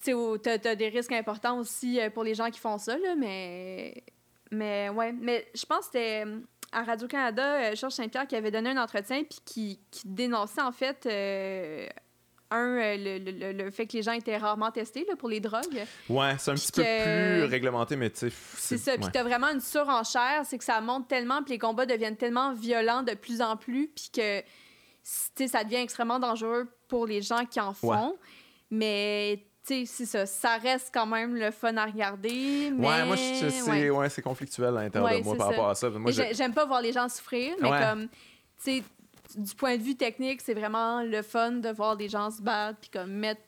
[0.04, 3.16] tu sais, t'as as des risques importants aussi pour les gens qui font ça là,
[3.18, 4.04] mais
[4.52, 6.26] mais ouais, mais je pense que c'était.
[6.72, 11.08] à Radio-Canada, Georges Saint-Pierre qui avait donné un entretien puis qui, qui dénonçait en fait
[12.52, 15.86] un, le, le, le, fait que les gens étaient rarement testés là, pour les drogues.
[16.10, 18.36] Ouais, c'est un petit peu plus réglementé, mais tu sais.
[18.56, 18.98] C'est ça.
[18.98, 22.54] Puis t'as vraiment une surenchère, c'est que ça monte tellement, puis les combats deviennent tellement
[22.54, 24.42] violents de plus en plus, puis que
[25.04, 28.16] ça devient extrêmement dangereux pour les gens qui en font.
[28.72, 29.46] Mais
[29.86, 30.26] c'est ça.
[30.26, 32.72] Ça reste quand même le fun à regarder.
[32.72, 32.88] Mais...
[32.88, 34.22] Ouais, moi, c'est ouais.
[34.24, 35.90] conflictuel à l'intérieur de moi par rapport à ça.
[36.32, 38.08] J'aime pas voir les gens souffrir, mais comme,
[38.64, 38.84] tu sais,
[39.36, 42.80] du point de vue technique, c'est vraiment le fun de voir des gens se battre
[42.80, 43.42] puis comme mettre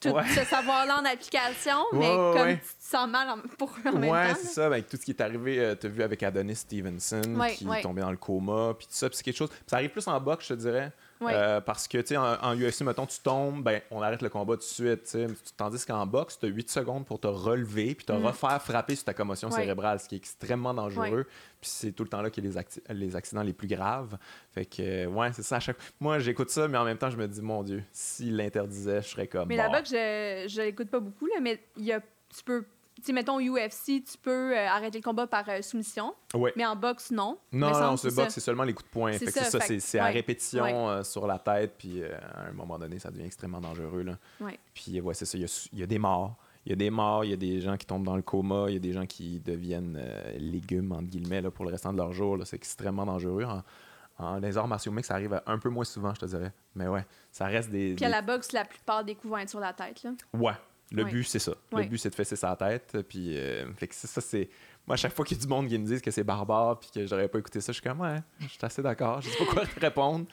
[0.00, 3.28] tout ce savoir-là en application, mais comme tu te sens mal
[3.58, 4.12] pour eux en même temps.
[4.12, 4.66] Ouais, c'est ça.
[4.66, 7.20] Avec tout ce qui est arrivé, euh, tu as vu avec Adonis Stevenson
[7.54, 9.08] qui est tombé dans le coma, puis tout ça.
[9.12, 9.50] c'est quelque chose.
[9.66, 10.92] ça arrive plus en boxe, je te dirais.
[11.22, 14.28] Euh, parce que, tu sais, en, en, UFC, mettons, tu tombes, ben, on arrête le
[14.28, 15.16] combat tout de suite.
[15.56, 18.24] Tandis qu'en boxe, tu as 8 secondes pour te relever puis te mm.
[18.24, 21.26] refaire frapper sur ta commotion cérébrale, ce qui est extrêmement dangereux.
[21.60, 24.16] Puis c'est tout le temps là qu'il y a les, les, accidents les plus graves.
[24.52, 25.56] Fait que, euh, ouais, c'est ça.
[25.56, 25.76] À chaque...
[26.00, 29.08] Moi, j'écoute ça, mais en même temps, je me dis, mon Dieu, s'il l'interdisait, je
[29.08, 29.48] serais comme.
[29.48, 32.64] Mais la boxe, je, je l'écoute pas beaucoup, là, mais y a, tu peux
[33.04, 36.14] sais, mettons UFC, tu peux euh, arrêter le combat par euh, soumission.
[36.56, 37.38] Mais en boxe, non.
[37.52, 39.12] Non, non, ce boxe, c'est seulement les coups de poing.
[39.12, 43.10] C'est ça, c'est à répétition euh, sur la tête, puis à un moment donné, ça
[43.10, 44.02] devient extrêmement dangereux.
[44.02, 44.48] Là.
[44.74, 46.36] Puis ouais, c'est ça, il y, a des morts.
[46.66, 48.66] Il y a des morts, il y a des gens qui tombent dans le coma,
[48.68, 50.00] il y a des gens qui deviennent
[50.36, 52.38] légumes, entre guillemets, là, pour le restant de leur jour.
[52.44, 53.44] C'est extrêmement dangereux.
[53.44, 56.52] En, les arts martiaux mix, ça arrive un peu moins souvent, je te dirais.
[56.74, 57.94] Mais ouais, ça reste des.
[57.94, 60.02] Puis à la boxe, la plupart des coups vont être sur la tête.
[60.02, 60.10] Là.
[60.34, 60.52] Ouais,
[60.90, 61.52] le but, c'est ça.
[61.72, 62.96] Le but, c'est de fesser sa tête.
[63.08, 64.48] Puis, euh, ça, c'est.
[64.86, 66.80] Moi, à chaque fois qu'il y a du monde qui me dit que c'est barbare
[66.80, 69.20] puis que j'aurais pas écouté ça, je suis comme, ouais, je suis assez d'accord.
[69.20, 70.26] Je sais pas quoi répondre.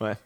[0.00, 0.16] Ouais.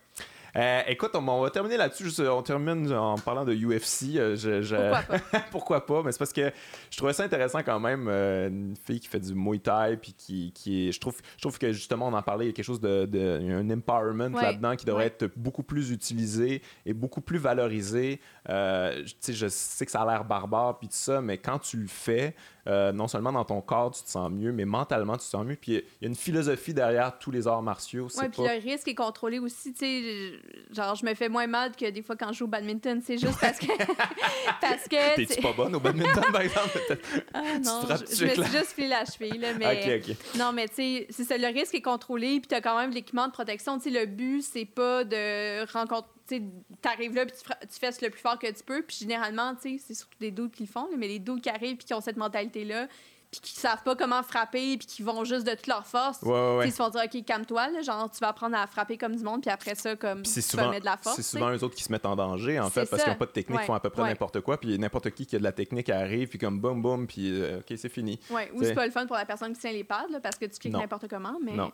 [0.57, 2.11] Euh, écoute, on, va terminer là-dessus.
[2.23, 4.17] On termine en parlant de UFC.
[4.17, 5.19] Euh, pourquoi pas?
[5.51, 6.03] Pourquoi pas?
[6.03, 6.51] Mais c'est parce que
[6.91, 8.07] je trouvais ça intéressant quand même.
[8.09, 11.43] Euh, une fille qui fait du Muay Thai, puis qui, qui est, je, trouve, je
[11.43, 13.05] trouve que justement, on en parlait, il y a quelque chose de.
[13.05, 18.21] de un empowerment là-dedans qui devrait être beaucoup plus utilisé et beaucoup plus valorisé.
[18.49, 22.35] je sais que ça a l'air barbare, puis tout ça, mais quand tu le fais,
[22.67, 25.47] euh, non seulement dans ton corps, tu te sens mieux, mais mentalement, tu te sens
[25.47, 25.57] mieux.
[25.57, 28.09] Puis il y, a une philosophie derrière tous les arts martiaux.
[28.19, 29.73] Oui, puis le risque est contrôlé aussi.
[29.73, 30.33] Tu sais,
[30.73, 33.01] genre, je me fais moins mal que des fois quand je joue au badminton.
[33.05, 33.67] C'est juste parce que.
[34.61, 36.99] parce que T'es-tu pas bonne au badminton, par exemple?
[37.35, 39.39] ah, non, je, me suis juste filé la cheville.
[39.39, 40.03] Là, mais...
[40.37, 42.91] Non, mais tu sais, c'est ça, le risque est contrôlé, puis tu as quand même
[42.91, 43.79] l'équipement de protection.
[43.79, 48.01] Tu sais, le but, c'est pas de rencontrer tu arrives là, puis tu, tu fesses
[48.01, 48.83] le plus fort que tu peux.
[48.83, 51.51] Puis généralement, tu sais, c'est surtout des doutes qui le font, mais les doutes qui
[51.51, 52.89] arrivent, puis qui ont cette mentalité-là,
[53.31, 56.21] puis qui savent pas comment frapper, puis qui vont juste de toute leur force.
[56.23, 59.43] Ils se font dire, OK, calme-toi, genre, tu vas apprendre à frapper comme du monde,
[59.43, 61.17] puis après ça, comme, tu souvent, vas mettre de la force.
[61.17, 63.27] C'est souvent eux autres qui se mettent en danger, en fait, parce qu'ils n'ont pas
[63.27, 65.45] de technique, ils font à peu près n'importe quoi, puis n'importe qui qui a de
[65.45, 68.19] la technique arrive, puis comme boum, boum, puis euh, OK, c'est fini.
[68.31, 70.47] Ouais, ou c'est pas le fun pour la personne qui tient les pads, parce que
[70.47, 71.55] tu cliques n'importe comment, mais.
[71.55, 71.73] Non.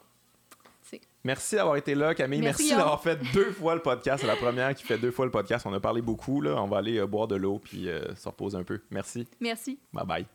[1.25, 2.41] Merci d'avoir été là, Camille.
[2.41, 4.21] Merci, d'avoir fait deux fois le podcast.
[4.21, 5.67] C'est la première qui fait deux fois le podcast.
[5.67, 6.41] On a parlé beaucoup.
[6.41, 6.61] Là.
[6.63, 8.81] On va aller euh, boire de l'eau puis euh, se reposer un peu.
[8.91, 9.27] Merci.
[9.41, 9.79] Merci.
[9.93, 10.27] Bye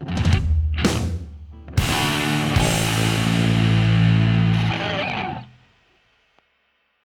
[0.00, 0.33] bye.